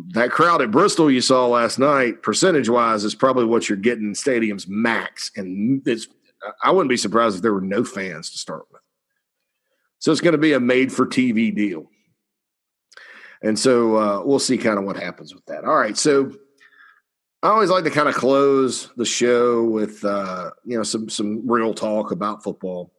that 0.09 0.31
crowd 0.31 0.61
at 0.61 0.71
Bristol 0.71 1.09
you 1.09 1.21
saw 1.21 1.47
last 1.47 1.77
night, 1.77 2.23
percentage 2.23 2.69
wise, 2.69 3.03
is 3.03 3.15
probably 3.15 3.45
what 3.45 3.69
you're 3.69 3.77
getting 3.77 4.05
in 4.05 4.13
stadiums 4.13 4.67
max, 4.67 5.31
and 5.35 5.87
it's. 5.87 6.07
I 6.61 6.71
wouldn't 6.71 6.89
be 6.89 6.97
surprised 6.97 7.37
if 7.37 7.41
there 7.41 7.53
were 7.53 7.61
no 7.61 7.85
fans 7.85 8.29
to 8.31 8.37
start 8.37 8.65
with. 8.69 8.81
So 9.99 10.11
it's 10.11 10.19
going 10.19 10.33
to 10.33 10.37
be 10.37 10.51
a 10.51 10.59
made 10.59 10.91
for 10.91 11.05
TV 11.05 11.55
deal. 11.55 11.89
And 13.43 13.59
so 13.59 13.97
uh, 13.97 14.23
we'll 14.25 14.39
see 14.39 14.57
kind 14.57 14.79
of 14.79 14.85
what 14.85 14.95
happens 14.95 15.35
with 15.35 15.45
that. 15.45 15.65
All 15.65 15.75
right. 15.75 15.97
So 15.97 16.33
I 17.43 17.49
always 17.49 17.69
like 17.69 17.83
to 17.83 17.89
kind 17.89 18.07
of 18.07 18.15
close 18.15 18.89
the 18.95 19.05
show 19.05 19.63
with 19.65 20.03
uh, 20.05 20.51
you 20.63 20.77
know 20.77 20.83
some 20.83 21.09
some 21.09 21.45
real 21.45 21.73
talk 21.73 22.11
about 22.11 22.41
football. 22.41 22.93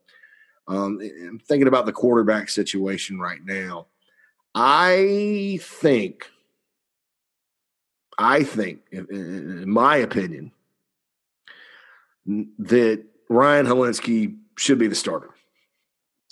Um, 0.69 1.01
I'm 1.03 1.39
thinking 1.39 1.67
about 1.67 1.87
the 1.87 1.93
quarterback 1.93 2.51
situation 2.51 3.19
right 3.19 3.41
now. 3.43 3.87
I 4.55 5.59
think, 5.63 6.31
I 8.19 8.45
think, 8.45 8.81
in 8.93 9.69
my 9.69 9.97
opinion, 9.97 10.53
that 12.27 13.05
Ryan 13.29 13.67
Hilinski 13.67 14.37
should 14.57 14.79
be 14.79 14.87
the 14.87 14.95
starter. 14.95 15.31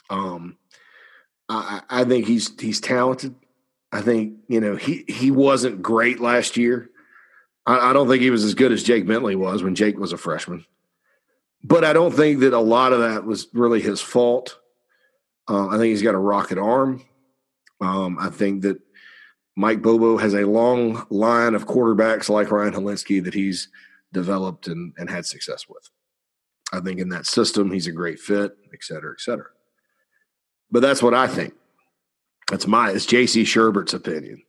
Um, 0.08 0.56
I, 1.48 1.80
I 1.88 2.04
think 2.04 2.26
he's 2.26 2.58
he's 2.60 2.80
talented. 2.80 3.34
I 3.92 4.00
think 4.00 4.38
you 4.48 4.60
know 4.60 4.76
he 4.76 5.04
he 5.06 5.30
wasn't 5.30 5.82
great 5.82 6.18
last 6.20 6.56
year. 6.56 6.90
I, 7.66 7.90
I 7.90 7.92
don't 7.92 8.08
think 8.08 8.22
he 8.22 8.30
was 8.30 8.44
as 8.44 8.54
good 8.54 8.72
as 8.72 8.82
Jake 8.82 9.06
Bentley 9.06 9.36
was 9.36 9.62
when 9.62 9.74
Jake 9.74 9.98
was 9.98 10.12
a 10.12 10.18
freshman. 10.18 10.64
But 11.62 11.84
I 11.84 11.92
don't 11.92 12.12
think 12.12 12.40
that 12.40 12.52
a 12.52 12.58
lot 12.58 12.92
of 12.92 13.00
that 13.00 13.24
was 13.24 13.46
really 13.52 13.80
his 13.80 14.00
fault. 14.00 14.58
Uh, 15.48 15.68
I 15.68 15.72
think 15.72 15.90
he's 15.90 16.02
got 16.02 16.14
a 16.14 16.18
rocket 16.18 16.58
arm. 16.58 17.04
Um, 17.80 18.16
I 18.18 18.30
think 18.30 18.62
that 18.62 18.80
Mike 19.56 19.82
Bobo 19.82 20.16
has 20.16 20.34
a 20.34 20.46
long 20.46 21.06
line 21.10 21.54
of 21.54 21.66
quarterbacks 21.66 22.28
like 22.28 22.50
Ryan 22.50 22.72
Hilinski 22.72 23.22
that 23.24 23.34
he's 23.34 23.68
developed 24.12 24.66
and, 24.66 24.92
and 24.96 25.10
had 25.10 25.26
success 25.26 25.68
with. 25.68 25.88
I 26.72 26.80
think 26.80 27.00
in 27.00 27.10
that 27.10 27.26
system, 27.26 27.70
he's 27.70 27.86
a 27.86 27.92
great 27.92 28.18
fit, 28.18 28.56
et 28.72 28.82
cetera, 28.82 29.12
et 29.12 29.20
cetera. 29.20 29.48
But 30.70 30.80
that's 30.80 31.02
what 31.02 31.14
I 31.14 31.26
think. 31.26 31.54
That's 32.50 32.66
my, 32.66 32.90
it's 32.90 33.06
JC 33.06 33.42
Shurburtt's 33.42 33.94
opinion. 33.94 34.42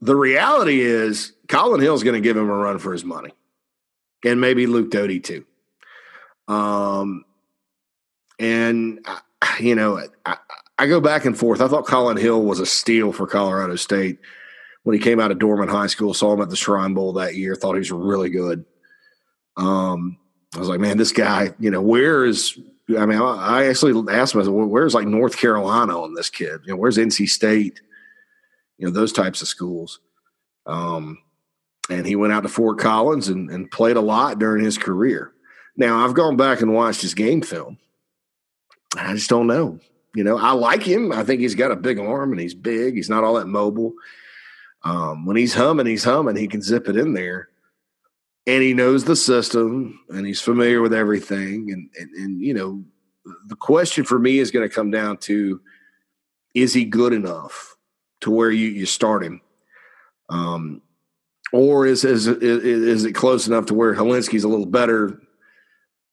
The 0.00 0.16
reality 0.16 0.80
is, 0.80 1.32
Collin 1.48 1.80
Hill's 1.80 2.02
going 2.02 2.14
to 2.14 2.20
give 2.20 2.36
him 2.36 2.48
a 2.48 2.54
run 2.54 2.78
for 2.78 2.92
his 2.92 3.04
money, 3.04 3.30
and 4.24 4.40
maybe 4.40 4.66
Luke 4.66 4.90
Doty 4.90 5.20
too. 5.20 5.44
Um, 6.48 7.24
and 8.38 9.04
you 9.60 9.74
know, 9.74 10.06
I, 10.26 10.36
I 10.78 10.86
go 10.86 11.00
back 11.00 11.24
and 11.24 11.38
forth. 11.38 11.60
I 11.60 11.68
thought 11.68 11.86
Collin 11.86 12.16
Hill 12.16 12.42
was 12.42 12.60
a 12.60 12.66
steal 12.66 13.12
for 13.12 13.26
Colorado 13.26 13.76
State 13.76 14.18
when 14.82 14.94
he 14.94 15.02
came 15.02 15.20
out 15.20 15.30
of 15.30 15.38
Dorman 15.38 15.68
High 15.68 15.86
School. 15.86 16.14
Saw 16.14 16.32
him 16.34 16.40
at 16.40 16.50
the 16.50 16.56
Shrine 16.56 16.94
Bowl 16.94 17.14
that 17.14 17.34
year. 17.34 17.54
Thought 17.54 17.74
he 17.74 17.78
was 17.80 17.92
really 17.92 18.30
good. 18.30 18.64
Um, 19.56 20.18
I 20.54 20.58
was 20.58 20.68
like, 20.68 20.80
man, 20.80 20.98
this 20.98 21.12
guy. 21.12 21.54
You 21.58 21.70
know, 21.70 21.82
where 21.82 22.24
is? 22.24 22.58
I 22.90 23.06
mean, 23.06 23.18
I 23.18 23.66
actually 23.66 24.12
asked 24.12 24.34
myself, 24.34 24.54
where's 24.54 24.94
like 24.94 25.06
North 25.06 25.38
Carolina 25.38 25.98
on 25.98 26.14
this 26.14 26.28
kid? 26.28 26.60
You 26.64 26.72
know, 26.72 26.76
where's 26.76 26.98
NC 26.98 27.28
State? 27.28 27.80
You 28.78 28.86
know, 28.86 28.92
those 28.92 29.12
types 29.12 29.40
of 29.40 29.48
schools. 29.48 30.00
Um, 30.66 31.18
and 31.90 32.06
he 32.06 32.16
went 32.16 32.32
out 32.32 32.42
to 32.42 32.48
Fort 32.48 32.78
Collins 32.78 33.28
and, 33.28 33.50
and 33.50 33.70
played 33.70 33.96
a 33.96 34.02
lot 34.02 34.38
during 34.38 34.64
his 34.64 34.78
career. 34.78 35.32
Now 35.76 36.04
I've 36.04 36.14
gone 36.14 36.36
back 36.36 36.60
and 36.60 36.74
watched 36.74 37.02
his 37.02 37.14
game 37.14 37.42
film. 37.42 37.78
I 38.96 39.14
just 39.14 39.30
don't 39.30 39.46
know. 39.46 39.80
You 40.14 40.22
know, 40.22 40.38
I 40.38 40.52
like 40.52 40.82
him. 40.82 41.10
I 41.10 41.24
think 41.24 41.40
he's 41.40 41.56
got 41.56 41.72
a 41.72 41.76
big 41.76 41.98
arm 41.98 42.30
and 42.30 42.40
he's 42.40 42.54
big. 42.54 42.94
He's 42.94 43.10
not 43.10 43.24
all 43.24 43.34
that 43.34 43.48
mobile. 43.48 43.94
Um, 44.84 45.26
when 45.26 45.36
he's 45.36 45.54
humming, 45.54 45.86
he's 45.86 46.04
humming. 46.04 46.36
He 46.36 46.46
can 46.46 46.62
zip 46.62 46.88
it 46.88 46.96
in 46.96 47.14
there, 47.14 47.48
and 48.46 48.62
he 48.62 48.74
knows 48.74 49.04
the 49.04 49.16
system 49.16 50.00
and 50.10 50.26
he's 50.26 50.40
familiar 50.40 50.80
with 50.80 50.92
everything. 50.92 51.70
And 51.72 51.90
and, 51.98 52.10
and 52.14 52.40
you 52.40 52.54
know, 52.54 52.84
the 53.46 53.56
question 53.56 54.04
for 54.04 54.18
me 54.18 54.38
is 54.38 54.50
going 54.50 54.68
to 54.68 54.74
come 54.74 54.90
down 54.90 55.18
to: 55.18 55.60
Is 56.54 56.74
he 56.74 56.84
good 56.84 57.12
enough 57.12 57.76
to 58.20 58.30
where 58.30 58.50
you 58.50 58.68
you 58.68 58.86
start 58.86 59.24
him? 59.24 59.40
Um, 60.28 60.82
or 61.52 61.86
is, 61.86 62.04
is 62.04 62.26
is 62.26 63.04
it 63.04 63.12
close 63.12 63.46
enough 63.46 63.66
to 63.66 63.74
where 63.74 63.94
Hilinski's 63.94 64.44
a 64.44 64.48
little 64.48 64.66
better? 64.66 65.20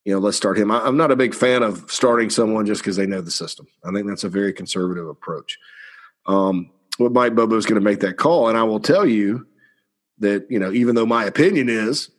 You 0.04 0.14
know, 0.14 0.18
let's 0.18 0.36
start 0.36 0.58
him. 0.58 0.70
I, 0.70 0.86
am 0.86 0.96
not 0.96 1.10
a 1.10 1.16
big 1.16 1.34
fan 1.34 1.62
of 1.62 1.90
starting 1.90 2.28
someone 2.30 2.66
just 2.66 2.80
because 2.80 2.96
they 2.96 3.06
know 3.06 3.20
the 3.20 3.30
system. 3.30 3.66
I 3.84 3.92
think 3.92 4.06
that's 4.06 4.24
a 4.24 4.28
very 4.28 4.52
conservative 4.52 5.08
approach. 5.08 5.58
Um, 6.26 6.70
but 6.98 7.12
Mike 7.12 7.34
Bobo 7.34 7.56
is 7.56 7.66
going 7.66 7.80
to 7.80 7.84
make 7.84 8.00
that 8.00 8.16
call, 8.18 8.48
and 8.48 8.58
I 8.58 8.62
will 8.64 8.80
tell 8.80 9.06
you 9.06 9.46
that 10.18 10.46
you 10.50 10.58
know, 10.58 10.72
even 10.72 10.94
though 10.94 11.06
my 11.06 11.24
opinion 11.24 11.68
is, 11.68 12.10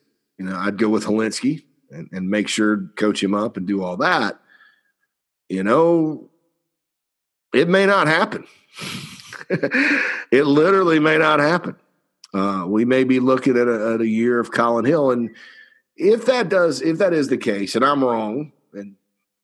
you 0.44 0.50
know, 0.50 0.58
I'd 0.58 0.78
go 0.78 0.90
with 0.90 1.06
Hilinski 1.06 1.64
and, 1.90 2.10
and 2.12 2.30
make 2.30 2.50
sure 2.50 2.90
coach 2.98 3.24
him 3.24 3.34
up 3.34 3.56
and 3.56 3.66
do 3.66 3.82
all 3.82 3.96
that. 3.98 4.40
You 5.48 5.64
know, 5.64 6.30
it 7.54 7.70
may 7.70 7.86
not 7.86 8.08
happen. 8.08 8.46
it 9.50 10.46
literally 10.46 11.00
may 11.00 11.18
not 11.18 11.40
happen. 11.40 11.78
Uh, 12.34 12.66
we 12.68 12.84
may 12.84 13.06
be 13.06 13.22
looking 13.22 13.58
at 13.58 13.70
a, 13.70 13.94
at 13.94 14.02
a 14.02 14.08
year 14.08 14.40
of 14.40 14.52
Collin 14.52 14.84
Hill, 14.84 15.12
and 15.12 15.34
if 15.96 16.26
that 16.26 16.50
does, 16.50 16.82
if 16.82 16.98
that 16.98 17.14
is 17.14 17.30
the 17.30 17.38
case, 17.38 17.76
and 17.76 17.86
I'm 17.86 18.04
wrong, 18.04 18.52
and 18.74 18.96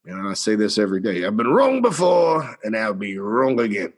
you 0.06 0.18
know 0.18 0.28
I 0.28 0.34
say 0.34 0.56
this 0.56 0.80
every 0.80 1.00
day, 1.00 1.24
I've 1.24 1.38
been 1.38 1.54
wrong 1.54 1.82
before, 1.82 2.58
and 2.64 2.76
I'll 2.76 2.95
be 2.95 3.20
wrong 3.20 3.60
again. 3.60 3.93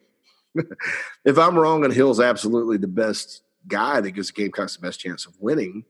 if 1.25 1.37
I'm 1.39 1.57
wrong, 1.57 1.85
and 1.85 1.93
Hill's 1.93 2.19
absolutely 2.19 2.77
the 2.77 2.87
best 2.87 3.43
guy 3.67 4.01
that 4.01 4.11
gives 4.11 4.27
the 4.27 4.33
Gamecocks 4.33 4.75
the 4.75 4.81
best 4.81 4.99
chance 4.99 5.25
of 5.25 5.33
winning. 5.39 5.85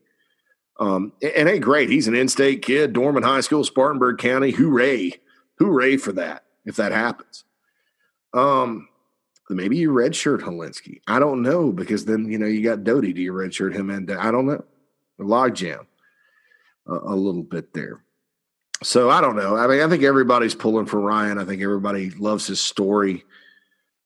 Um, 0.82 1.12
and, 1.22 1.48
hey, 1.48 1.60
great, 1.60 1.90
he's 1.90 2.08
an 2.08 2.16
in-state 2.16 2.62
kid, 2.62 2.92
Dorman 2.92 3.22
High 3.22 3.42
School, 3.42 3.62
Spartanburg 3.62 4.18
County. 4.18 4.50
Hooray, 4.50 5.12
hooray 5.60 5.96
for 5.96 6.10
that! 6.14 6.44
If 6.64 6.74
that 6.76 6.90
happens, 6.90 7.44
um, 8.34 8.88
maybe 9.48 9.76
you 9.76 9.90
redshirt 9.92 10.40
Hilinski. 10.40 11.00
I 11.06 11.20
don't 11.20 11.42
know 11.42 11.70
because 11.70 12.04
then 12.04 12.30
you 12.30 12.36
know 12.36 12.46
you 12.46 12.64
got 12.64 12.82
Doty. 12.82 13.12
Do 13.12 13.22
you 13.22 13.32
redshirt 13.32 13.74
him? 13.74 13.90
And 13.90 14.10
I 14.10 14.32
don't 14.32 14.46
know. 14.46 14.64
Logjam 15.20 15.86
a, 16.88 16.92
a 16.92 17.14
little 17.14 17.44
bit 17.44 17.72
there. 17.72 18.02
So 18.82 19.08
I 19.08 19.20
don't 19.20 19.36
know. 19.36 19.56
I 19.56 19.68
mean, 19.68 19.82
I 19.82 19.88
think 19.88 20.02
everybody's 20.02 20.56
pulling 20.56 20.86
for 20.86 21.00
Ryan. 21.00 21.38
I 21.38 21.44
think 21.44 21.62
everybody 21.62 22.10
loves 22.10 22.48
his 22.48 22.60
story. 22.60 23.24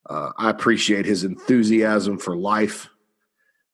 Uh, 0.04 0.32
I 0.36 0.50
appreciate 0.50 1.06
his 1.06 1.24
enthusiasm 1.24 2.18
for 2.18 2.36
life 2.36 2.90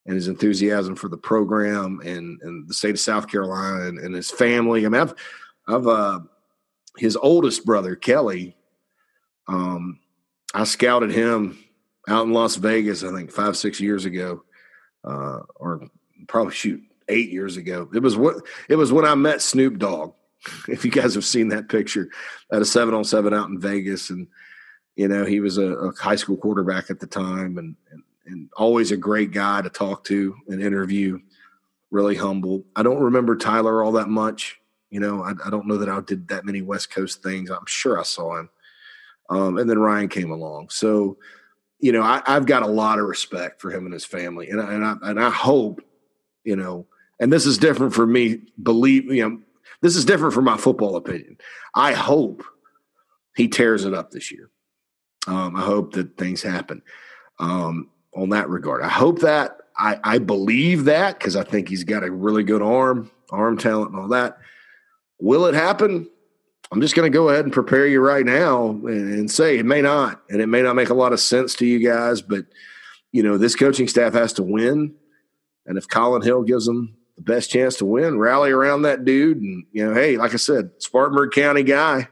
and 0.07 0.15
his 0.15 0.29
enthusiasm 0.29 0.97
for 0.97 1.09
the 1.09 1.17
program 1.17 2.01
and, 2.05 2.41
and 2.43 2.69
the 2.69 2.75
state 2.75 2.91
of 2.91 3.01
South 3.01 3.29
Carolina 3.29 3.87
and, 3.87 3.99
and 3.99 4.15
his 4.15 4.31
family. 4.31 4.85
I 4.85 4.89
mean, 4.89 5.01
I've, 5.01 5.15
I've, 5.69 5.87
uh, 5.87 6.21
his 6.99 7.17
oldest 7.17 7.65
brother, 7.65 7.95
Kelly, 7.95 8.57
um, 9.49 10.01
I 10.55 10.65
scouted 10.65 11.11
him 11.11 11.59
out 12.09 12.27
in 12.27 12.33
Las 12.33 12.57
Vegas, 12.57 13.03
I 13.03 13.13
think 13.13 13.31
five, 13.31 13.57
six 13.57 13.81
years 13.81 14.05
ago, 14.05 14.45
uh, 15.05 15.41
or 15.57 15.89
probably 16.29 16.53
shoot 16.53 16.83
eight 17.09 17.31
years 17.31 17.57
ago. 17.57 17.89
It 17.95 18.01
was 18.01 18.17
what 18.17 18.37
it 18.69 18.77
was 18.77 18.93
when 18.93 19.05
I 19.05 19.15
met 19.15 19.43
Snoop 19.43 19.79
Dogg. 19.79 20.15
If 20.69 20.85
you 20.85 20.91
guys 20.91 21.15
have 21.15 21.25
seen 21.25 21.49
that 21.49 21.69
picture 21.69 22.11
at 22.53 22.63
a 22.63 22.65
seven 22.65 22.95
on 22.95 23.05
seven 23.05 23.33
out 23.33 23.49
in 23.49 23.61
Vegas, 23.61 24.11
and 24.11 24.27
you 24.97 25.07
know 25.07 25.25
he 25.25 25.39
was 25.39 25.57
a, 25.57 25.67
a 25.67 25.93
high 25.95 26.17
school 26.17 26.37
quarterback 26.37 26.91
at 26.91 26.99
the 26.99 27.07
time, 27.07 27.59
and, 27.59 27.77
and 27.93 28.03
and 28.27 28.49
always 28.57 28.93
a 28.93 28.97
great 28.97 29.33
guy 29.33 29.63
to 29.63 29.71
talk 29.71 30.05
to 30.05 30.35
and 30.49 30.63
interview. 30.63 31.19
Really 31.91 32.17
humble. 32.17 32.65
I 32.75 32.83
don't 32.83 33.03
remember 33.03 33.37
Tyler 33.37 33.83
all 33.83 33.93
that 33.93 34.09
much. 34.09 34.61
You 34.91 35.01
know, 35.01 35.23
I, 35.23 35.33
I 35.45 35.51
don't 35.51 35.67
know 35.67 35.79
that 35.79 35.89
I 35.89 36.01
did 36.01 36.29
that 36.29 36.45
many 36.45 36.63
West 36.63 36.91
Coast 36.91 37.23
things. 37.23 37.51
I'm 37.51 37.67
sure 37.67 37.99
I 37.99 38.03
saw 38.03 38.39
him. 38.39 38.51
Um, 39.31 39.59
and 39.59 39.69
then 39.69 39.79
Ryan 39.79 40.09
came 40.09 40.31
along. 40.31 40.71
So, 40.71 41.19
you 41.81 41.93
know, 41.93 42.03
I, 42.03 42.23
have 42.27 42.47
got 42.47 42.63
a 42.63 42.69
lot 42.69 42.99
of 42.99 43.07
respect 43.07 43.61
for 43.61 43.71
him 43.71 43.85
and 43.85 43.93
his 43.93 44.05
family, 44.05 44.51
and, 44.51 44.61
and 44.61 44.85
I 44.85 44.97
and 45.03 45.21
I 45.21 45.31
hope, 45.31 45.83
you 46.45 46.55
know, 46.55 46.87
and 47.19 47.33
this 47.33 47.47
is 47.47 47.59
different 47.59 47.95
for 47.95 48.07
me. 48.07 48.41
Believe 48.63 49.07
you 49.07 49.29
know, 49.29 49.41
this 49.81 49.97
is 49.97 50.05
different 50.05 50.35
for 50.35 50.43
my 50.43 50.57
football 50.57 50.97
opinion. 50.97 51.39
I 51.75 51.93
hope 51.93 52.45
he 53.35 53.49
tears 53.49 53.85
it 53.85 53.95
up 53.95 54.11
this 54.11 54.31
year. 54.31 54.51
Um, 55.27 55.57
I 55.57 55.63
hope 55.63 55.95
that 55.95 56.17
things 56.17 56.43
happen 56.43 56.83
um, 57.39 57.89
on 58.15 58.31
that 58.31 58.49
regard. 58.49 58.83
I 58.83 58.89
hope 58.89 59.21
that 59.21 59.59
I, 59.77 59.99
I 60.05 60.19
believe 60.19 60.85
that 60.85 61.19
because 61.19 61.37
I 61.37 61.45
think 61.45 61.69
he's 61.69 61.85
got 61.85 62.05
a 62.05 62.11
really 62.11 62.43
good 62.43 62.63
arm, 62.63 63.11
arm 63.31 63.57
talent, 63.57 63.93
and 63.93 64.01
all 64.01 64.09
that. 64.09 64.39
Will 65.19 65.47
it 65.47 65.55
happen? 65.55 66.09
I'm 66.71 66.81
just 66.81 66.95
going 66.95 67.11
to 67.11 67.17
go 67.17 67.29
ahead 67.29 67.45
and 67.45 67.53
prepare 67.53 67.87
you 67.87 68.01
right 68.01 68.25
now 68.25 68.71
and, 68.71 69.15
and 69.15 69.31
say 69.31 69.59
it 69.59 69.67
may 69.67 69.83
not, 69.83 70.23
and 70.31 70.41
it 70.41 70.47
may 70.47 70.63
not 70.63 70.77
make 70.77 70.91
a 70.91 70.95
lot 70.95 71.13
of 71.13 71.21
sense 71.21 71.55
to 71.57 71.67
you 71.67 71.87
guys, 71.87 72.23
but 72.23 72.47
you 73.13 73.23
know 73.23 73.37
this 73.37 73.55
coaching 73.55 73.89
staff 73.89 74.15
has 74.15 74.33
to 74.35 74.43
win, 74.43 74.95
and 75.67 75.77
if 75.77 75.87
Collin 75.87 76.23
Hill 76.23 76.43
gives 76.43 76.65
them 76.65 76.97
the 77.17 77.23
best 77.23 77.51
chance 77.51 77.77
to 77.77 77.85
win, 77.85 78.19
rally 78.19 78.51
around 78.51 78.83
that 78.83 79.05
dude, 79.05 79.39
and 79.39 79.65
you 79.73 79.87
know, 79.87 79.95
hey, 79.95 80.17
like 80.17 80.33
I 80.33 80.39
said, 80.39 80.71
Spartanburg 80.79 81.33
County 81.33 81.63
guy. 81.63 82.09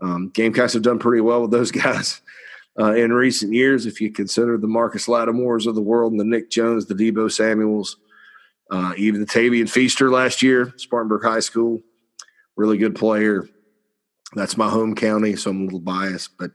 Um, 0.00 0.30
Gamecocks 0.32 0.74
have 0.74 0.82
done 0.82 1.00
pretty 1.00 1.20
well 1.20 1.42
with 1.42 1.50
those 1.50 1.70
guys 1.72 2.20
uh, 2.78 2.94
in 2.94 3.12
recent 3.12 3.52
years. 3.52 3.86
If 3.86 4.00
you 4.00 4.10
consider 4.12 4.56
the 4.56 4.66
Marcus 4.66 5.06
Lattimores 5.06 5.66
of 5.66 5.74
the 5.74 5.82
world 5.82 6.12
and 6.12 6.20
the 6.20 6.24
Nick 6.24 6.50
Jones, 6.50 6.86
the 6.86 6.94
Deebo 6.94 7.30
Samuels, 7.30 7.96
uh, 8.70 8.92
even 8.96 9.20
the 9.20 9.26
Tavien 9.26 9.68
Feaster 9.68 10.10
last 10.10 10.42
year, 10.42 10.72
Spartanburg 10.76 11.22
High 11.22 11.40
School, 11.40 11.80
really 12.56 12.78
good 12.78 12.94
player. 12.94 13.48
That's 14.34 14.56
my 14.56 14.68
home 14.68 14.94
county, 14.94 15.36
so 15.36 15.50
I'm 15.50 15.62
a 15.62 15.64
little 15.64 15.80
biased, 15.80 16.36
but 16.38 16.50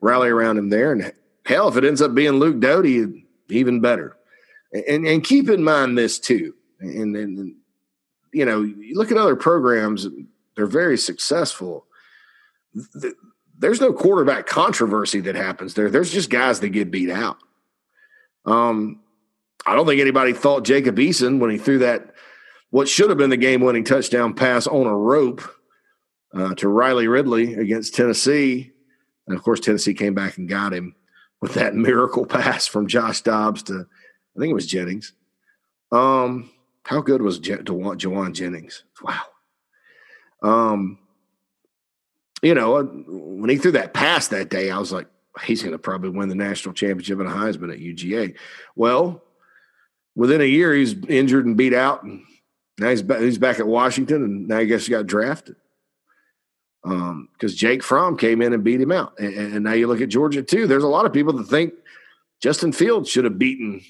rally 0.00 0.28
around 0.28 0.58
him 0.58 0.68
there. 0.70 0.92
And 0.92 1.12
hell, 1.46 1.68
if 1.68 1.76
it 1.76 1.84
ends 1.84 2.02
up 2.02 2.14
being 2.14 2.34
Luke 2.34 2.58
Doty, 2.58 3.24
even 3.48 3.80
better. 3.80 4.16
And, 4.72 5.06
and 5.06 5.22
keep 5.22 5.48
in 5.48 5.62
mind 5.62 5.96
this 5.96 6.18
too. 6.18 6.54
And, 6.80 7.16
and, 7.16 7.54
you 8.32 8.44
know, 8.44 8.62
you 8.62 8.96
look 8.96 9.12
at 9.12 9.16
other 9.16 9.36
programs, 9.36 10.08
they're 10.56 10.66
very 10.66 10.98
successful. 10.98 11.86
There's 13.64 13.80
no 13.80 13.94
quarterback 13.94 14.44
controversy 14.44 15.20
that 15.20 15.36
happens 15.36 15.72
there. 15.72 15.88
There's 15.88 16.12
just 16.12 16.28
guys 16.28 16.60
that 16.60 16.68
get 16.68 16.90
beat 16.90 17.08
out. 17.08 17.38
Um, 18.44 19.00
I 19.64 19.74
don't 19.74 19.86
think 19.86 20.02
anybody 20.02 20.34
thought 20.34 20.66
Jacob 20.66 20.96
Eason 20.96 21.38
when 21.38 21.48
he 21.48 21.56
threw 21.56 21.78
that 21.78 22.12
what 22.68 22.90
should 22.90 23.08
have 23.08 23.16
been 23.16 23.30
the 23.30 23.38
game 23.38 23.62
winning 23.62 23.82
touchdown 23.82 24.34
pass 24.34 24.66
on 24.66 24.86
a 24.86 24.94
rope 24.94 25.40
uh, 26.34 26.54
to 26.56 26.68
Riley 26.68 27.08
Ridley 27.08 27.54
against 27.54 27.94
Tennessee. 27.94 28.70
And 29.26 29.34
of 29.34 29.42
course, 29.42 29.60
Tennessee 29.60 29.94
came 29.94 30.12
back 30.12 30.36
and 30.36 30.46
got 30.46 30.74
him 30.74 30.94
with 31.40 31.54
that 31.54 31.74
miracle 31.74 32.26
pass 32.26 32.66
from 32.66 32.86
Josh 32.86 33.22
Dobbs 33.22 33.62
to, 33.62 33.86
I 34.36 34.40
think 34.40 34.50
it 34.50 34.54
was 34.54 34.66
Jennings. 34.66 35.14
Um, 35.90 36.50
how 36.82 37.00
good 37.00 37.22
was 37.22 37.38
Je- 37.38 37.54
Jauan 37.54 38.34
Jennings? 38.34 38.84
Wow. 39.02 39.22
Um, 40.42 40.98
you 42.44 42.54
know, 42.54 42.76
uh, 42.76 42.82
when 42.82 43.48
he 43.48 43.56
threw 43.56 43.72
that 43.72 43.94
pass 43.94 44.28
that 44.28 44.50
day, 44.50 44.70
I 44.70 44.78
was 44.78 44.92
like, 44.92 45.06
he's 45.44 45.62
going 45.62 45.72
to 45.72 45.78
probably 45.78 46.10
win 46.10 46.28
the 46.28 46.34
national 46.34 46.74
championship 46.74 47.18
and 47.18 47.28
a 47.28 47.32
Heisman 47.32 47.72
at 47.72 47.80
UGA. 47.80 48.36
Well, 48.76 49.24
within 50.14 50.40
a 50.40 50.44
year, 50.44 50.74
he's 50.74 50.94
injured 51.08 51.46
and 51.46 51.56
beat 51.56 51.74
out, 51.74 52.02
and 52.02 52.22
now 52.78 52.90
he's 52.90 53.02
back, 53.02 53.20
he's 53.20 53.38
back 53.38 53.58
at 53.60 53.66
Washington, 53.66 54.22
and 54.22 54.48
now 54.48 54.58
I 54.58 54.64
guess 54.64 54.86
he 54.86 54.90
got 54.90 55.06
drafted 55.06 55.56
because 56.82 57.00
um, 57.10 57.56
Jake 57.56 57.82
Fromm 57.82 58.18
came 58.18 58.42
in 58.42 58.52
and 58.52 58.62
beat 58.62 58.78
him 58.78 58.92
out. 58.92 59.18
And, 59.18 59.54
and, 59.54 59.64
now 59.64 59.72
you 59.72 59.86
look 59.86 60.02
at 60.02 60.10
Georgia 60.10 60.42
too. 60.42 60.66
There's 60.66 60.84
a 60.84 60.88
lot 60.88 61.06
of 61.06 61.14
people 61.14 61.32
that 61.32 61.44
think 61.44 61.72
Justin 62.42 62.72
Fields 62.72 63.08
should 63.08 63.24
have 63.24 63.38
beaten 63.38 63.80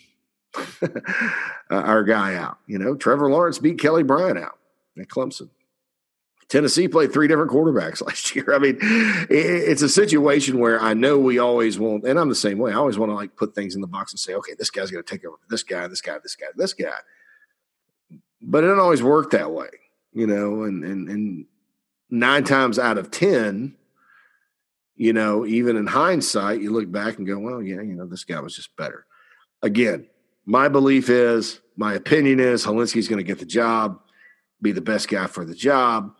our 1.71 2.05
guy 2.05 2.37
out. 2.37 2.59
You 2.69 2.79
know, 2.79 2.95
Trevor 2.95 3.29
Lawrence 3.29 3.59
beat 3.59 3.81
Kelly 3.81 4.05
Bryant 4.05 4.39
out 4.39 4.61
at 4.97 5.09
Clemson. 5.09 5.49
Tennessee 6.49 6.89
played 6.89 7.13
three 7.13 7.29
different 7.29 7.51
quarterbacks 7.51 8.03
last 8.07 8.35
year. 8.35 8.55
I 8.55 8.59
mean, 8.59 8.79
it's 8.81 9.83
a 9.83 9.89
situation 9.89 10.59
where 10.59 10.81
I 10.81 10.95
know 10.95 11.19
we 11.19 11.39
always 11.39 11.79
want, 11.79 12.05
and 12.05 12.19
I'm 12.19 12.29
the 12.29 12.35
same 12.35 12.59
way. 12.59 12.73
I 12.73 12.77
always 12.77 12.99
want 12.99 13.11
to 13.11 13.15
like 13.15 13.37
put 13.37 13.55
things 13.55 13.75
in 13.75 13.81
the 13.81 13.87
box 13.87 14.13
and 14.13 14.19
say, 14.19 14.35
okay, 14.35 14.53
this 14.59 14.71
guy's 14.71 14.91
going 14.91 15.03
to 15.03 15.11
take 15.11 15.25
over 15.25 15.37
this 15.49 15.63
guy, 15.63 15.87
this 15.87 16.01
guy, 16.01 16.19
this 16.23 16.37
guy, 16.37 16.47
this 16.57 16.75
guy. 16.75 16.91
But 18.41 18.65
it 18.65 18.69
doesn't 18.69 18.81
always 18.81 19.03
work 19.03 19.31
that 19.31 19.51
way, 19.51 19.69
you 20.13 20.27
know. 20.27 20.65
And 20.65 20.85
and 20.85 21.09
and 21.09 21.47
nine 22.11 22.45
times 22.45 22.79
out 22.79 22.99
of 22.99 23.11
10, 23.11 23.75
you 24.97 25.13
know, 25.13 25.45
even 25.47 25.77
in 25.77 25.87
hindsight, 25.87 26.61
you 26.61 26.71
look 26.71 26.91
back 26.91 27.19
and 27.19 27.27
go, 27.27 27.39
well, 27.39 27.63
yeah, 27.63 27.81
you 27.81 27.95
know, 27.95 28.07
this 28.07 28.25
guy 28.25 28.41
was 28.41 28.55
just 28.55 28.77
better. 28.77 29.07
Again, 29.63 30.07
my 30.47 30.69
belief 30.69 31.09
is, 31.09 31.61
my 31.77 31.95
opinion 31.95 32.39
is, 32.39 32.65
Hilinski's 32.65 33.09
going 33.09 33.19
to 33.19 33.25
get 33.25 33.39
the 33.39 33.47
job, 33.47 34.01
be 34.63 34.73
the 34.73 34.81
best 34.81 35.09
guy 35.09 35.27
for 35.27 35.45
the 35.45 35.55
job. 35.55 36.15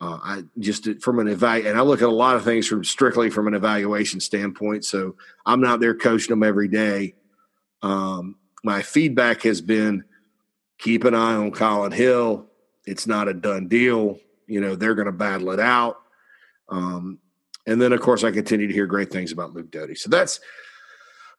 Uh, 0.00 0.18
I 0.22 0.44
just 0.58 1.00
from 1.00 1.18
an 1.18 1.28
evaluate, 1.28 1.66
and 1.66 1.78
I 1.78 1.82
look 1.82 2.02
at 2.02 2.08
a 2.08 2.12
lot 2.12 2.36
of 2.36 2.44
things 2.44 2.66
from 2.66 2.84
strictly 2.84 3.30
from 3.30 3.48
an 3.48 3.54
evaluation 3.54 4.20
standpoint. 4.20 4.84
So 4.84 5.16
I'm 5.44 5.60
not 5.60 5.80
there 5.80 5.94
coaching 5.94 6.30
them 6.30 6.44
every 6.44 6.68
day. 6.68 7.14
Um, 7.82 8.36
my 8.62 8.82
feedback 8.82 9.42
has 9.42 9.60
been 9.60 10.04
keep 10.78 11.04
an 11.04 11.14
eye 11.14 11.34
on 11.34 11.50
Collin 11.50 11.92
Hill. 11.92 12.46
It's 12.86 13.06
not 13.06 13.28
a 13.28 13.34
done 13.34 13.66
deal 13.66 14.18
you 14.48 14.60
know 14.60 14.74
they're 14.74 14.96
going 14.96 15.06
to 15.06 15.12
battle 15.12 15.50
it 15.50 15.60
out. 15.60 15.98
Um, 16.68 17.18
and 17.66 17.80
then, 17.80 17.92
of 17.92 18.00
course, 18.00 18.24
I 18.24 18.30
continue 18.32 18.66
to 18.66 18.72
hear 18.72 18.86
great 18.86 19.12
things 19.12 19.30
about 19.30 19.52
Luke 19.52 19.70
Doty. 19.70 19.94
So 19.94 20.08
that's 20.08 20.40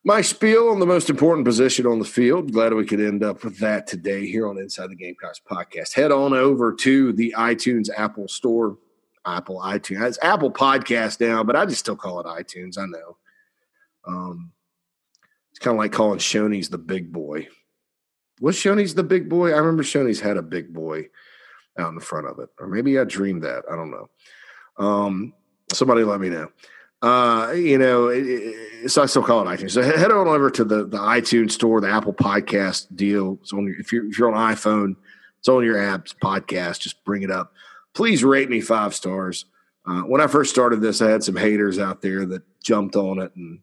my 0.04 0.22
spiel 0.22 0.70
on 0.70 0.80
the 0.80 0.86
most 0.86 1.10
important 1.10 1.46
position 1.46 1.86
on 1.86 2.00
the 2.00 2.06
field. 2.06 2.54
Glad 2.54 2.74
we 2.74 2.86
could 2.86 3.02
end 3.02 3.24
up 3.24 3.44
with 3.44 3.58
that 3.60 3.86
today 3.86 4.26
here 4.26 4.48
on 4.48 4.58
Inside 4.58 4.90
the 4.90 4.96
Gamecocks 4.96 5.42
podcast. 5.50 5.94
Head 5.94 6.12
on 6.12 6.34
over 6.34 6.74
to 6.74 7.12
the 7.12 7.34
iTunes 7.38 7.90
Apple 7.96 8.28
Store, 8.28 8.78
Apple 9.26 9.60
iTunes. 9.60 10.08
It's 10.08 10.20
Apple 10.22 10.52
Podcast 10.52 11.20
now, 11.20 11.44
but 11.44 11.56
I 11.56 11.66
just 11.66 11.82
still 11.82 11.98
call 11.98 12.20
it 12.22 12.26
iTunes. 12.26 12.78
I 12.78 12.86
know. 12.86 13.18
Um, 14.08 14.52
it's 15.52 15.60
kind 15.60 15.76
of 15.76 15.80
like 15.80 15.92
calling 15.92 16.20
Shoney's 16.20 16.70
the 16.70 16.78
big 16.78 17.12
boy. 17.12 17.48
Was 18.40 18.56
Shoney's 18.56 18.96
the 18.96 19.04
big 19.04 19.28
boy? 19.28 19.52
I 19.52 19.58
remember 19.58 19.84
Shoney's 19.84 20.22
had 20.22 20.38
a 20.38 20.42
big 20.42 20.74
boy 20.74 21.10
out 21.78 21.92
in 21.92 22.00
front 22.00 22.28
of 22.28 22.40
it. 22.40 22.50
Or 22.58 22.68
maybe 22.68 22.98
I 22.98 23.04
dreamed 23.04 23.44
that. 23.44 23.66
I 23.70 23.76
don't 23.76 23.92
know. 23.92 24.10
Um, 24.78 25.34
somebody 25.74 26.06
let 26.06 26.22
me 26.22 26.30
know. 26.30 26.50
Uh, 27.02 27.54
you 27.56 27.78
know, 27.78 28.08
it, 28.08 28.26
it, 28.28 28.90
so 28.90 29.02
I 29.04 29.06
still 29.06 29.24
call 29.24 29.48
it 29.48 29.58
iTunes. 29.58 29.72
So 29.72 29.82
head 29.82 30.12
on 30.12 30.28
over 30.28 30.50
to 30.50 30.64
the, 30.64 30.86
the 30.86 30.98
iTunes 30.98 31.52
store, 31.52 31.80
the 31.80 31.90
Apple 31.90 32.14
Podcast 32.14 32.88
deal. 32.96 33.40
So 33.44 33.66
if 33.80 33.94
you're 33.94 34.08
if 34.08 34.18
you're 34.18 34.34
on 34.34 34.54
iPhone, 34.54 34.96
it's 35.40 35.48
on 35.48 35.64
your 35.64 35.78
apps 35.78 36.14
podcast. 36.14 36.80
Just 36.80 37.04
bring 37.06 37.24
it 37.24 37.32
up. 37.32 37.54
Please 37.94 38.24
rate 38.24 38.50
me 38.50 38.62
five 38.62 38.94
stars. 38.94 39.46
Uh, 39.86 40.02
when 40.02 40.22
I 40.22 40.28
first 40.28 40.52
started 40.52 40.82
this, 40.82 41.02
I 41.02 41.10
had 41.10 41.24
some 41.24 41.36
haters 41.36 41.80
out 41.80 42.02
there 42.02 42.26
that 42.26 42.44
jumped 42.62 42.96
on 42.96 43.20
it 43.20 43.34
and 43.36 43.60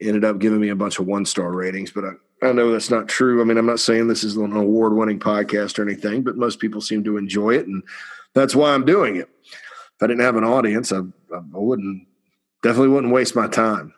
ended 0.00 0.24
up 0.24 0.38
giving 0.38 0.60
me 0.60 0.68
a 0.68 0.76
bunch 0.76 0.98
of 0.98 1.06
one 1.06 1.24
star 1.24 1.50
ratings. 1.52 1.90
But 1.90 2.04
I, 2.04 2.48
I 2.48 2.52
know 2.52 2.70
that's 2.70 2.90
not 2.90 3.08
true. 3.08 3.40
I 3.40 3.44
mean, 3.44 3.56
I'm 3.56 3.66
not 3.66 3.80
saying 3.80 4.08
this 4.08 4.24
is 4.24 4.36
an 4.36 4.54
award 4.54 4.94
winning 4.94 5.18
podcast 5.18 5.78
or 5.78 5.82
anything, 5.82 6.22
but 6.22 6.36
most 6.36 6.60
people 6.60 6.80
seem 6.80 7.02
to 7.04 7.16
enjoy 7.16 7.54
it. 7.54 7.66
And 7.66 7.82
that's 8.34 8.54
why 8.54 8.72
I'm 8.72 8.84
doing 8.84 9.16
it. 9.16 9.28
If 9.42 10.02
I 10.02 10.06
didn't 10.06 10.20
have 10.20 10.36
an 10.36 10.44
audience, 10.44 10.92
I, 10.92 10.98
I 10.98 11.40
wouldn't, 11.52 12.06
definitely 12.66 12.88
wouldn't 12.88 13.12
waste 13.12 13.36
my 13.36 13.46
time. 13.46 13.94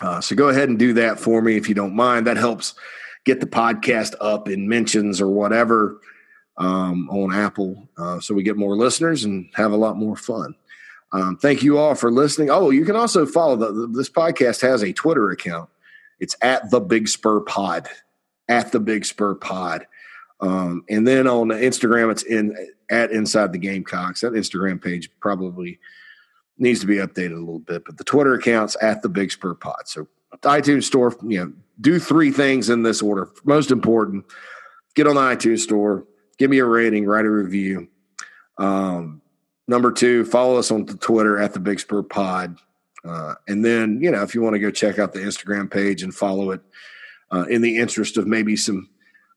Uh, 0.00 0.18
so 0.18 0.34
go 0.34 0.48
ahead 0.48 0.70
and 0.70 0.78
do 0.78 0.94
that 0.94 1.20
for 1.20 1.42
me 1.42 1.56
if 1.56 1.68
you 1.68 1.74
don't 1.74 1.94
mind. 1.94 2.26
That 2.26 2.38
helps 2.38 2.74
get 3.26 3.38
the 3.40 3.46
podcast 3.46 4.14
up 4.18 4.48
in 4.48 4.66
mentions 4.66 5.20
or 5.20 5.28
whatever 5.28 6.00
um, 6.56 7.10
on 7.10 7.34
Apple 7.34 7.90
uh, 7.98 8.18
so 8.18 8.34
we 8.34 8.42
get 8.42 8.56
more 8.56 8.76
listeners 8.76 9.24
and 9.24 9.46
have 9.54 9.72
a 9.72 9.76
lot 9.76 9.98
more 9.98 10.16
fun. 10.16 10.54
Um, 11.12 11.36
thank 11.36 11.62
you 11.62 11.76
all 11.76 11.94
for 11.94 12.10
listening. 12.10 12.48
Oh, 12.48 12.70
you 12.70 12.86
can 12.86 12.96
also 12.96 13.26
follow 13.26 13.56
the, 13.56 13.86
this 13.88 14.08
podcast 14.08 14.62
has 14.62 14.82
a 14.82 14.94
Twitter 14.94 15.30
account. 15.30 15.68
It's 16.18 16.34
at 16.40 16.70
the 16.70 16.80
Big 16.80 17.08
Spur 17.08 17.40
Pod, 17.40 17.88
at 18.48 18.72
the 18.72 18.80
Big 18.80 19.04
Spur 19.04 19.34
Pod. 19.34 19.86
Um, 20.40 20.82
and 20.88 21.06
then 21.06 21.26
on 21.26 21.48
Instagram, 21.48 22.10
it's 22.10 22.22
in 22.22 22.56
at 22.90 23.10
Inside 23.10 23.52
the 23.52 23.58
Gamecocks. 23.58 24.22
That 24.22 24.32
Instagram 24.32 24.82
page 24.82 25.10
probably 25.20 25.78
needs 26.62 26.80
to 26.80 26.86
be 26.86 26.96
updated 26.96 27.32
a 27.32 27.40
little 27.40 27.58
bit, 27.58 27.84
but 27.84 27.98
the 27.98 28.04
Twitter 28.04 28.34
account's 28.34 28.76
at 28.80 29.02
the 29.02 29.08
Big 29.08 29.32
Spur 29.32 29.54
Pod. 29.54 29.82
So 29.86 30.06
iTunes 30.42 30.84
store, 30.84 31.14
you 31.22 31.38
know, 31.38 31.52
do 31.80 31.98
three 31.98 32.30
things 32.30 32.70
in 32.70 32.82
this 32.82 33.02
order. 33.02 33.28
Most 33.44 33.70
important, 33.70 34.24
get 34.94 35.06
on 35.06 35.16
the 35.16 35.20
iTunes 35.20 35.60
store, 35.60 36.06
give 36.38 36.50
me 36.50 36.58
a 36.58 36.64
rating, 36.64 37.04
write 37.04 37.24
a 37.24 37.30
review. 37.30 37.88
Um, 38.58 39.20
number 39.66 39.92
two, 39.92 40.24
follow 40.24 40.56
us 40.56 40.70
on 40.70 40.86
the 40.86 40.96
Twitter 40.96 41.38
at 41.38 41.52
the 41.52 41.60
Big 41.60 41.80
Spur 41.80 42.02
Pod. 42.02 42.56
Uh, 43.04 43.34
and 43.48 43.64
then, 43.64 44.00
you 44.00 44.10
know, 44.10 44.22
if 44.22 44.34
you 44.34 44.40
want 44.40 44.54
to 44.54 44.60
go 44.60 44.70
check 44.70 44.98
out 44.98 45.12
the 45.12 45.18
Instagram 45.18 45.70
page 45.70 46.02
and 46.02 46.14
follow 46.14 46.52
it 46.52 46.60
uh, 47.32 47.44
in 47.50 47.60
the 47.60 47.78
interest 47.78 48.16
of 48.16 48.28
maybe 48.28 48.54
some 48.54 48.88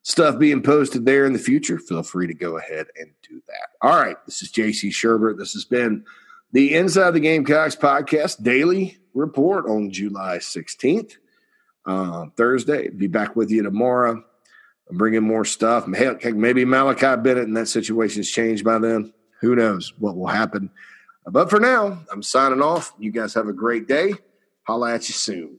stuff 0.04 0.38
being 0.38 0.62
posted 0.62 1.06
there 1.06 1.26
in 1.26 1.34
the 1.34 1.40
future, 1.40 1.80
feel 1.80 2.04
free 2.04 2.28
to 2.28 2.36
go 2.36 2.58
ahead 2.58 2.86
and 3.00 3.10
do 3.28 3.42
that. 3.48 3.70
All 3.82 3.96
right. 3.96 4.18
This 4.28 4.44
is 4.44 4.52
JC 4.52 4.92
Shurburtt. 4.92 5.40
This 5.40 5.54
has 5.54 5.66
been 5.66 6.06
the 6.52 6.74
Inside 6.74 7.12
the 7.12 7.20
Gamecocks 7.20 7.76
podcast 7.76 8.44
daily 8.44 8.98
report 9.14 9.66
on 9.68 9.92
July 9.92 10.38
16th, 10.38 11.18
uh, 11.86 12.28
Thursday. 12.38 12.90
Be 12.90 13.08
back 13.08 13.36
with 13.36 13.50
you 13.52 13.64
tomorrow. 13.64 14.24
I'm 14.90 14.98
bringing 14.98 15.24
more 15.24 15.46
stuff. 15.46 15.88
Maybe 15.88 16.66
Malachi 16.66 17.22
Bennett 17.22 17.48
and 17.48 17.58
that 17.58 17.68
situation 17.68 18.20
has 18.20 18.30
changed 18.30 18.64
by 18.64 18.78
then. 18.78 19.14
Who 19.42 19.56
knows 19.56 19.94
what 19.98 20.16
will 20.16 20.28
happen? 20.28 20.70
But 21.26 21.50
for 21.50 21.60
now, 21.60 22.04
I'm 22.12 22.22
signing 22.22 22.62
off. 22.62 22.94
You 23.00 23.12
guys 23.12 23.34
have 23.34 23.48
a 23.48 23.54
great 23.54 23.88
day. 23.88 24.14
Holla 24.64 24.94
at 24.94 25.08
you 25.10 25.14
soon. 25.14 25.58